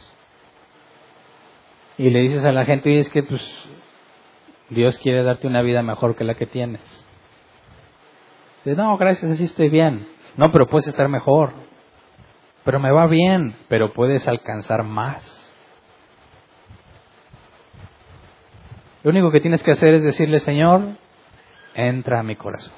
Y 1.98 2.10
le 2.10 2.22
dices 2.22 2.46
a 2.46 2.54
la 2.54 2.64
gente, 2.64 2.90
y 2.90 3.00
es 3.00 3.10
que 3.10 3.22
pues 3.22 3.46
Dios 4.70 4.98
quiere 5.00 5.24
darte 5.24 5.46
una 5.46 5.62
vida 5.62 5.84
mejor 5.84 6.16
que 6.16 6.24
la 6.24 6.36
que 6.36 6.46
tienes. 6.46 7.06
Dice, 8.64 8.78
no, 8.78 8.98
gracias, 8.98 9.30
así 9.30 9.44
estoy 9.44 9.68
bien. 9.68 10.08
No, 10.38 10.52
pero 10.54 10.68
puedes 10.68 10.88
estar 10.88 11.10
mejor. 11.10 11.69
Pero 12.64 12.80
me 12.80 12.92
va 12.92 13.08
bien, 13.08 13.56
pero 13.68 13.94
puedes 13.94 14.28
alcanzar 14.28 14.84
más. 14.84 15.36
Lo 19.04 19.12
único 19.12 19.32
que 19.32 19.40
tienes 19.40 19.64
que 19.64 19.72
hacer 19.72 19.94
es 19.96 20.04
decirle, 20.04 20.40
Señor, 20.40 20.82
entra 21.74 22.20
a 22.20 22.24
mi 22.24 22.36
corazón. 22.36 22.74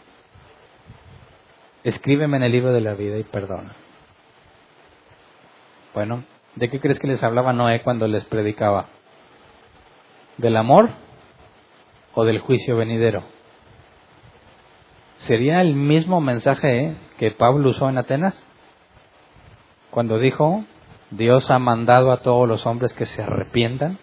Escríbeme 1.83 2.37
en 2.37 2.43
el 2.43 2.51
libro 2.51 2.71
de 2.71 2.81
la 2.81 2.93
vida 2.93 3.17
y 3.17 3.23
perdona. 3.23 3.75
Bueno, 5.95 6.23
¿de 6.55 6.69
qué 6.69 6.79
crees 6.79 6.99
que 6.99 7.07
les 7.07 7.23
hablaba 7.23 7.53
Noé 7.53 7.81
cuando 7.81 8.07
les 8.07 8.23
predicaba? 8.25 8.85
¿Del 10.37 10.57
amor 10.57 10.91
o 12.13 12.23
del 12.23 12.39
juicio 12.39 12.77
venidero? 12.77 13.23
¿Sería 15.19 15.61
el 15.61 15.75
mismo 15.75 16.21
mensaje 16.21 16.95
que 17.17 17.31
Pablo 17.31 17.71
usó 17.71 17.89
en 17.89 17.97
Atenas? 17.97 18.47
Cuando 19.91 20.19
dijo, 20.19 20.63
Dios 21.11 21.51
ha 21.51 21.59
mandado 21.59 22.13
a 22.13 22.21
todos 22.21 22.47
los 22.47 22.65
hombres 22.65 22.93
que 22.93 23.05
se 23.05 23.21
arrepientan 23.21 23.99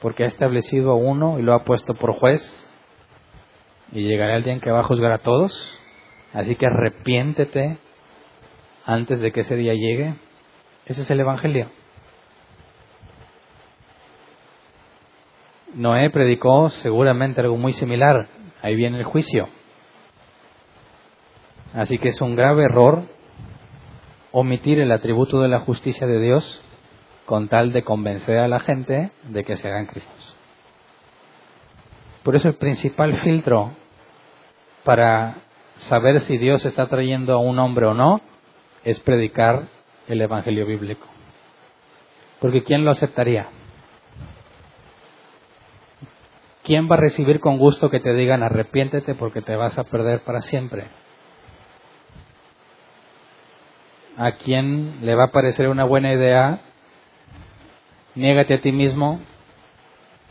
porque 0.00 0.24
ha 0.24 0.26
establecido 0.26 0.92
a 0.92 0.96
uno 0.96 1.38
y 1.38 1.42
lo 1.42 1.52
ha 1.52 1.62
puesto 1.62 1.94
por 1.94 2.12
juez 2.12 2.40
y 3.92 4.02
llegará 4.02 4.36
el 4.36 4.44
día 4.44 4.54
en 4.54 4.60
que 4.60 4.70
va 4.70 4.80
a 4.80 4.84
juzgar 4.84 5.12
a 5.12 5.18
todos. 5.18 5.52
Así 6.32 6.56
que 6.56 6.66
arrepiéntete 6.66 7.78
antes 8.86 9.20
de 9.20 9.30
que 9.30 9.40
ese 9.40 9.56
día 9.56 9.74
llegue. 9.74 10.14
Ese 10.86 11.02
es 11.02 11.10
el 11.10 11.20
Evangelio. 11.20 11.70
Noé 15.74 16.08
predicó 16.08 16.70
seguramente 16.70 17.42
algo 17.42 17.58
muy 17.58 17.74
similar. 17.74 18.28
Ahí 18.62 18.74
viene 18.74 18.98
el 18.98 19.04
juicio. 19.04 19.48
Así 21.74 21.98
que 21.98 22.08
es 22.08 22.20
un 22.22 22.36
grave 22.36 22.64
error 22.64 23.15
omitir 24.38 24.78
el 24.80 24.92
atributo 24.92 25.40
de 25.40 25.48
la 25.48 25.60
justicia 25.60 26.06
de 26.06 26.20
Dios 26.20 26.62
con 27.24 27.48
tal 27.48 27.72
de 27.72 27.84
convencer 27.84 28.36
a 28.36 28.48
la 28.48 28.60
gente 28.60 29.10
de 29.30 29.44
que 29.44 29.56
se 29.56 29.66
hagan 29.66 29.86
cristianos. 29.86 30.36
Por 32.22 32.36
eso 32.36 32.46
el 32.48 32.56
principal 32.56 33.16
filtro 33.20 33.70
para 34.84 35.36
saber 35.88 36.20
si 36.20 36.36
Dios 36.36 36.66
está 36.66 36.86
trayendo 36.86 37.32
a 37.32 37.38
un 37.38 37.58
hombre 37.58 37.86
o 37.86 37.94
no 37.94 38.20
es 38.84 39.00
predicar 39.00 39.68
el 40.06 40.20
Evangelio 40.20 40.66
bíblico. 40.66 41.06
Porque 42.38 42.62
¿quién 42.62 42.84
lo 42.84 42.90
aceptaría? 42.90 43.48
¿Quién 46.62 46.90
va 46.90 46.96
a 46.96 47.00
recibir 47.00 47.40
con 47.40 47.56
gusto 47.56 47.88
que 47.88 48.00
te 48.00 48.12
digan 48.12 48.42
arrepiéntete 48.42 49.14
porque 49.14 49.40
te 49.40 49.56
vas 49.56 49.78
a 49.78 49.84
perder 49.84 50.20
para 50.24 50.42
siempre? 50.42 50.88
¿A 54.16 54.32
quién 54.32 54.98
le 55.02 55.14
va 55.14 55.24
a 55.24 55.32
parecer 55.32 55.68
una 55.68 55.84
buena 55.84 56.12
idea 56.12 56.60
niégate 58.16 58.54
a 58.54 58.60
ti 58.60 58.72
mismo 58.72 59.20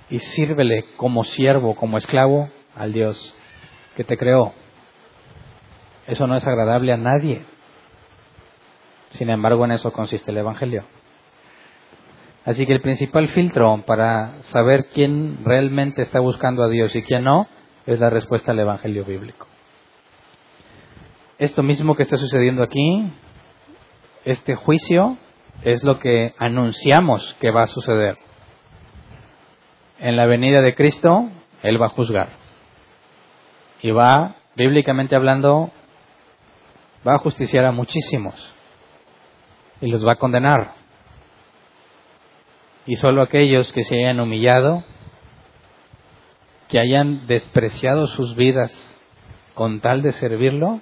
y 0.09 0.19
sírvele 0.19 0.85
como 0.97 1.23
siervo, 1.23 1.75
como 1.75 1.97
esclavo 1.97 2.49
al 2.75 2.91
Dios 2.91 3.33
que 3.95 4.03
te 4.03 4.17
creó. 4.17 4.53
Eso 6.07 6.27
no 6.27 6.35
es 6.35 6.45
agradable 6.45 6.91
a 6.91 6.97
nadie. 6.97 7.45
Sin 9.11 9.29
embargo, 9.29 9.63
en 9.65 9.71
eso 9.71 9.93
consiste 9.93 10.31
el 10.31 10.37
Evangelio. 10.37 10.83
Así 12.43 12.65
que 12.67 12.73
el 12.73 12.81
principal 12.81 13.27
filtro 13.29 13.83
para 13.87 14.41
saber 14.43 14.87
quién 14.93 15.39
realmente 15.43 16.01
está 16.01 16.19
buscando 16.19 16.63
a 16.63 16.69
Dios 16.69 16.95
y 16.95 17.01
quién 17.01 17.23
no 17.23 17.47
es 17.87 17.99
la 17.99 18.09
respuesta 18.09 18.51
al 18.51 18.59
Evangelio 18.59 19.05
bíblico. 19.05 19.47
Esto 21.39 21.63
mismo 21.63 21.95
que 21.95 22.03
está 22.03 22.17
sucediendo 22.17 22.61
aquí, 22.61 23.11
este 24.25 24.55
juicio, 24.55 25.17
es 25.63 25.83
lo 25.83 25.99
que 25.99 26.33
anunciamos 26.37 27.35
que 27.39 27.51
va 27.51 27.63
a 27.63 27.67
suceder. 27.67 28.17
En 29.99 30.17
la 30.17 30.25
venida 30.25 30.61
de 30.61 30.75
Cristo, 30.75 31.29
Él 31.63 31.81
va 31.81 31.85
a 31.85 31.89
juzgar. 31.89 32.29
Y 33.81 33.91
va, 33.91 34.35
bíblicamente 34.55 35.15
hablando, 35.15 35.71
va 37.07 37.15
a 37.15 37.19
justiciar 37.19 37.65
a 37.65 37.71
muchísimos. 37.71 38.35
Y 39.79 39.87
los 39.87 40.05
va 40.05 40.13
a 40.13 40.17
condenar. 40.17 40.73
Y 42.87 42.95
solo 42.95 43.21
aquellos 43.21 43.71
que 43.71 43.83
se 43.83 43.95
hayan 43.95 44.19
humillado, 44.19 44.83
que 46.67 46.79
hayan 46.79 47.27
despreciado 47.27 48.07
sus 48.07 48.35
vidas 48.35 48.71
con 49.53 49.79
tal 49.79 50.01
de 50.01 50.11
servirlo, 50.11 50.81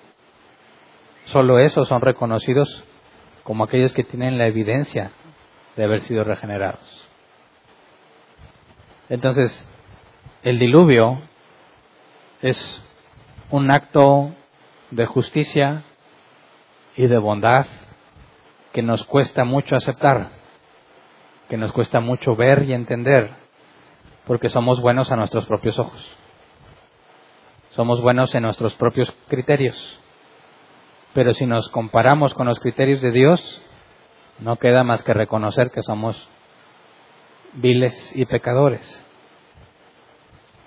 solo 1.25 1.59
esos 1.59 1.87
son 1.87 2.01
reconocidos 2.01 2.83
como 3.43 3.63
aquellos 3.63 3.93
que 3.93 4.03
tienen 4.03 4.37
la 4.37 4.47
evidencia 4.47 5.11
de 5.75 5.83
haber 5.83 6.01
sido 6.01 6.23
regenerados. 6.23 7.09
Entonces, 9.09 9.67
el 10.43 10.59
diluvio 10.59 11.21
es 12.41 12.83
un 13.49 13.71
acto 13.71 14.31
de 14.91 15.05
justicia 15.05 15.83
y 16.95 17.07
de 17.07 17.17
bondad 17.17 17.65
que 18.71 18.81
nos 18.81 19.05
cuesta 19.05 19.43
mucho 19.43 19.75
aceptar, 19.75 20.29
que 21.49 21.57
nos 21.57 21.71
cuesta 21.71 21.99
mucho 21.99 22.35
ver 22.35 22.63
y 22.63 22.73
entender, 22.73 23.31
porque 24.25 24.49
somos 24.49 24.81
buenos 24.81 25.11
a 25.11 25.15
nuestros 25.15 25.45
propios 25.45 25.77
ojos. 25.79 26.15
Somos 27.71 28.01
buenos 28.01 28.33
en 28.35 28.43
nuestros 28.43 28.73
propios 28.75 29.13
criterios. 29.27 30.02
Pero 31.13 31.33
si 31.33 31.45
nos 31.45 31.69
comparamos 31.69 32.33
con 32.33 32.47
los 32.47 32.59
criterios 32.59 33.01
de 33.01 33.11
Dios, 33.11 33.61
no 34.39 34.57
queda 34.57 34.83
más 34.83 35.03
que 35.03 35.13
reconocer 35.13 35.71
que 35.71 35.83
somos 35.83 36.27
viles 37.53 38.15
y 38.15 38.25
pecadores. 38.25 38.99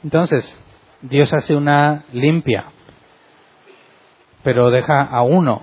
Entonces, 0.04 0.58
Dios 1.02 1.32
hace 1.32 1.54
una 1.54 2.04
limpia, 2.12 2.66
pero 4.42 4.70
deja 4.70 5.02
a 5.02 5.22
uno, 5.22 5.62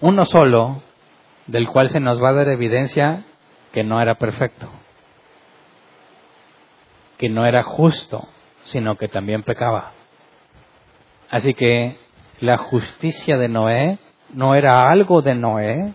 uno 0.00 0.24
solo, 0.24 0.82
del 1.46 1.68
cual 1.68 1.90
se 1.90 2.00
nos 2.00 2.20
va 2.22 2.30
a 2.30 2.34
dar 2.34 2.48
evidencia 2.48 3.24
que 3.72 3.84
no 3.84 4.00
era 4.00 4.16
perfecto, 4.16 4.68
que 7.18 7.28
no 7.28 7.46
era 7.46 7.62
justo, 7.62 8.28
sino 8.64 8.96
que 8.96 9.06
también 9.06 9.44
pecaba. 9.44 9.92
Así 11.30 11.54
que 11.54 11.98
la 12.40 12.58
justicia 12.58 13.36
de 13.36 13.48
Noé 13.48 13.98
no 14.32 14.54
era 14.54 14.90
algo 14.90 15.22
de 15.22 15.34
Noé, 15.34 15.94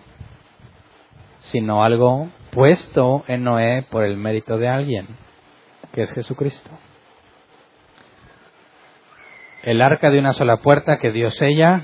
sino 1.39 1.83
algo 1.83 2.29
puesto 2.51 3.23
en 3.27 3.43
Noé 3.43 3.85
por 3.89 4.03
el 4.03 4.17
mérito 4.17 4.57
de 4.57 4.67
alguien, 4.67 5.07
que 5.93 6.03
es 6.03 6.13
Jesucristo. 6.13 6.69
El 9.63 9.81
arca 9.81 10.09
de 10.09 10.19
una 10.19 10.33
sola 10.33 10.57
puerta 10.57 10.97
que 10.97 11.11
Dios 11.11 11.35
sella 11.35 11.81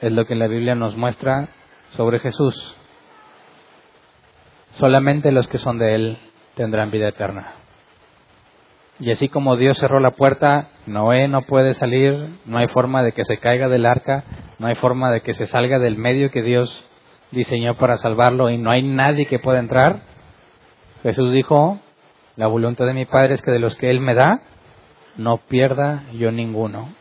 es 0.00 0.12
lo 0.12 0.26
que 0.26 0.34
la 0.34 0.46
Biblia 0.46 0.74
nos 0.74 0.96
muestra 0.96 1.48
sobre 1.90 2.18
Jesús. 2.18 2.76
Solamente 4.70 5.32
los 5.32 5.48
que 5.48 5.58
son 5.58 5.78
de 5.78 5.94
Él 5.94 6.18
tendrán 6.54 6.90
vida 6.90 7.08
eterna. 7.08 7.65
Y 8.98 9.10
así 9.10 9.28
como 9.28 9.56
Dios 9.56 9.78
cerró 9.78 10.00
la 10.00 10.12
puerta, 10.12 10.68
Noé 10.86 11.28
no 11.28 11.42
puede 11.42 11.74
salir, 11.74 12.38
no 12.46 12.58
hay 12.58 12.68
forma 12.68 13.02
de 13.02 13.12
que 13.12 13.24
se 13.24 13.36
caiga 13.36 13.68
del 13.68 13.84
arca, 13.84 14.24
no 14.58 14.68
hay 14.68 14.74
forma 14.74 15.10
de 15.10 15.20
que 15.20 15.34
se 15.34 15.46
salga 15.46 15.78
del 15.78 15.98
medio 15.98 16.30
que 16.30 16.42
Dios 16.42 16.86
diseñó 17.30 17.74
para 17.74 17.98
salvarlo 17.98 18.48
y 18.48 18.56
no 18.56 18.70
hay 18.70 18.82
nadie 18.82 19.26
que 19.26 19.38
pueda 19.38 19.58
entrar. 19.58 20.00
Jesús 21.02 21.30
dijo, 21.32 21.78
la 22.36 22.46
voluntad 22.46 22.86
de 22.86 22.94
mi 22.94 23.04
Padre 23.04 23.34
es 23.34 23.42
que 23.42 23.50
de 23.50 23.58
los 23.58 23.76
que 23.76 23.90
Él 23.90 24.00
me 24.00 24.14
da, 24.14 24.40
no 25.16 25.38
pierda 25.38 26.04
yo 26.12 26.32
ninguno, 26.32 26.94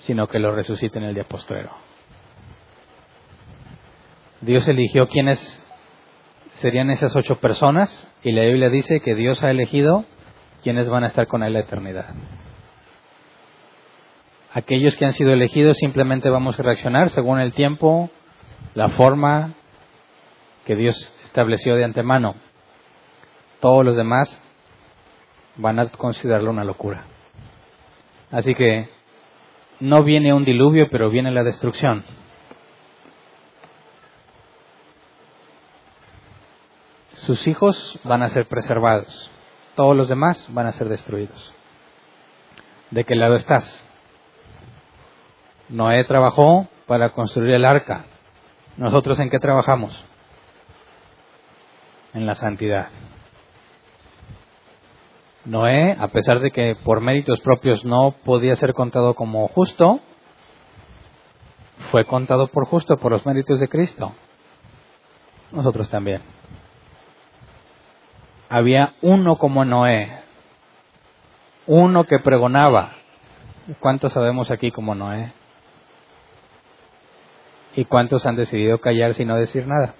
sino 0.00 0.26
que 0.26 0.38
lo 0.38 0.54
resucite 0.54 0.98
en 0.98 1.04
el 1.04 1.14
día 1.14 1.24
postrero. 1.24 1.70
Dios 4.40 4.66
eligió 4.68 5.06
quiénes 5.06 5.38
serían 6.54 6.90
esas 6.90 7.14
ocho 7.14 7.36
personas 7.36 8.08
y 8.22 8.32
la 8.32 8.42
Biblia 8.42 8.70
dice 8.70 9.00
que 9.00 9.14
Dios 9.14 9.42
ha 9.42 9.50
elegido 9.50 10.06
quienes 10.62 10.88
van 10.88 11.04
a 11.04 11.08
estar 11.08 11.26
con 11.26 11.42
Él 11.42 11.52
la 11.52 11.60
eternidad. 11.60 12.14
Aquellos 14.52 14.96
que 14.96 15.04
han 15.04 15.12
sido 15.12 15.32
elegidos 15.32 15.78
simplemente 15.78 16.28
vamos 16.28 16.58
a 16.58 16.62
reaccionar 16.62 17.10
según 17.10 17.38
el 17.38 17.52
tiempo, 17.52 18.10
la 18.74 18.88
forma 18.88 19.54
que 20.64 20.74
Dios 20.74 20.96
estableció 21.24 21.76
de 21.76 21.84
antemano. 21.84 22.34
Todos 23.60 23.84
los 23.84 23.96
demás 23.96 24.42
van 25.56 25.78
a 25.78 25.88
considerarlo 25.90 26.50
una 26.50 26.64
locura. 26.64 27.04
Así 28.30 28.54
que 28.54 28.88
no 29.80 30.02
viene 30.02 30.32
un 30.34 30.44
diluvio, 30.44 30.88
pero 30.90 31.10
viene 31.10 31.30
la 31.30 31.42
destrucción. 31.42 32.04
Sus 37.14 37.46
hijos 37.46 37.98
van 38.04 38.22
a 38.22 38.28
ser 38.28 38.46
preservados, 38.46 39.30
todos 39.74 39.96
los 39.96 40.08
demás 40.08 40.44
van 40.48 40.66
a 40.66 40.72
ser 40.72 40.88
destruidos. 40.88 41.54
¿De 42.90 43.04
qué 43.04 43.14
lado 43.14 43.36
estás? 43.36 43.64
Noé 45.68 46.04
trabajó 46.04 46.66
para 46.86 47.10
construir 47.10 47.54
el 47.54 47.64
arca. 47.64 48.04
¿Nosotros 48.76 49.20
en 49.20 49.30
qué 49.30 49.38
trabajamos? 49.38 50.04
En 52.14 52.26
la 52.26 52.34
santidad. 52.34 52.88
Noé, 55.44 55.96
a 55.98 56.08
pesar 56.08 56.40
de 56.40 56.50
que 56.50 56.76
por 56.84 57.00
méritos 57.00 57.40
propios 57.40 57.84
no 57.84 58.14
podía 58.24 58.56
ser 58.56 58.74
contado 58.74 59.14
como 59.14 59.48
justo, 59.48 60.00
fue 61.90 62.04
contado 62.04 62.48
por 62.48 62.66
justo 62.66 62.96
por 62.96 63.12
los 63.12 63.24
méritos 63.24 63.58
de 63.60 63.68
Cristo. 63.68 64.12
Nosotros 65.52 65.88
también. 65.88 66.22
Había 68.50 68.94
uno 69.00 69.36
como 69.36 69.64
Noé, 69.64 70.10
uno 71.68 72.02
que 72.04 72.18
pregonaba. 72.18 72.96
¿Cuántos 73.78 74.12
sabemos 74.12 74.50
aquí 74.50 74.72
como 74.72 74.96
Noé? 74.96 75.32
¿Y 77.76 77.84
cuántos 77.84 78.26
han 78.26 78.34
decidido 78.34 78.78
callar 78.78 79.14
sin 79.14 79.28
no 79.28 79.36
decir 79.36 79.68
nada? 79.68 79.94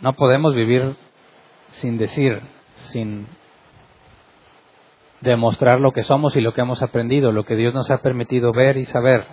No 0.00 0.14
podemos 0.14 0.56
vivir 0.56 0.96
sin 1.70 1.98
decir, 1.98 2.42
sin 2.90 3.28
demostrar 5.20 5.78
lo 5.78 5.92
que 5.92 6.02
somos 6.02 6.34
y 6.34 6.40
lo 6.40 6.52
que 6.52 6.62
hemos 6.62 6.82
aprendido, 6.82 7.30
lo 7.30 7.44
que 7.44 7.54
Dios 7.54 7.72
nos 7.72 7.92
ha 7.92 7.98
permitido 7.98 8.52
ver 8.52 8.76
y 8.76 8.86
saber. 8.86 9.24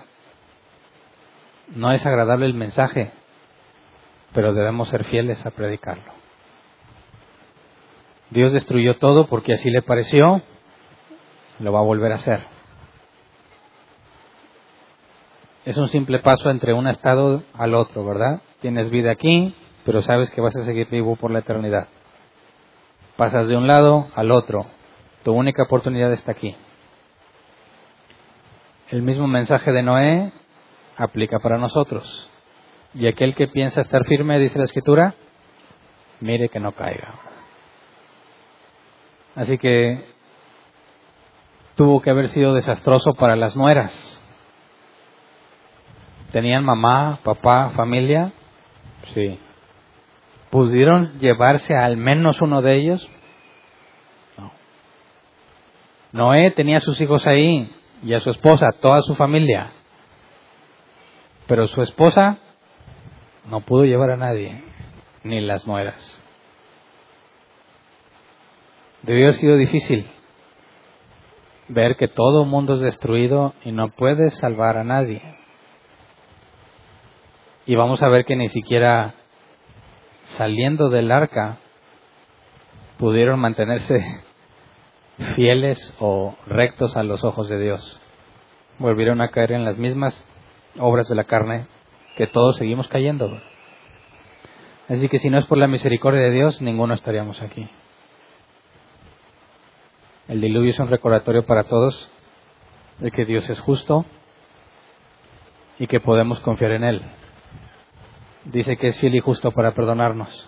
No 1.69 1.91
es 1.91 2.05
agradable 2.05 2.45
el 2.45 2.53
mensaje, 2.53 3.11
pero 4.33 4.53
debemos 4.53 4.89
ser 4.89 5.03
fieles 5.05 5.45
a 5.45 5.51
predicarlo. 5.51 6.19
Dios 8.29 8.51
destruyó 8.51 8.97
todo 8.97 9.27
porque 9.27 9.53
así 9.53 9.69
le 9.71 9.81
pareció, 9.81 10.41
lo 11.59 11.71
va 11.71 11.79
a 11.79 11.83
volver 11.83 12.11
a 12.11 12.15
hacer. 12.15 12.45
Es 15.65 15.77
un 15.77 15.87
simple 15.87 16.19
paso 16.19 16.49
entre 16.49 16.73
un 16.73 16.87
estado 16.87 17.43
al 17.53 17.73
otro, 17.73 18.05
¿verdad? 18.05 18.41
Tienes 18.61 18.89
vida 18.89 19.11
aquí, 19.11 19.55
pero 19.85 20.01
sabes 20.01 20.29
que 20.31 20.41
vas 20.41 20.55
a 20.55 20.63
seguir 20.63 20.87
vivo 20.89 21.15
por 21.15 21.31
la 21.31 21.39
eternidad. 21.39 21.87
Pasas 23.17 23.47
de 23.47 23.57
un 23.57 23.67
lado 23.67 24.07
al 24.15 24.31
otro. 24.31 24.65
Tu 25.23 25.33
única 25.33 25.63
oportunidad 25.63 26.13
está 26.13 26.31
aquí. 26.31 26.55
El 28.89 29.01
mismo 29.01 29.27
mensaje 29.27 29.71
de 29.71 29.83
Noé 29.83 30.31
aplica 30.97 31.39
para 31.39 31.57
nosotros. 31.57 32.29
Y 32.93 33.07
aquel 33.07 33.35
que 33.35 33.47
piensa 33.47 33.81
estar 33.81 34.05
firme, 34.05 34.39
dice 34.39 34.57
la 34.57 34.65
escritura, 34.65 35.13
mire 36.19 36.49
que 36.49 36.59
no 36.59 36.71
caiga. 36.71 37.13
Así 39.35 39.57
que 39.57 40.05
tuvo 41.75 42.01
que 42.01 42.09
haber 42.09 42.29
sido 42.29 42.53
desastroso 42.53 43.13
para 43.13 43.35
las 43.35 43.55
nueras. 43.55 44.15
¿Tenían 46.31 46.65
mamá, 46.65 47.19
papá, 47.23 47.71
familia? 47.71 48.33
Sí. 49.13 49.39
¿Pudieron 50.49 51.19
llevarse 51.19 51.75
al 51.75 51.95
menos 51.95 52.41
uno 52.41 52.61
de 52.61 52.75
ellos? 52.75 53.07
No. 54.37 54.51
Noé 56.11 56.51
tenía 56.51 56.77
a 56.77 56.81
sus 56.81 56.99
hijos 57.01 57.25
ahí 57.27 57.71
y 58.03 58.13
a 58.13 58.19
su 58.19 58.31
esposa, 58.31 58.71
toda 58.81 59.01
su 59.03 59.15
familia. 59.15 59.71
Pero 61.47 61.67
su 61.67 61.81
esposa 61.81 62.39
no 63.49 63.61
pudo 63.61 63.85
llevar 63.85 64.11
a 64.11 64.17
nadie, 64.17 64.61
ni 65.23 65.41
las 65.41 65.65
nueras. 65.65 66.21
Debió 69.01 69.25
haber 69.25 69.35
sido 69.35 69.55
difícil 69.55 70.07
ver 71.67 71.95
que 71.95 72.07
todo 72.07 72.43
el 72.43 72.49
mundo 72.49 72.75
es 72.75 72.81
destruido 72.81 73.53
y 73.63 73.71
no 73.71 73.89
puedes 73.89 74.37
salvar 74.37 74.77
a 74.77 74.83
nadie. 74.83 75.21
Y 77.65 77.75
vamos 77.75 78.01
a 78.03 78.09
ver 78.09 78.25
que 78.25 78.35
ni 78.35 78.49
siquiera 78.49 79.15
saliendo 80.37 80.89
del 80.89 81.11
arca 81.11 81.57
pudieron 82.97 83.39
mantenerse 83.39 84.03
fieles 85.35 85.93
o 85.99 86.35
rectos 86.45 86.95
a 86.97 87.03
los 87.03 87.23
ojos 87.23 87.49
de 87.49 87.59
Dios. 87.59 88.01
Volvieron 88.79 89.21
a 89.21 89.29
caer 89.29 89.53
en 89.53 89.65
las 89.65 89.77
mismas 89.77 90.25
obras 90.77 91.07
de 91.07 91.15
la 91.15 91.23
carne 91.23 91.67
que 92.19 92.27
todos 92.27 92.57
seguimos 92.57 92.89
cayendo. 92.89 93.41
Así 94.89 95.07
que 95.07 95.19
si 95.19 95.29
no 95.29 95.37
es 95.37 95.45
por 95.45 95.57
la 95.57 95.67
misericordia 95.67 96.19
de 96.21 96.31
Dios, 96.31 96.61
ninguno 96.61 96.93
estaríamos 96.93 97.41
aquí. 97.41 97.69
El 100.27 100.41
diluvio 100.41 100.71
es 100.71 100.79
un 100.79 100.89
recordatorio 100.89 101.45
para 101.45 101.63
todos 101.63 102.11
de 102.97 103.09
que 103.09 103.23
Dios 103.23 103.49
es 103.49 103.61
justo 103.61 104.05
y 105.79 105.87
que 105.87 106.01
podemos 106.01 106.41
confiar 106.41 106.73
en 106.73 106.83
Él 106.83 107.01
dice 108.51 108.75
que 108.75 108.87
es 108.87 108.99
fiel 108.99 109.15
y 109.15 109.19
justo 109.19 109.51
para 109.51 109.71
perdonarnos. 109.71 110.47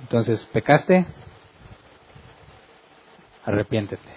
Entonces, 0.00 0.44
pecaste, 0.52 1.06
arrepiéntete. 3.44 4.14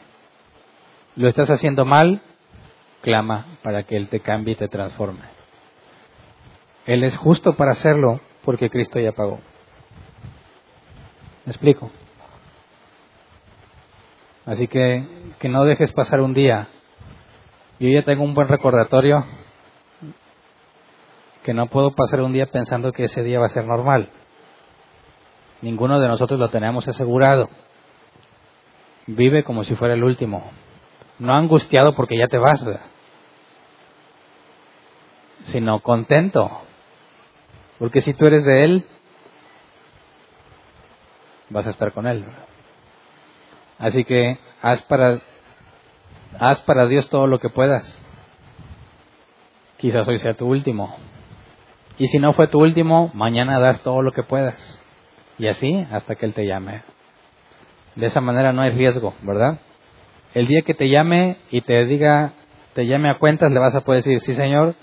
Lo 1.15 1.27
estás 1.27 1.49
haciendo 1.49 1.85
mal, 1.85 2.21
clama 3.01 3.45
para 3.63 3.83
que 3.83 3.95
Él 3.97 4.09
te 4.09 4.19
cambie 4.19 4.53
y 4.53 4.57
te 4.57 4.67
transforme. 4.67 5.21
Él 6.85 7.03
es 7.03 7.17
justo 7.17 7.55
para 7.55 7.71
hacerlo 7.71 8.19
porque 8.43 8.69
Cristo 8.69 8.99
ya 8.99 9.11
pagó. 9.11 9.39
¿Me 11.45 11.51
explico? 11.51 11.91
Así 14.45 14.67
que 14.67 15.05
que 15.39 15.49
no 15.49 15.65
dejes 15.65 15.91
pasar 15.91 16.21
un 16.21 16.33
día. 16.33 16.67
Yo 17.79 17.89
ya 17.89 18.03
tengo 18.03 18.23
un 18.23 18.33
buen 18.33 18.47
recordatorio 18.47 19.25
que 21.43 21.53
no 21.53 21.67
puedo 21.67 21.91
pasar 21.91 22.21
un 22.21 22.33
día 22.33 22.47
pensando 22.47 22.91
que 22.91 23.05
ese 23.05 23.23
día 23.23 23.39
va 23.39 23.45
a 23.45 23.49
ser 23.49 23.65
normal. 23.65 24.09
Ninguno 25.61 25.99
de 25.99 26.07
nosotros 26.07 26.39
lo 26.39 26.49
tenemos 26.49 26.87
asegurado. 26.87 27.49
Vive 29.05 29.43
como 29.43 29.63
si 29.63 29.75
fuera 29.75 29.93
el 29.93 30.03
último. 30.03 30.51
No 31.19 31.33
angustiado 31.33 31.95
porque 31.95 32.17
ya 32.17 32.27
te 32.27 32.37
vas, 32.37 32.63
sino 35.45 35.79
contento. 35.79 36.61
Porque 37.79 38.01
si 38.01 38.13
tú 38.13 38.25
eres 38.25 38.45
de 38.45 38.63
Él, 38.63 38.85
vas 41.49 41.67
a 41.67 41.71
estar 41.71 41.91
con 41.91 42.07
Él. 42.07 42.25
Así 43.79 44.03
que 44.03 44.39
haz 44.61 44.81
para, 44.83 45.19
haz 46.39 46.61
para 46.61 46.87
Dios 46.87 47.09
todo 47.09 47.27
lo 47.27 47.39
que 47.39 47.49
puedas. 47.49 47.99
Quizás 49.77 50.07
hoy 50.07 50.19
sea 50.19 50.33
tu 50.33 50.47
último. 50.47 50.95
Y 51.99 52.07
si 52.07 52.19
no 52.19 52.33
fue 52.33 52.47
tu 52.47 52.59
último, 52.59 53.11
mañana 53.13 53.59
das 53.59 53.81
todo 53.81 54.01
lo 54.01 54.11
que 54.11 54.23
puedas. 54.23 54.79
Y 55.37 55.47
así 55.47 55.85
hasta 55.91 56.15
que 56.15 56.25
Él 56.25 56.33
te 56.33 56.45
llame. 56.45 56.81
De 57.95 58.07
esa 58.07 58.21
manera 58.21 58.53
no 58.53 58.61
hay 58.61 58.71
riesgo, 58.71 59.13
¿verdad? 59.21 59.59
El 60.37 60.45
día 60.45 60.61
que 60.61 60.75
te 60.75 60.87
llame 60.87 61.37
y 61.49 61.61
te 61.61 61.83
diga, 61.85 62.33
te 62.75 62.85
llame 62.85 63.09
a 63.09 63.15
cuentas, 63.15 63.51
le 63.51 63.57
vas 63.57 63.73
a 63.73 63.81
poder 63.81 64.03
decir, 64.03 64.21
sí 64.21 64.35
Señor, 64.35 64.75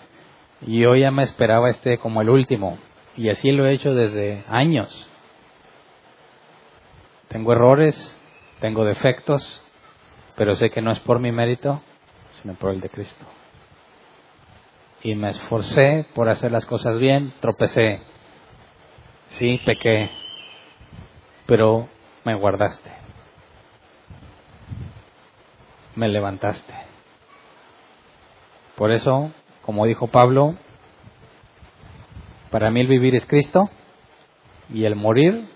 yo 0.63 0.97
ya 0.97 1.13
me 1.13 1.23
esperaba 1.23 1.71
este 1.71 1.99
como 1.99 2.23
el 2.23 2.29
último. 2.29 2.77
Y 3.17 3.29
así 3.29 3.53
lo 3.53 3.65
he 3.65 3.73
hecho 3.73 3.95
desde 3.95 4.43
años. 4.49 5.09
Tengo 7.29 7.53
errores, 7.53 7.95
tengo 8.59 8.85
defectos, 8.85 9.63
pero 10.35 10.57
sé 10.57 10.71
que 10.71 10.83
no 10.83 10.91
es 10.91 10.99
por 10.99 11.21
mi 11.21 11.31
mérito, 11.31 11.81
sino 12.43 12.55
por 12.55 12.73
el 12.73 12.81
de 12.81 12.89
Cristo. 12.89 13.25
Y 15.05 15.15
me 15.15 15.31
esforcé 15.31 16.05
por 16.17 16.29
hacer 16.29 16.51
las 16.51 16.67
cosas 16.67 16.99
bien, 16.99 17.33
tropecé, 17.41 18.01
sí, 19.29 19.61
pequé, 19.65 20.11
pero 21.47 21.89
me 22.25 22.35
guardaste, 22.35 23.04
me 25.97 26.09
levantaste. 26.09 26.75
Por 28.77 28.91
eso, 28.91 29.31
como 29.63 29.87
dijo 29.87 30.09
Pablo, 30.09 30.57
para 32.51 32.71
mí 32.71 32.81
el 32.81 32.89
vivir 32.89 33.15
es 33.15 33.27
Cristo 33.27 33.71
y 34.73 34.85
el 34.85 34.97
morir 34.97 35.49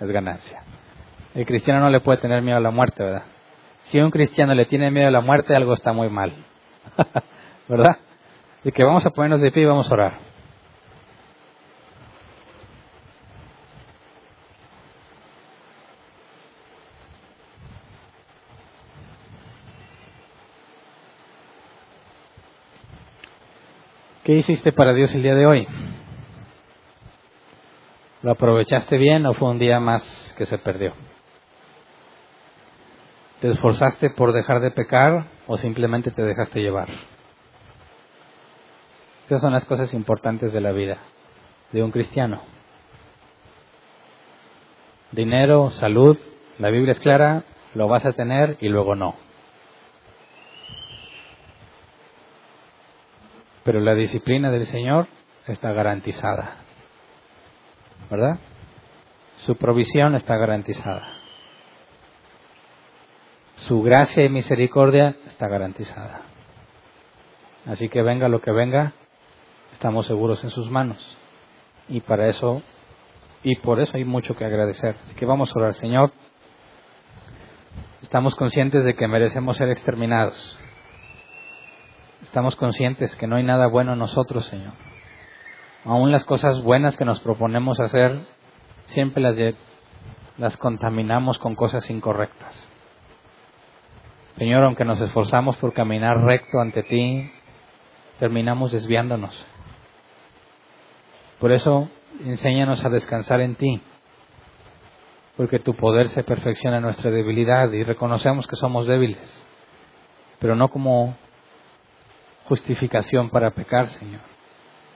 es 0.00 0.10
ganancia. 0.10 0.62
El 1.34 1.46
cristiano 1.46 1.80
no 1.80 1.90
le 1.90 2.00
puede 2.00 2.18
tener 2.18 2.42
miedo 2.42 2.58
a 2.58 2.60
la 2.60 2.70
muerte, 2.70 3.02
¿verdad? 3.02 3.24
Si 3.84 3.98
un 3.98 4.10
cristiano 4.10 4.54
le 4.54 4.66
tiene 4.66 4.90
miedo 4.90 5.08
a 5.08 5.10
la 5.10 5.20
muerte, 5.20 5.54
algo 5.54 5.74
está 5.74 5.92
muy 5.92 6.08
mal. 6.10 6.32
¿Verdad? 7.68 7.98
Y 8.64 8.72
que 8.72 8.84
vamos 8.84 9.04
a 9.06 9.10
ponernos 9.10 9.40
de 9.40 9.50
pie 9.52 9.62
y 9.62 9.66
vamos 9.66 9.90
a 9.90 9.94
orar. 9.94 10.27
¿Qué 24.28 24.34
hiciste 24.34 24.72
para 24.72 24.92
Dios 24.92 25.14
el 25.14 25.22
día 25.22 25.34
de 25.34 25.46
hoy? 25.46 25.66
¿Lo 28.22 28.32
aprovechaste 28.32 28.98
bien 28.98 29.24
o 29.24 29.32
fue 29.32 29.48
un 29.48 29.58
día 29.58 29.80
más 29.80 30.34
que 30.36 30.44
se 30.44 30.58
perdió? 30.58 30.92
¿Te 33.40 33.48
esforzaste 33.48 34.10
por 34.10 34.34
dejar 34.34 34.60
de 34.60 34.70
pecar 34.70 35.24
o 35.46 35.56
simplemente 35.56 36.10
te 36.10 36.20
dejaste 36.20 36.60
llevar? 36.60 36.90
Esas 39.24 39.40
son 39.40 39.54
las 39.54 39.64
cosas 39.64 39.94
importantes 39.94 40.52
de 40.52 40.60
la 40.60 40.72
vida 40.72 40.98
de 41.72 41.82
un 41.82 41.90
cristiano. 41.90 42.42
Dinero, 45.10 45.70
salud, 45.70 46.18
la 46.58 46.68
Biblia 46.68 46.92
es 46.92 47.00
clara, 47.00 47.44
lo 47.72 47.88
vas 47.88 48.04
a 48.04 48.12
tener 48.12 48.58
y 48.60 48.68
luego 48.68 48.94
no. 48.94 49.27
Pero 53.68 53.80
la 53.80 53.94
disciplina 53.94 54.50
del 54.50 54.64
Señor 54.64 55.08
está 55.46 55.74
garantizada. 55.74 56.56
¿Verdad? 58.10 58.38
Su 59.44 59.56
provisión 59.56 60.14
está 60.14 60.38
garantizada. 60.38 61.06
Su 63.56 63.82
gracia 63.82 64.24
y 64.24 64.30
misericordia 64.30 65.16
está 65.26 65.48
garantizada. 65.48 66.22
Así 67.66 67.90
que 67.90 68.00
venga 68.00 68.30
lo 68.30 68.40
que 68.40 68.52
venga, 68.52 68.94
estamos 69.74 70.06
seguros 70.06 70.42
en 70.44 70.48
sus 70.48 70.70
manos. 70.70 71.18
Y 71.90 72.00
para 72.00 72.30
eso, 72.30 72.62
y 73.42 73.56
por 73.56 73.80
eso 73.80 73.98
hay 73.98 74.06
mucho 74.06 74.34
que 74.34 74.46
agradecer. 74.46 74.96
Así 75.04 75.14
que 75.14 75.26
vamos 75.26 75.54
a 75.54 75.58
orar, 75.58 75.74
Señor. 75.74 76.10
Estamos 78.00 78.34
conscientes 78.34 78.82
de 78.86 78.94
que 78.94 79.06
merecemos 79.06 79.58
ser 79.58 79.68
exterminados. 79.68 80.58
Estamos 82.28 82.56
conscientes 82.56 83.16
que 83.16 83.26
no 83.26 83.36
hay 83.36 83.42
nada 83.42 83.68
bueno 83.68 83.94
en 83.94 84.00
nosotros, 84.00 84.44
Señor. 84.48 84.74
Aún 85.86 86.12
las 86.12 86.24
cosas 86.24 86.62
buenas 86.62 86.94
que 86.98 87.06
nos 87.06 87.20
proponemos 87.20 87.80
hacer, 87.80 88.20
siempre 88.88 89.22
las, 89.22 89.54
las 90.36 90.58
contaminamos 90.58 91.38
con 91.38 91.54
cosas 91.54 91.88
incorrectas. 91.88 92.68
Señor, 94.36 94.62
aunque 94.62 94.84
nos 94.84 95.00
esforzamos 95.00 95.56
por 95.56 95.72
caminar 95.72 96.22
recto 96.22 96.60
ante 96.60 96.82
ti, 96.82 97.32
terminamos 98.18 98.72
desviándonos. 98.72 99.34
Por 101.40 101.50
eso, 101.50 101.88
enséñanos 102.26 102.84
a 102.84 102.90
descansar 102.90 103.40
en 103.40 103.54
ti, 103.54 103.80
porque 105.38 105.60
tu 105.60 105.74
poder 105.74 106.08
se 106.08 106.24
perfecciona 106.24 106.76
en 106.76 106.82
nuestra 106.82 107.10
debilidad 107.10 107.72
y 107.72 107.84
reconocemos 107.84 108.46
que 108.46 108.56
somos 108.56 108.86
débiles, 108.86 109.46
pero 110.40 110.54
no 110.56 110.68
como 110.68 111.16
justificación 112.48 113.30
para 113.30 113.50
pecar, 113.50 113.88
Señor, 113.88 114.20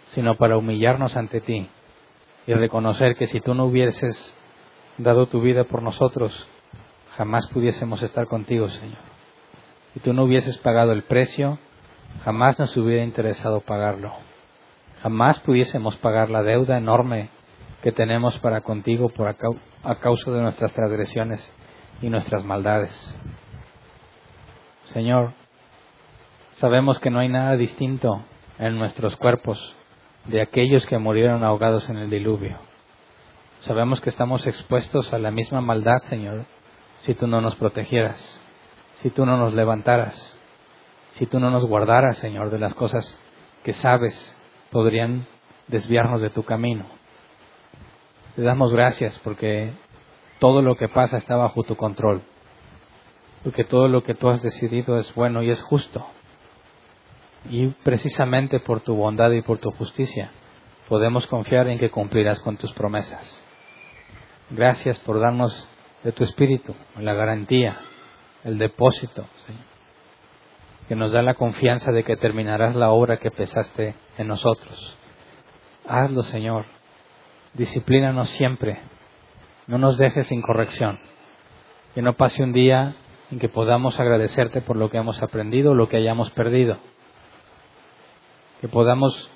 sino 0.09 0.35
para 0.35 0.57
humillarnos 0.57 1.17
ante 1.17 1.41
ti 1.41 1.69
y 2.47 2.55
reconocer 2.55 3.17
que 3.17 3.27
si 3.27 3.41
tú 3.41 3.55
no 3.55 3.67
hubieses 3.67 4.35
dado 4.99 5.27
tu 5.27 5.41
vida 5.41 5.65
por 5.65 5.83
nosotros, 5.83 6.49
jamás 7.17 7.47
pudiésemos 7.49 8.03
estar 8.03 8.27
contigo, 8.27 8.69
Señor 8.69 9.13
y 9.95 10.01
tú 10.01 10.13
no 10.13 10.25
hubieses 10.25 10.57
pagado 10.59 10.93
el 10.93 11.03
precio, 11.03 11.59
jamás 12.25 12.59
nos 12.59 12.77
hubiera 12.77 13.03
interesado 13.03 13.61
pagarlo. 13.61 14.13
Jamás 15.03 15.41
pudiésemos 15.41 15.97
pagar 15.97 16.31
la 16.31 16.43
deuda 16.43 16.79
enorme 16.79 17.29
que 17.83 17.93
tenemos 17.93 18.39
para 18.39 18.61
contigo 18.61 19.09
por 19.09 19.29
a, 19.29 19.95
causa 19.97 20.31
de 20.31 20.41
nuestras 20.41 20.73
transgresiones 20.73 21.53
y 22.01 22.09
nuestras 22.09 22.45
maldades. 22.45 23.15
Señor, 24.85 25.33
sabemos 26.57 26.99
que 27.01 27.11
no 27.11 27.21
hay 27.21 27.29
nada 27.29 27.57
distinto 27.57 28.23
en 28.59 28.79
nuestros 28.79 29.17
cuerpos 29.17 29.75
de 30.27 30.41
aquellos 30.41 30.87
que 30.87 30.99
murieron 30.99 31.45
ahogados 31.45 31.89
en 31.91 31.99
el 31.99 32.11
diluvio. 32.11 32.59
Sabemos 33.61 34.01
que 34.01 34.11
estamos 34.11 34.47
expuestos 34.47 35.13
a 35.13 35.19
la 35.19 35.31
misma 35.31 35.61
maldad, 35.61 36.03
Señor, 36.09 36.45
si 37.01 37.15
tú 37.15 37.27
no 37.27 37.41
nos 37.41 37.55
protegieras 37.57 38.41
si 39.03 39.11
tú 39.11 39.27
no 39.27 39.37
nos 39.37 39.53
levantaras, 39.53 40.15
si 41.13 41.27
tú 41.27 41.41
no 41.41 41.51
nos 41.51 41.65
guardaras, 41.67 42.19
Señor, 42.19 42.51
de 42.51 42.61
las 42.61 42.75
cosas 42.75 43.19
que 43.65 43.73
sabes 43.73 44.37
podrían 44.71 45.27
desviarnos 45.67 46.21
de 46.21 46.31
tu 46.31 46.45
camino. 46.45 46.87
Te 48.37 48.43
damos 48.43 48.73
gracias 48.73 49.19
porque 49.25 49.73
todo 50.39 50.63
lo 50.63 50.77
que 50.77 50.89
pasa 50.89 51.19
está 51.19 51.35
bajo 51.35 51.65
tu 51.65 51.77
control, 51.77 52.23
porque 53.43 53.65
todo 53.65 53.89
lo 53.89 54.05
que 54.05 54.15
tú 54.15 54.29
has 54.29 54.41
decidido 54.41 54.99
es 54.99 55.13
bueno 55.15 55.43
y 55.43 55.51
es 55.51 55.61
justo. 55.63 56.07
Y 57.51 57.69
precisamente 57.69 58.61
por 58.61 58.81
tu 58.81 58.95
bondad 58.95 59.31
y 59.33 59.43
por 59.43 59.59
tu 59.59 59.71
justicia 59.73 60.31
podemos 60.89 61.27
confiar 61.27 61.69
en 61.69 61.79
que 61.79 61.91
cumplirás 61.91 62.41
con 62.41 62.57
tus 62.57 62.73
promesas. 62.73 63.25
Gracias 64.51 64.99
por 65.01 65.21
darnos 65.21 65.69
de 66.05 66.13
tu 66.13 66.25
espíritu, 66.25 66.75
la 66.97 67.15
garantía 67.15 67.79
el 68.45 68.59
depósito, 68.59 69.27
que 70.89 70.97
nos 70.97 71.13
da 71.13 71.23
la 71.23 71.35
confianza 71.35 71.93
de 71.93 72.05
que 72.05 72.17
terminarás 72.17 72.75
la 72.75 72.91
obra 72.91 73.19
que 73.19 73.31
pesaste 73.31 73.95
en 74.19 74.29
nosotros. 74.29 74.99
Hazlo, 75.87 76.23
Señor. 76.25 76.67
Disciplínanos 77.55 78.31
siempre. 78.31 78.81
No 79.67 79.79
nos 79.79 79.97
dejes 79.97 80.27
sin 80.27 80.43
corrección. 80.43 80.99
Que 81.95 82.03
no 82.03 82.15
pase 82.15 82.43
un 82.43 82.53
día 82.53 82.97
en 83.31 83.39
que 83.39 83.49
podamos 83.49 84.01
agradecerte 84.01 84.61
por 84.61 84.77
lo 84.77 84.91
que 84.91 84.99
hemos 84.99 85.23
aprendido 85.23 85.73
o 85.73 85.75
lo 85.75 85.89
que 85.89 85.99
hayamos 85.99 86.31
perdido. 86.31 86.79
Que 88.63 88.69
podamos 88.69 89.29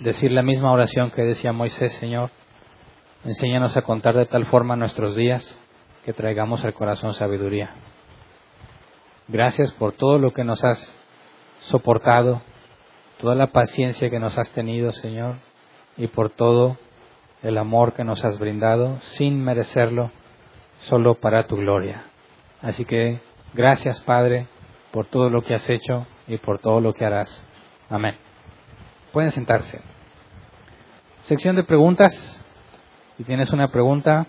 decir 0.00 0.32
la 0.32 0.42
misma 0.42 0.72
oración 0.72 1.12
que 1.12 1.22
decía 1.22 1.52
Moisés, 1.52 1.92
Señor. 1.92 2.30
Enséñanos 3.24 3.76
a 3.76 3.82
contar 3.82 4.16
de 4.16 4.26
tal 4.26 4.46
forma 4.46 4.74
nuestros 4.74 5.14
días 5.14 5.56
que 6.04 6.12
traigamos 6.12 6.64
al 6.64 6.74
corazón 6.74 7.14
sabiduría. 7.14 7.70
Gracias 9.28 9.70
por 9.74 9.92
todo 9.92 10.18
lo 10.18 10.32
que 10.32 10.42
nos 10.42 10.64
has 10.64 10.92
soportado, 11.60 12.42
toda 13.20 13.36
la 13.36 13.46
paciencia 13.46 14.10
que 14.10 14.18
nos 14.18 14.36
has 14.36 14.50
tenido, 14.50 14.90
Señor, 14.90 15.36
y 15.96 16.08
por 16.08 16.30
todo 16.30 16.78
el 17.44 17.56
amor 17.58 17.92
que 17.92 18.02
nos 18.02 18.24
has 18.24 18.40
brindado 18.40 18.98
sin 19.12 19.40
merecerlo, 19.40 20.10
solo 20.80 21.14
para 21.14 21.46
tu 21.46 21.54
gloria. 21.54 22.02
Así 22.60 22.84
que 22.84 23.20
gracias, 23.54 24.00
Padre, 24.00 24.48
por 24.90 25.06
todo 25.06 25.30
lo 25.30 25.42
que 25.42 25.54
has 25.54 25.70
hecho 25.70 26.08
y 26.26 26.38
por 26.38 26.58
todo 26.58 26.80
lo 26.80 26.92
que 26.92 27.04
harás. 27.04 27.46
Amén. 27.90 28.14
Pueden 29.12 29.32
sentarse. 29.32 29.80
Sección 31.22 31.56
de 31.56 31.64
preguntas. 31.64 32.12
Si 33.16 33.24
tienes 33.24 33.50
una 33.50 33.68
pregunta, 33.68 34.26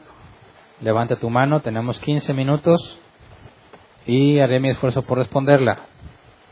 levanta 0.82 1.16
tu 1.16 1.30
mano, 1.30 1.62
tenemos 1.62 2.00
15 2.00 2.34
minutos 2.34 3.00
y 4.08 4.40
haré 4.40 4.60
mi 4.60 4.70
esfuerzo 4.70 5.04
por 5.04 5.20
responderla. 5.20 5.78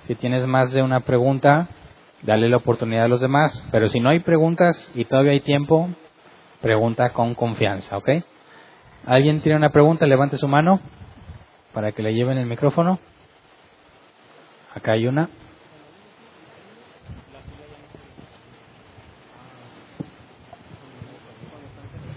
Si 0.04 0.14
tienes 0.16 0.46
más 0.46 0.72
de 0.72 0.84
una 0.84 1.02
pregunta, 1.02 1.68
dale 2.22 2.48
la 2.48 2.58
oportunidad 2.58 3.06
a 3.06 3.10
los 3.10 3.22
demás, 3.22 3.68
pero 3.72 3.90
si 3.90 4.00
no 4.00 4.10
hay 4.10 4.20
preguntas 4.20 4.92
y 4.94 5.06
todavía 5.06 5.32
hay 5.32 5.42
tiempo, 5.42 5.90
pregunta 6.62 7.10
con 7.12 7.34
confianza, 7.34 7.98
¿ok? 7.98 8.10
¿Alguien 9.06 9.42
tiene 9.42 9.58
una 9.58 9.72
pregunta? 9.72 10.06
Levante 10.06 10.38
su 10.38 10.48
mano 10.48 10.80
para 11.74 11.92
que 11.92 12.04
le 12.04 12.14
lleven 12.14 12.38
el 12.38 12.46
micrófono. 12.46 13.00
Acá 14.76 14.92
hay 14.92 15.08
una. 15.08 15.30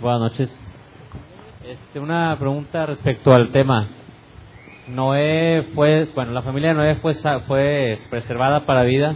Buenas 0.02 0.32
noches. 0.32 0.60
Este, 1.64 2.00
una 2.00 2.36
pregunta 2.36 2.86
respecto 2.86 3.32
al 3.32 3.52
tema. 3.52 3.86
Noé 4.88 5.68
fue, 5.76 6.08
bueno, 6.12 6.32
la 6.32 6.42
familia 6.42 6.70
de 6.70 6.74
Noé 6.74 6.96
fue, 6.96 7.14
fue 7.46 8.00
preservada 8.10 8.66
para 8.66 8.82
vida 8.82 9.14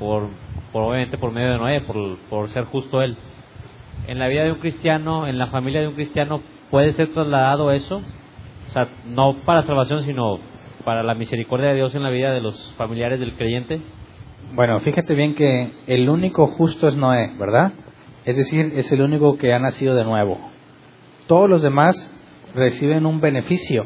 por, 0.00 0.26
por 0.72 0.82
obviamente 0.82 1.18
por 1.18 1.30
medio 1.30 1.52
de 1.52 1.58
Noé, 1.58 1.82
por, 1.82 2.18
por 2.28 2.48
ser 2.48 2.64
justo 2.64 3.00
él. 3.00 3.16
En 4.08 4.18
la 4.18 4.26
vida 4.26 4.42
de 4.42 4.50
un 4.50 4.58
cristiano, 4.58 5.28
en 5.28 5.38
la 5.38 5.46
familia 5.46 5.82
de 5.82 5.86
un 5.86 5.94
cristiano, 5.94 6.40
puede 6.68 6.94
ser 6.94 7.12
trasladado 7.12 7.70
eso, 7.70 7.98
o 7.98 8.72
sea, 8.72 8.88
no 9.06 9.36
para 9.44 9.62
salvación, 9.62 10.04
sino 10.04 10.40
para 10.84 11.04
la 11.04 11.14
misericordia 11.14 11.68
de 11.68 11.76
Dios 11.76 11.94
en 11.94 12.02
la 12.02 12.10
vida 12.10 12.32
de 12.32 12.40
los 12.40 12.74
familiares 12.76 13.20
del 13.20 13.34
creyente. 13.34 13.80
Bueno, 14.52 14.80
fíjate 14.80 15.14
bien 15.14 15.36
que 15.36 15.70
el 15.86 16.08
único 16.08 16.48
justo 16.48 16.88
es 16.88 16.96
Noé, 16.96 17.30
¿verdad? 17.38 17.72
Es 18.24 18.36
decir, 18.36 18.72
es 18.76 18.90
el 18.90 19.02
único 19.02 19.36
que 19.36 19.52
ha 19.52 19.58
nacido 19.58 19.94
de 19.94 20.04
nuevo. 20.04 20.38
Todos 21.26 21.48
los 21.48 21.62
demás 21.62 21.94
reciben 22.54 23.06
un 23.06 23.20
beneficio 23.20 23.84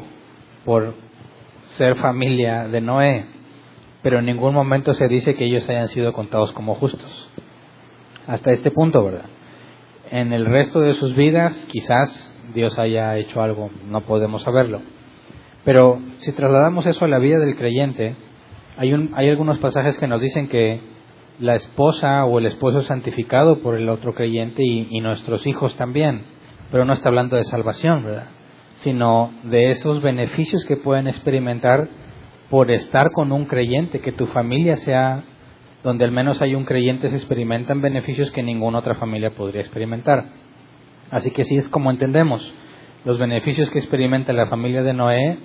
por 0.65 0.95
ser 1.77 1.95
familia 1.95 2.67
de 2.67 2.81
Noé, 2.81 3.25
pero 4.01 4.19
en 4.19 4.25
ningún 4.25 4.53
momento 4.53 4.93
se 4.93 5.07
dice 5.07 5.35
que 5.35 5.45
ellos 5.45 5.67
hayan 5.67 5.87
sido 5.87 6.13
contados 6.13 6.51
como 6.53 6.75
justos. 6.75 7.29
Hasta 8.27 8.51
este 8.51 8.71
punto, 8.71 9.03
¿verdad? 9.03 9.25
En 10.11 10.33
el 10.33 10.45
resto 10.45 10.79
de 10.81 10.93
sus 10.93 11.15
vidas 11.15 11.65
quizás 11.69 12.33
Dios 12.53 12.79
haya 12.79 13.17
hecho 13.17 13.41
algo, 13.41 13.69
no 13.87 14.01
podemos 14.01 14.43
saberlo. 14.43 14.81
Pero 15.65 15.99
si 16.19 16.31
trasladamos 16.31 16.85
eso 16.85 17.05
a 17.05 17.07
la 17.07 17.19
vida 17.19 17.39
del 17.39 17.55
creyente, 17.55 18.15
hay, 18.77 18.93
un, 18.93 19.11
hay 19.15 19.29
algunos 19.29 19.59
pasajes 19.59 19.97
que 19.97 20.07
nos 20.07 20.21
dicen 20.21 20.47
que 20.47 20.79
la 21.39 21.55
esposa 21.55 22.25
o 22.25 22.39
el 22.39 22.45
esposo 22.45 22.79
es 22.79 22.87
santificado 22.87 23.59
por 23.59 23.77
el 23.77 23.89
otro 23.89 24.13
creyente 24.13 24.63
y, 24.63 24.87
y 24.89 25.01
nuestros 25.01 25.47
hijos 25.47 25.75
también, 25.75 26.23
pero 26.71 26.85
no 26.85 26.93
está 26.93 27.09
hablando 27.09 27.35
de 27.35 27.45
salvación, 27.45 28.03
¿verdad? 28.03 28.27
Sino 28.83 29.31
de 29.43 29.71
esos 29.71 30.01
beneficios 30.01 30.65
que 30.65 30.77
pueden 30.77 31.07
experimentar 31.07 31.89
por 32.49 32.71
estar 32.71 33.11
con 33.11 33.31
un 33.31 33.45
creyente, 33.45 33.99
que 33.99 34.11
tu 34.11 34.25
familia 34.27 34.77
sea 34.77 35.23
donde 35.83 36.03
al 36.03 36.11
menos 36.11 36.41
hay 36.41 36.55
un 36.55 36.65
creyente, 36.65 37.09
se 37.09 37.15
experimentan 37.15 37.81
beneficios 37.81 38.31
que 38.31 38.43
ninguna 38.43 38.79
otra 38.79 38.95
familia 38.95 39.31
podría 39.31 39.61
experimentar. 39.61 40.25
Así 41.09 41.31
que 41.31 41.43
sí 41.43 41.57
es 41.57 41.69
como 41.69 41.89
entendemos, 41.89 42.51
los 43.05 43.17
beneficios 43.17 43.69
que 43.69 43.79
experimenta 43.79 44.33
la 44.33 44.47
familia 44.47 44.83
de 44.83 44.93
Noé 44.93 45.37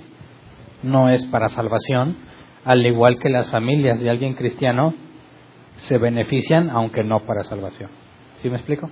no 0.83 1.09
es 1.09 1.25
para 1.27 1.49
salvación, 1.49 2.17
al 2.65 2.85
igual 2.85 3.19
que 3.19 3.29
las 3.29 3.51
familias 3.51 4.01
de 4.01 4.11
alguien 4.11 4.35
cristiano 4.35 4.95
se 5.77 5.99
benefician, 5.99 6.71
aunque 6.71 7.05
no 7.05 7.27
para 7.27 7.45
salvación. 7.45 7.91
¿Sí 8.39 8.51
me 8.51 8.57
explico? 8.57 8.91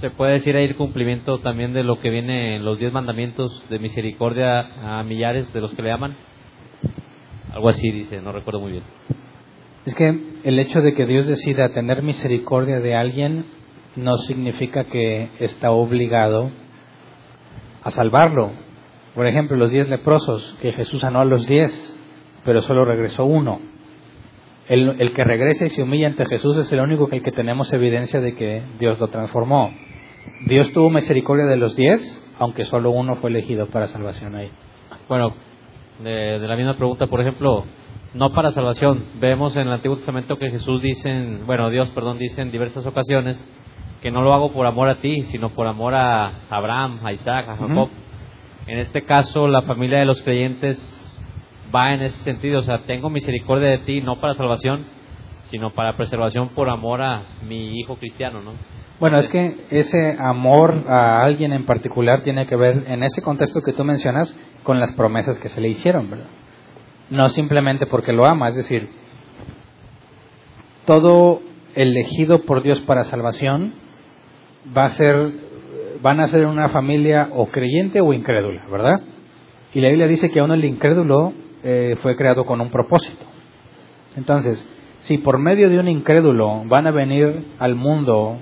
Se 0.00 0.10
puede 0.10 0.32
decir 0.32 0.56
ahí 0.56 0.64
el 0.64 0.76
cumplimiento 0.76 1.40
también 1.40 1.74
de 1.74 1.84
lo 1.84 2.00
que 2.00 2.10
viene 2.10 2.56
en 2.56 2.64
los 2.64 2.78
diez 2.78 2.92
mandamientos 2.92 3.64
de 3.68 3.78
misericordia 3.78 4.98
a 4.98 5.02
millares 5.04 5.52
de 5.52 5.60
los 5.60 5.72
que 5.74 5.82
le 5.82 5.92
aman. 5.92 6.16
Algo 7.52 7.68
así 7.68 7.90
dice, 7.90 8.22
no 8.22 8.32
recuerdo 8.32 8.60
muy 8.60 8.72
bien. 8.72 8.84
Es 9.84 9.94
que 9.94 10.18
el 10.44 10.58
hecho 10.58 10.80
de 10.80 10.94
que 10.94 11.06
Dios 11.06 11.26
decida 11.26 11.68
tener 11.70 12.02
misericordia 12.02 12.80
de 12.80 12.94
alguien 12.94 13.44
no 13.96 14.16
significa 14.18 14.84
que 14.84 15.30
está 15.40 15.70
obligado 15.72 16.50
a 17.82 17.90
salvarlo. 17.90 18.52
Por 19.14 19.26
ejemplo, 19.26 19.56
los 19.56 19.70
diez 19.70 19.88
leprosos, 19.88 20.56
que 20.62 20.72
Jesús 20.72 21.00
sanó 21.00 21.20
a 21.20 21.24
los 21.24 21.46
diez, 21.46 21.72
pero 22.44 22.62
solo 22.62 22.84
regresó 22.84 23.24
uno. 23.24 23.60
El, 24.70 24.96
el 25.00 25.12
que 25.12 25.24
regresa 25.24 25.66
y 25.66 25.70
se 25.70 25.82
humilla 25.82 26.06
ante 26.06 26.24
Jesús 26.26 26.56
es 26.56 26.70
el 26.72 26.80
único 26.80 27.08
que, 27.08 27.16
el 27.16 27.22
que 27.22 27.32
tenemos 27.32 27.72
evidencia 27.72 28.20
de 28.20 28.34
que 28.36 28.62
Dios 28.78 28.98
lo 29.00 29.08
transformó. 29.08 29.70
Dios 30.46 30.72
tuvo 30.72 30.90
misericordia 30.90 31.44
de 31.46 31.56
los 31.56 31.74
diez, 31.76 32.00
aunque 32.38 32.64
solo 32.64 32.90
uno 32.90 33.16
fue 33.16 33.30
elegido 33.30 33.66
para 33.66 33.88
salvación 33.88 34.36
ahí. 34.36 34.48
Bueno, 35.08 35.34
de, 36.04 36.38
de 36.38 36.46
la 36.48 36.54
misma 36.56 36.76
pregunta, 36.76 37.08
por 37.08 37.20
ejemplo, 37.20 37.64
no 38.14 38.32
para 38.32 38.52
salvación. 38.52 39.04
Vemos 39.20 39.56
en 39.56 39.66
el 39.66 39.72
Antiguo 39.72 39.96
Testamento 39.96 40.38
que 40.38 40.50
Jesús 40.50 40.80
dice, 40.80 41.10
en- 41.10 41.46
bueno, 41.46 41.68
Dios, 41.68 41.88
perdón, 41.90 42.18
dice 42.18 42.40
en 42.40 42.52
diversas 42.52 42.86
ocasiones 42.86 43.44
que 44.00 44.10
no 44.12 44.22
lo 44.22 44.32
hago 44.32 44.52
por 44.52 44.66
amor 44.66 44.88
a 44.88 45.00
ti, 45.00 45.22
sino 45.32 45.50
por 45.50 45.66
amor 45.66 45.94
a 45.94 46.44
Abraham, 46.48 47.00
a 47.02 47.12
Isaac, 47.12 47.48
a 47.48 47.56
Jacob. 47.56 47.88
En 48.68 48.78
este 48.78 49.02
caso, 49.02 49.48
la 49.48 49.62
familia 49.62 49.98
de 49.98 50.04
los 50.06 50.22
creyentes 50.22 50.78
va 51.74 51.94
en 51.94 52.02
ese 52.02 52.18
sentido, 52.22 52.60
o 52.60 52.62
sea, 52.62 52.82
tengo 52.84 53.10
misericordia 53.10 53.68
de 53.70 53.78
ti 53.78 54.00
no 54.00 54.20
para 54.20 54.34
salvación, 54.34 54.84
sino 55.44 55.72
para 55.72 55.96
preservación 55.96 56.50
por 56.50 56.68
amor 56.68 57.02
a 57.02 57.22
mi 57.46 57.78
hijo 57.78 57.96
cristiano, 57.96 58.40
¿no? 58.40 58.52
Bueno, 59.00 59.18
es 59.18 59.28
que 59.28 59.66
ese 59.70 60.16
amor 60.18 60.84
a 60.88 61.22
alguien 61.22 61.52
en 61.52 61.64
particular 61.64 62.22
tiene 62.22 62.46
que 62.46 62.54
ver, 62.54 62.84
en 62.86 63.02
ese 63.02 63.22
contexto 63.22 63.62
que 63.62 63.72
tú 63.72 63.82
mencionas, 63.82 64.36
con 64.62 64.78
las 64.78 64.94
promesas 64.94 65.38
que 65.38 65.48
se 65.48 65.60
le 65.60 65.68
hicieron, 65.68 66.10
¿verdad? 66.10 66.26
No 67.08 67.28
simplemente 67.30 67.86
porque 67.86 68.12
lo 68.12 68.26
ama, 68.26 68.50
es 68.50 68.56
decir, 68.56 68.88
todo 70.84 71.40
elegido 71.74 72.42
por 72.42 72.62
Dios 72.62 72.80
para 72.80 73.04
salvación 73.04 73.72
va 74.76 74.84
a 74.84 74.90
ser, 74.90 75.32
van 76.02 76.20
a 76.20 76.28
ser 76.28 76.46
una 76.46 76.68
familia 76.68 77.30
o 77.32 77.46
creyente 77.46 78.00
o 78.00 78.12
incrédula, 78.12 78.66
¿verdad? 78.70 79.00
Y 79.72 79.80
la 79.80 79.88
Biblia 79.88 80.08
dice 80.08 80.30
que 80.30 80.40
aún 80.40 80.52
el 80.52 80.64
incrédulo 80.64 81.32
eh, 81.62 81.96
fue 82.02 82.16
creado 82.16 82.44
con 82.44 82.60
un 82.60 82.70
propósito. 82.70 83.24
Entonces, 84.16 84.68
si 85.00 85.18
por 85.18 85.38
medio 85.38 85.68
de 85.68 85.78
un 85.78 85.88
incrédulo 85.88 86.62
van 86.66 86.86
a 86.86 86.90
venir 86.90 87.46
al 87.58 87.74
mundo 87.74 88.38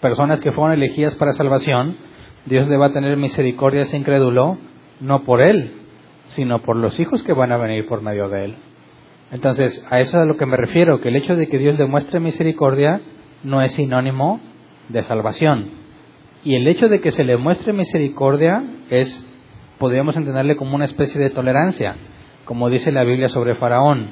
personas 0.00 0.40
que 0.40 0.52
fueron 0.52 0.72
elegidas 0.72 1.14
para 1.14 1.32
salvación, 1.32 1.96
Dios 2.46 2.68
le 2.68 2.76
va 2.76 2.86
a 2.86 2.92
tener 2.92 3.16
misericordia 3.16 3.80
a 3.80 3.84
ese 3.84 3.96
incrédulo, 3.96 4.58
no 5.00 5.24
por 5.24 5.40
él, 5.40 5.72
sino 6.28 6.62
por 6.62 6.76
los 6.76 6.98
hijos 7.00 7.22
que 7.22 7.32
van 7.32 7.52
a 7.52 7.56
venir 7.56 7.86
por 7.86 8.02
medio 8.02 8.28
de 8.28 8.46
él. 8.46 8.56
Entonces, 9.30 9.84
a 9.90 10.00
eso 10.00 10.16
es 10.16 10.22
a 10.22 10.26
lo 10.26 10.36
que 10.36 10.46
me 10.46 10.56
refiero, 10.56 11.00
que 11.00 11.08
el 11.08 11.16
hecho 11.16 11.36
de 11.36 11.48
que 11.48 11.58
Dios 11.58 11.76
demuestre 11.76 12.20
misericordia 12.20 13.00
no 13.44 13.60
es 13.60 13.72
sinónimo 13.72 14.40
de 14.88 15.02
salvación. 15.02 15.70
Y 16.44 16.54
el 16.54 16.66
hecho 16.66 16.88
de 16.88 17.00
que 17.00 17.10
se 17.10 17.24
le 17.24 17.36
muestre 17.36 17.72
misericordia 17.72 18.64
es, 18.90 19.37
podríamos 19.78 20.16
entenderle 20.16 20.56
como 20.56 20.74
una 20.74 20.84
especie 20.84 21.20
de 21.20 21.30
tolerancia, 21.30 21.96
como 22.44 22.68
dice 22.68 22.92
la 22.92 23.04
Biblia 23.04 23.28
sobre 23.28 23.54
Faraón, 23.54 24.10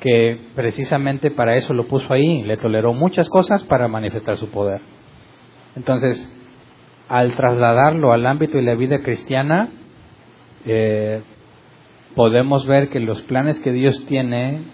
que 0.00 0.38
precisamente 0.54 1.30
para 1.30 1.56
eso 1.56 1.74
lo 1.74 1.86
puso 1.86 2.12
ahí, 2.12 2.42
le 2.42 2.56
toleró 2.56 2.92
muchas 2.92 3.28
cosas 3.28 3.62
para 3.64 3.88
manifestar 3.88 4.36
su 4.36 4.50
poder. 4.50 4.80
Entonces, 5.76 6.28
al 7.08 7.34
trasladarlo 7.36 8.12
al 8.12 8.26
ámbito 8.26 8.56
de 8.56 8.64
la 8.64 8.74
vida 8.74 9.00
cristiana, 9.00 9.68
eh, 10.66 11.22
podemos 12.14 12.66
ver 12.66 12.88
que 12.88 13.00
los 13.00 13.22
planes 13.22 13.60
que 13.60 13.72
Dios 13.72 14.04
tiene 14.06 14.64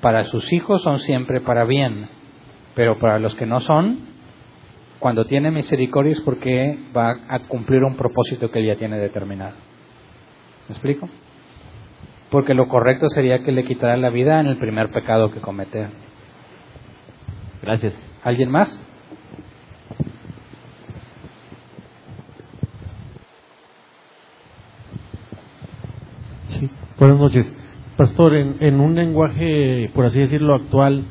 para 0.00 0.24
sus 0.24 0.52
hijos 0.52 0.82
son 0.82 0.98
siempre 0.98 1.40
para 1.40 1.64
bien, 1.64 2.08
pero 2.74 2.98
para 2.98 3.18
los 3.18 3.34
que 3.34 3.46
no 3.46 3.60
son, 3.60 4.11
cuando 5.02 5.24
tiene 5.24 5.50
misericordia 5.50 6.12
es 6.12 6.20
porque 6.20 6.78
va 6.96 7.16
a 7.28 7.40
cumplir 7.40 7.82
un 7.82 7.96
propósito 7.96 8.52
que 8.52 8.60
Él 8.60 8.66
ya 8.66 8.76
tiene 8.76 8.98
determinado. 8.98 9.54
¿Me 10.68 10.74
explico? 10.74 11.08
Porque 12.30 12.54
lo 12.54 12.68
correcto 12.68 13.08
sería 13.08 13.42
que 13.42 13.50
le 13.50 13.64
quitara 13.64 13.96
la 13.96 14.10
vida 14.10 14.38
en 14.38 14.46
el 14.46 14.58
primer 14.58 14.92
pecado 14.92 15.32
que 15.32 15.40
comete. 15.40 15.88
Gracias. 17.62 17.94
¿Alguien 18.22 18.48
más? 18.48 18.80
Sí, 26.46 26.70
buenas 27.00 27.18
noches. 27.18 27.58
Pastor, 27.96 28.36
en, 28.36 28.56
en 28.60 28.78
un 28.78 28.94
lenguaje, 28.94 29.90
por 29.96 30.04
así 30.04 30.20
decirlo, 30.20 30.54
actual, 30.54 31.06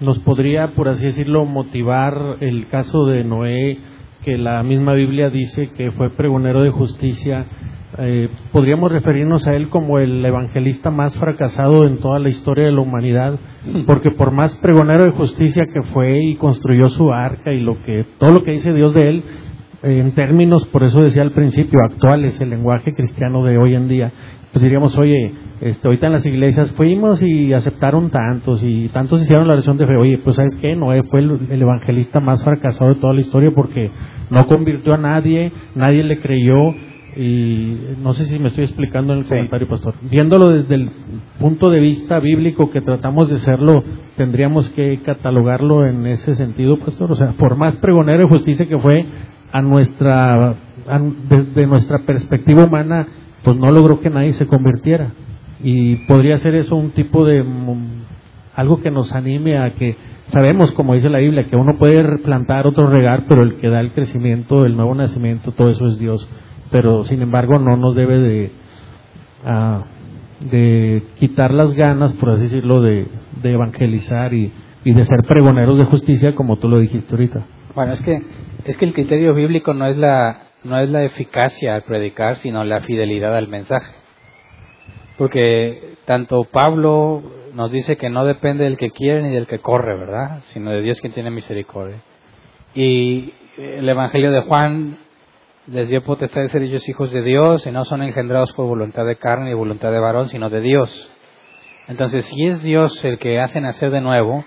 ¿nos 0.00 0.18
podría, 0.20 0.68
por 0.68 0.88
así 0.88 1.04
decirlo, 1.04 1.44
motivar 1.44 2.36
el 2.40 2.66
caso 2.68 3.06
de 3.06 3.24
Noé, 3.24 3.78
que 4.24 4.38
la 4.38 4.62
misma 4.62 4.94
Biblia 4.94 5.30
dice 5.30 5.70
que 5.76 5.90
fue 5.92 6.10
pregonero 6.10 6.62
de 6.62 6.70
justicia? 6.70 7.46
Eh, 7.96 8.28
¿Podríamos 8.50 8.90
referirnos 8.90 9.46
a 9.46 9.54
él 9.54 9.68
como 9.68 9.98
el 9.98 10.24
evangelista 10.24 10.90
más 10.90 11.16
fracasado 11.16 11.86
en 11.86 11.98
toda 11.98 12.18
la 12.18 12.28
historia 12.28 12.64
de 12.66 12.72
la 12.72 12.80
humanidad? 12.80 13.38
Porque 13.86 14.10
por 14.10 14.32
más 14.32 14.56
pregonero 14.56 15.04
de 15.04 15.10
justicia 15.10 15.66
que 15.66 15.82
fue 15.92 16.18
y 16.24 16.36
construyó 16.36 16.88
su 16.88 17.12
arca 17.12 17.52
y 17.52 17.60
lo 17.60 17.80
que 17.82 18.04
todo 18.18 18.32
lo 18.32 18.42
que 18.42 18.52
dice 18.52 18.72
Dios 18.72 18.94
de 18.94 19.08
él, 19.08 19.24
en 19.82 20.12
términos, 20.12 20.66
por 20.68 20.82
eso 20.82 21.02
decía 21.02 21.22
al 21.22 21.32
principio, 21.32 21.78
actuales, 21.84 22.40
el 22.40 22.50
lenguaje 22.50 22.94
cristiano 22.94 23.44
de 23.44 23.58
hoy 23.58 23.74
en 23.74 23.86
día, 23.86 24.12
pues 24.54 24.62
diríamos, 24.62 24.96
oye, 24.96 25.34
este, 25.60 25.86
ahorita 25.88 26.06
en 26.06 26.12
las 26.12 26.24
iglesias 26.24 26.70
fuimos 26.72 27.20
y 27.22 27.52
aceptaron 27.52 28.08
tantos 28.10 28.62
y 28.64 28.88
tantos 28.90 29.20
hicieron 29.20 29.48
la 29.48 29.54
oración 29.54 29.76
de 29.78 29.86
fe, 29.86 29.96
oye, 29.96 30.18
pues 30.18 30.36
sabes 30.36 30.54
qué, 30.62 30.76
Noé 30.76 31.02
fue 31.10 31.20
el, 31.20 31.48
el 31.50 31.60
evangelista 31.60 32.20
más 32.20 32.42
fracasado 32.44 32.94
de 32.94 33.00
toda 33.00 33.12
la 33.14 33.20
historia 33.20 33.50
porque 33.52 33.90
no 34.30 34.46
convirtió 34.46 34.94
a 34.94 34.98
nadie, 34.98 35.50
nadie 35.74 36.04
le 36.04 36.18
creyó 36.20 36.56
y 37.16 37.76
no 38.02 38.12
sé 38.12 38.26
si 38.26 38.38
me 38.38 38.48
estoy 38.48 38.64
explicando 38.64 39.12
en 39.12 39.20
el 39.20 39.24
Sí. 39.24 39.30
comentario, 39.34 39.68
pastor. 39.68 39.94
Viéndolo 40.10 40.50
desde 40.50 40.74
el 40.76 40.90
punto 41.40 41.70
de 41.70 41.80
vista 41.80 42.18
bíblico 42.20 42.70
que 42.70 42.80
tratamos 42.80 43.28
de 43.28 43.36
hacerlo, 43.36 43.82
tendríamos 44.16 44.68
que 44.70 45.00
catalogarlo 45.04 45.86
en 45.86 46.06
ese 46.06 46.34
sentido, 46.36 46.78
pastor. 46.78 47.12
O 47.12 47.16
sea, 47.16 47.32
por 47.32 47.56
más 47.56 47.76
pregonero 47.76 48.20
de 48.20 48.28
justicia 48.28 48.66
que 48.66 48.78
fue, 48.78 49.04
a 49.52 49.62
nuestra, 49.62 50.48
a- 50.88 51.00
desde 51.28 51.66
nuestra 51.68 51.98
perspectiva 52.00 52.64
humana, 52.64 53.06
pues 53.44 53.56
no 53.56 53.70
logró 53.70 54.00
que 54.00 54.10
nadie 54.10 54.32
se 54.32 54.46
convirtiera. 54.46 55.12
Y 55.62 55.96
podría 56.06 56.38
ser 56.38 56.54
eso 56.54 56.76
un 56.76 56.90
tipo 56.90 57.24
de 57.24 57.42
mm, 57.42 58.02
algo 58.54 58.80
que 58.80 58.90
nos 58.90 59.14
anime 59.14 59.58
a 59.58 59.74
que 59.74 59.96
sabemos, 60.26 60.72
como 60.72 60.94
dice 60.94 61.08
la 61.08 61.18
Biblia, 61.18 61.48
que 61.48 61.56
uno 61.56 61.78
puede 61.78 62.18
plantar, 62.18 62.66
otro 62.66 62.88
regar, 62.88 63.26
pero 63.28 63.42
el 63.42 63.56
que 63.56 63.68
da 63.68 63.80
el 63.80 63.92
crecimiento, 63.92 64.64
el 64.64 64.76
nuevo 64.76 64.94
nacimiento, 64.94 65.52
todo 65.52 65.70
eso 65.70 65.86
es 65.86 65.98
Dios. 65.98 66.28
Pero 66.70 67.04
sin 67.04 67.22
embargo 67.22 67.58
no 67.58 67.76
nos 67.76 67.94
debe 67.94 68.18
de, 68.18 68.52
ah, 69.44 69.84
de 70.50 71.04
quitar 71.18 71.52
las 71.52 71.74
ganas, 71.74 72.12
por 72.14 72.30
así 72.30 72.44
decirlo, 72.44 72.80
de, 72.80 73.06
evangelizar 73.42 74.32
y, 74.32 74.52
y 74.84 74.92
de 74.92 75.04
ser 75.04 75.18
pregoneros 75.28 75.76
de 75.76 75.84
justicia, 75.84 76.34
como 76.34 76.58
tú 76.58 76.68
lo 76.68 76.78
dijiste 76.78 77.12
ahorita. 77.12 77.46
Bueno, 77.74 77.92
es 77.92 78.00
que 78.00 78.22
es 78.64 78.78
que 78.78 78.84
el 78.86 78.94
criterio 78.94 79.34
bíblico 79.34 79.74
no 79.74 79.86
es 79.86 79.98
la 79.98 80.38
no 80.64 80.80
es 80.80 80.90
la 80.90 81.04
eficacia 81.04 81.74
al 81.74 81.82
predicar, 81.82 82.36
sino 82.36 82.64
la 82.64 82.80
fidelidad 82.80 83.36
al 83.36 83.48
mensaje. 83.48 83.94
Porque 85.16 85.96
tanto 86.06 86.44
Pablo 86.44 87.22
nos 87.54 87.70
dice 87.70 87.96
que 87.96 88.10
no 88.10 88.24
depende 88.24 88.64
del 88.64 88.76
que 88.76 88.90
quiere 88.90 89.22
ni 89.22 89.32
del 89.32 89.46
que 89.46 89.60
corre, 89.60 89.96
¿verdad? 89.96 90.40
Sino 90.52 90.70
de 90.70 90.82
Dios 90.82 91.00
quien 91.00 91.12
tiene 91.12 91.30
misericordia. 91.30 92.02
Y 92.74 93.32
el 93.56 93.88
Evangelio 93.88 94.32
de 94.32 94.40
Juan 94.40 94.98
les 95.66 95.88
dio 95.88 96.02
potestad 96.02 96.42
de 96.42 96.48
ser 96.48 96.62
ellos 96.62 96.88
hijos 96.88 97.12
de 97.12 97.22
Dios 97.22 97.66
y 97.66 97.70
no 97.70 97.84
son 97.84 98.02
engendrados 98.02 98.52
por 98.52 98.66
voluntad 98.66 99.06
de 99.06 99.16
carne 99.16 99.46
ni 99.46 99.54
voluntad 99.54 99.92
de 99.92 100.00
varón, 100.00 100.28
sino 100.30 100.50
de 100.50 100.60
Dios. 100.60 101.10
Entonces, 101.86 102.24
si 102.24 102.46
es 102.46 102.62
Dios 102.62 103.04
el 103.04 103.18
que 103.18 103.40
hace 103.40 103.60
nacer 103.60 103.90
de 103.90 104.00
nuevo, 104.00 104.44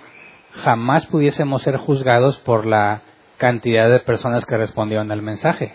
jamás 0.51 1.05
pudiésemos 1.07 1.61
ser 1.61 1.77
juzgados 1.77 2.37
por 2.39 2.65
la 2.65 3.01
cantidad 3.37 3.89
de 3.89 3.99
personas 3.99 4.45
que 4.45 4.57
respondieron 4.57 5.11
al 5.11 5.21
mensaje. 5.21 5.71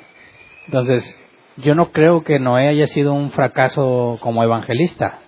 Entonces, 0.67 1.19
yo 1.57 1.75
no 1.75 1.93
creo 1.93 2.23
que 2.25 2.39
Noé 2.39 2.69
haya 2.69 2.87
sido 2.87 3.13
un 3.13 3.31
fracaso 3.31 4.19
como 4.21 4.43
evangelista, 4.43 5.19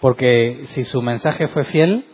porque 0.00 0.62
si 0.64 0.84
su 0.84 1.02
mensaje 1.02 1.48
fue 1.48 1.64
fiel, 1.64 2.04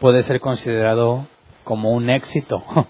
puede 0.00 0.22
ser 0.24 0.40
considerado 0.40 1.26
como 1.64 1.92
un 1.92 2.10
éxito, 2.10 2.62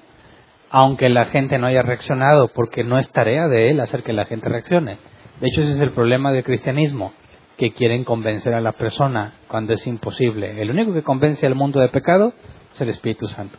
aunque 0.70 1.08
la 1.08 1.26
gente 1.26 1.58
no 1.58 1.66
haya 1.66 1.82
reaccionado, 1.82 2.48
porque 2.48 2.84
no 2.84 2.98
es 2.98 3.10
tarea 3.10 3.48
de 3.48 3.70
él 3.70 3.80
hacer 3.80 4.02
que 4.02 4.12
la 4.12 4.26
gente 4.26 4.48
reaccione. 4.48 4.98
De 5.40 5.48
hecho, 5.48 5.60
ese 5.60 5.72
es 5.72 5.80
el 5.80 5.90
problema 5.90 6.32
del 6.32 6.44
cristianismo, 6.44 7.12
que 7.56 7.72
quieren 7.72 8.04
convencer 8.04 8.54
a 8.54 8.60
la 8.60 8.72
persona 8.72 9.34
cuando 9.48 9.74
es 9.74 9.86
imposible. 9.86 10.62
El 10.62 10.70
único 10.70 10.92
que 10.92 11.02
convence 11.02 11.44
al 11.44 11.56
mundo 11.56 11.80
de 11.80 11.88
pecado 11.88 12.32
es 12.72 12.80
el 12.80 12.88
Espíritu 12.88 13.26
Santo. 13.28 13.58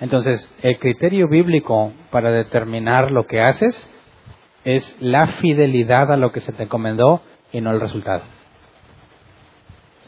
Entonces, 0.00 0.50
el 0.62 0.78
criterio 0.78 1.28
bíblico 1.28 1.92
para 2.10 2.30
determinar 2.30 3.10
lo 3.10 3.26
que 3.26 3.40
haces 3.40 3.90
es 4.64 4.96
la 5.00 5.28
fidelidad 5.38 6.12
a 6.12 6.16
lo 6.16 6.32
que 6.32 6.40
se 6.40 6.52
te 6.52 6.64
encomendó 6.64 7.22
y 7.52 7.60
no 7.60 7.70
el 7.70 7.80
resultado. 7.80 8.22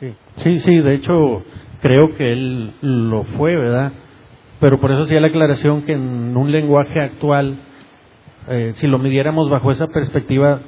Sí, 0.00 0.14
sí, 0.36 0.58
sí, 0.60 0.78
de 0.80 0.94
hecho 0.94 1.42
creo 1.80 2.14
que 2.16 2.32
él 2.32 2.72
lo 2.80 3.24
fue, 3.24 3.56
¿verdad? 3.56 3.92
Pero 4.60 4.78
por 4.78 4.90
eso 4.90 5.02
hacía 5.02 5.20
la 5.20 5.28
aclaración 5.28 5.82
que 5.82 5.92
en 5.92 6.36
un 6.36 6.50
lenguaje 6.50 7.00
actual, 7.00 7.56
eh, 8.48 8.72
si 8.74 8.86
lo 8.86 8.98
midiéramos 8.98 9.48
bajo 9.48 9.70
esa 9.70 9.86
perspectiva, 9.86 10.60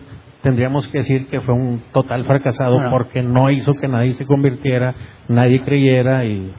tendríamos 0.42 0.86
que 0.88 0.98
decir 0.98 1.28
que 1.28 1.40
fue 1.40 1.54
un 1.54 1.82
total 1.92 2.24
fracasado 2.24 2.76
Bueno. 2.76 2.90
porque 2.90 3.22
no 3.22 3.50
hizo 3.50 3.74
que 3.74 3.88
nadie 3.88 4.12
se 4.12 4.26
convirtiera, 4.26 4.94
nadie 5.28 5.60
creyera 5.62 6.24
y... 6.24 6.52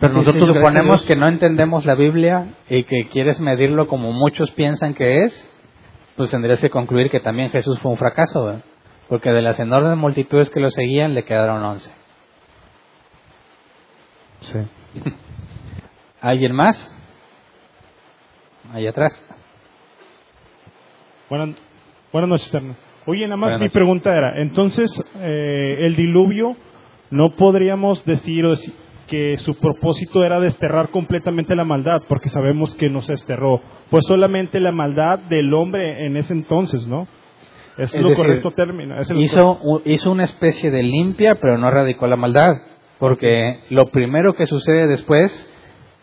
Pero 0.00 0.12
nosotros 0.12 0.48
suponemos 0.48 1.02
que 1.02 1.16
no 1.16 1.28
entendemos 1.28 1.84
la 1.84 1.94
Biblia 1.94 2.54
y 2.68 2.84
que 2.84 3.08
quieres 3.08 3.40
medirlo 3.40 3.88
como 3.88 4.12
muchos 4.12 4.50
piensan 4.52 4.94
que 4.94 5.24
es, 5.24 5.48
pues 6.16 6.30
tendrías 6.30 6.60
que 6.60 6.70
concluir 6.70 7.10
que 7.10 7.20
también 7.20 7.50
Jesús 7.50 7.78
fue 7.80 7.92
un 7.92 7.98
fracaso, 7.98 8.44
¿verdad? 8.44 8.62
porque 9.12 9.30
de 9.30 9.42
las 9.42 9.60
enormes 9.60 9.98
multitudes 9.98 10.48
que 10.48 10.58
lo 10.58 10.70
seguían 10.70 11.12
le 11.12 11.24
quedaron 11.24 11.62
once. 11.62 11.90
Sí. 14.40 14.58
¿Alguien 16.22 16.54
más? 16.54 16.98
Ahí 18.72 18.86
atrás. 18.86 19.22
Buenas, 21.28 21.56
buenas 22.10 22.30
noches, 22.30 22.54
Hernán. 22.54 22.76
Oye, 23.04 23.26
nada 23.26 23.36
más 23.36 23.60
mi 23.60 23.68
pregunta 23.68 24.16
era, 24.16 24.40
entonces, 24.40 24.90
eh, 25.16 25.76
el 25.80 25.94
diluvio, 25.94 26.56
¿no 27.10 27.36
podríamos 27.36 28.02
decir 28.06 28.46
que 29.12 29.36
su 29.40 29.54
propósito 29.56 30.24
era 30.24 30.40
desterrar 30.40 30.88
completamente 30.88 31.54
la 31.54 31.64
maldad? 31.64 32.00
Porque 32.08 32.30
sabemos 32.30 32.74
que 32.76 32.88
no 32.88 33.02
se 33.02 33.12
desterró. 33.12 33.60
Fue 33.90 34.00
solamente 34.00 34.58
la 34.58 34.72
maldad 34.72 35.18
del 35.28 35.52
hombre 35.52 36.06
en 36.06 36.16
ese 36.16 36.32
entonces, 36.32 36.86
¿no? 36.86 37.06
Es, 37.76 37.94
Es 37.94 38.00
lo 38.00 38.08
decir, 38.08 38.24
correcto 38.24 38.52
término. 38.52 38.98
es 38.98 39.10
Hizo, 39.10 39.82
hizo 39.84 40.10
una 40.10 40.24
especie 40.24 40.70
de 40.70 40.82
limpia, 40.82 41.34
pero 41.34 41.58
no 41.58 41.68
erradicó 41.68 42.06
la 42.06 42.16
maldad, 42.16 42.56
porque 42.98 43.60
lo 43.68 43.90
primero 43.90 44.32
que 44.32 44.46
sucede 44.46 44.86
después, 44.86 45.30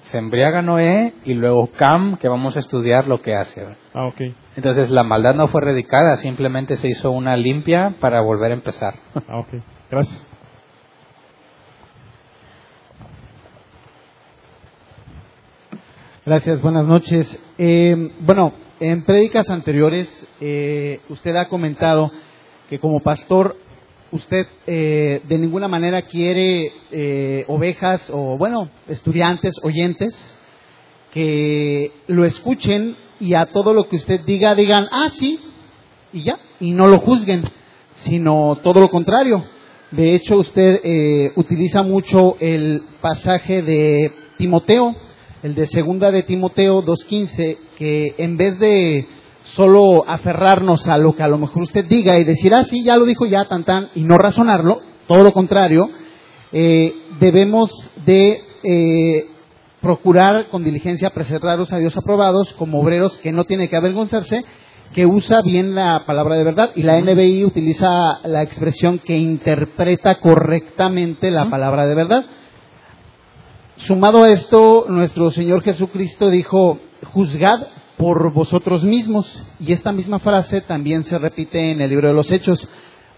se 0.01 0.20
embriaga 0.20 0.62
Noé 0.62 1.14
y 1.26 1.34
luego 1.34 1.68
Cam, 1.78 2.18
que 2.18 2.28
vamos 2.28 2.57
a 2.57 2.60
estudiar 2.60 3.07
lo 3.07 3.24
que 3.24 3.34
hace. 3.34 3.66
Ah. 3.95 4.12
Entonces 4.55 4.91
la 4.91 5.03
maldad 5.03 5.34
no 5.34 5.47
fue 5.47 5.62
erradicada, 5.62 6.16
simplemente 6.18 6.76
se 6.76 6.89
hizo 6.89 7.10
una 7.10 7.36
limpia 7.36 7.95
para 7.99 8.22
volver 8.22 8.51
a 8.51 8.53
empezar. 8.53 8.93
Ah, 9.28 9.39
ok. 9.39 9.64
Gracias. 9.89 10.29
Gracias, 16.26 16.62
buenas 16.62 16.86
noches. 16.86 17.40
Eh, 17.58 18.12
bueno, 18.20 18.52
en 18.82 19.06
prédicas 19.06 19.50
anteriores 19.50 20.28
eh, 20.42 21.00
usted 21.08 21.34
ha 21.38 21.48
comentado 21.48 22.12
que 22.70 22.78
como 22.78 23.00
pastor 23.00 23.56
usted 24.12 24.46
eh, 24.68 25.22
de 25.26 25.38
ninguna 25.38 25.70
manera 25.70 26.02
quiere 26.04 26.74
eh, 26.92 27.46
ovejas 27.48 28.10
o, 28.14 28.38
bueno, 28.38 28.70
estudiantes, 28.90 29.56
oyentes, 29.64 30.14
que 31.14 31.94
lo 32.08 32.26
escuchen 32.26 32.98
y 33.22 33.34
a 33.36 33.46
todo 33.46 33.74
lo 33.74 33.88
que 33.88 33.96
usted 33.96 34.20
diga 34.26 34.56
digan, 34.56 34.88
ah, 34.92 35.10
sí, 35.12 35.40
y 36.12 36.24
ya, 36.24 36.38
y 36.60 36.72
no 36.72 36.88
lo 36.88 37.00
juzguen, 37.00 37.50
sino 38.04 38.58
todo 38.62 38.82
lo 38.82 38.90
contrario. 38.90 39.46
De 39.92 40.16
hecho, 40.16 40.38
usted 40.38 40.82
eh, 40.84 41.32
utiliza 41.38 41.82
mucho 41.82 42.36
el 42.42 42.84
pasaje 43.00 43.62
de 43.62 44.12
Timoteo, 44.38 44.96
el 45.44 45.56
de 45.56 45.66
segunda 45.68 46.12
de 46.12 46.24
Timoteo 46.24 46.84
2.15, 46.84 47.58
que 47.78 48.16
en 48.18 48.38
vez 48.38 48.60
de 48.60 49.08
solo 49.56 50.08
aferrarnos 50.08 50.88
a 50.88 50.98
lo 50.98 51.16
que 51.16 51.24
a 51.24 51.28
lo 51.28 51.38
mejor 51.38 51.64
usted 51.64 51.86
diga 51.86 52.18
y 52.20 52.24
decir, 52.24 52.54
ah, 52.54 52.64
sí, 52.64 52.84
ya 52.84 52.98
lo 52.98 53.06
dijo 53.06 53.26
ya, 53.26 53.46
tan, 53.46 53.64
tan, 53.64 53.90
y 53.96 54.04
no 54.04 54.18
razonarlo, 54.18 54.82
todo 55.08 55.24
lo 55.24 55.32
contrario, 55.32 55.90
eh, 56.52 56.94
debemos 57.20 57.72
de 58.06 58.42
eh, 58.64 59.26
procurar 59.82 60.48
con 60.50 60.64
diligencia 60.64 61.12
preservarlos 61.12 61.72
a 61.72 61.78
Dios 61.78 61.96
aprobados 61.96 62.54
como 62.54 62.82
obreros 62.82 63.18
que 63.20 63.32
no 63.32 63.46
tiene 63.46 63.70
que 63.70 63.78
avergonzarse, 63.78 64.44
que 64.94 65.06
usa 65.06 65.42
bien 65.42 65.76
la 65.76 66.04
palabra 66.06 66.36
de 66.36 66.44
verdad 66.44 66.72
y 66.76 66.84
la 66.84 67.00
NBI 67.00 67.46
utiliza 67.46 68.20
la 68.24 68.42
expresión 68.42 69.00
que 69.00 69.18
interpreta 69.18 70.16
correctamente 70.16 71.32
la 71.32 71.50
palabra 71.50 71.86
de 71.86 71.96
verdad. 71.96 72.26
Sumado 73.88 74.24
a 74.24 74.30
esto, 74.30 74.88
nuestro 74.90 75.32
Señor 75.32 75.64
Jesucristo 75.64 76.30
dijo, 76.30 76.80
juzgad 77.14 77.68
por 77.96 78.34
vosotros 78.34 78.84
mismos. 78.84 79.42
Y 79.58 79.72
esta 79.72 79.94
misma 79.94 80.20
frase 80.20 80.60
también 80.60 81.06
se 81.06 81.18
repite 81.18 81.72
en 81.72 81.80
el 81.80 81.90
libro 81.90 82.10
de 82.10 82.14
los 82.14 82.30
Hechos. 82.30 82.68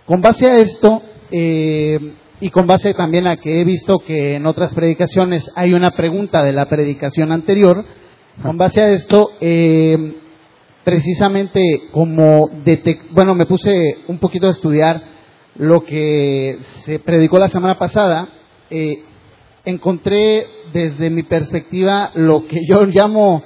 Con 0.06 0.22
base 0.22 0.46
a 0.46 0.58
esto, 0.58 1.02
eh, 1.32 2.14
y 2.40 2.50
con 2.52 2.68
base 2.68 2.94
también 2.94 3.26
a 3.26 3.38
que 3.38 3.60
he 3.60 3.64
visto 3.64 3.98
que 3.98 4.36
en 4.36 4.46
otras 4.46 4.76
predicaciones 4.76 5.50
hay 5.56 5.74
una 5.74 5.92
pregunta 5.92 6.44
de 6.44 6.54
la 6.54 6.70
predicación 6.70 7.32
anterior, 7.32 7.84
con 8.44 8.56
base 8.58 8.84
a 8.84 8.90
esto, 8.90 9.32
eh, 9.42 10.14
precisamente 10.84 11.64
como 11.92 12.52
bueno, 13.12 13.34
me 13.34 13.48
puse 13.48 13.74
un 14.08 14.20
poquito 14.20 14.48
a 14.48 14.52
estudiar 14.52 15.02
lo 15.56 15.84
que 15.84 16.58
se 16.86 17.00
predicó 17.00 17.40
la 17.40 17.48
semana 17.48 17.80
pasada, 17.80 18.30
eh, 18.70 19.06
encontré 19.66 20.46
desde 20.74 21.10
mi 21.10 21.24
perspectiva 21.24 22.12
lo 22.16 22.48
que 22.48 22.60
yo 22.68 22.86
llamo 22.86 23.44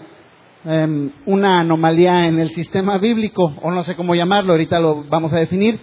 em, 0.66 1.12
una 1.26 1.60
anomalía 1.60 2.28
en 2.28 2.40
el 2.40 2.50
sistema 2.50 2.98
bíblico, 2.98 3.54
o 3.62 3.72
no 3.72 3.84
sé 3.84 3.96
cómo 3.96 4.16
llamarlo, 4.16 4.54
ahorita 4.54 4.80
lo 4.80 5.04
vamos 5.06 5.34
a 5.34 5.40
definir. 5.40 5.80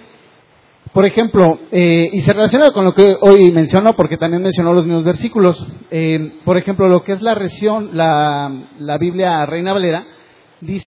Por 0.92 1.06
ejemplo, 1.06 1.58
eh, 1.70 2.10
y 2.12 2.20
se 2.20 2.32
relaciona 2.32 2.70
con 2.70 2.84
lo 2.84 2.92
que 2.92 3.16
hoy 3.20 3.50
mencionó, 3.52 3.94
porque 3.94 4.18
también 4.18 4.42
mencionó 4.42 4.74
los 4.74 4.84
mismos 4.84 5.04
versículos. 5.04 5.66
Eh, 5.90 6.40
por 6.44 6.58
ejemplo, 6.58 6.88
lo 6.88 7.02
que 7.02 7.12
es 7.12 7.22
la 7.22 7.34
región, 7.34 7.90
la, 7.94 8.50
la 8.78 8.98
Biblia 8.98 9.46
Reina 9.46 9.72
Valera, 9.72 10.04
dice 10.60 10.80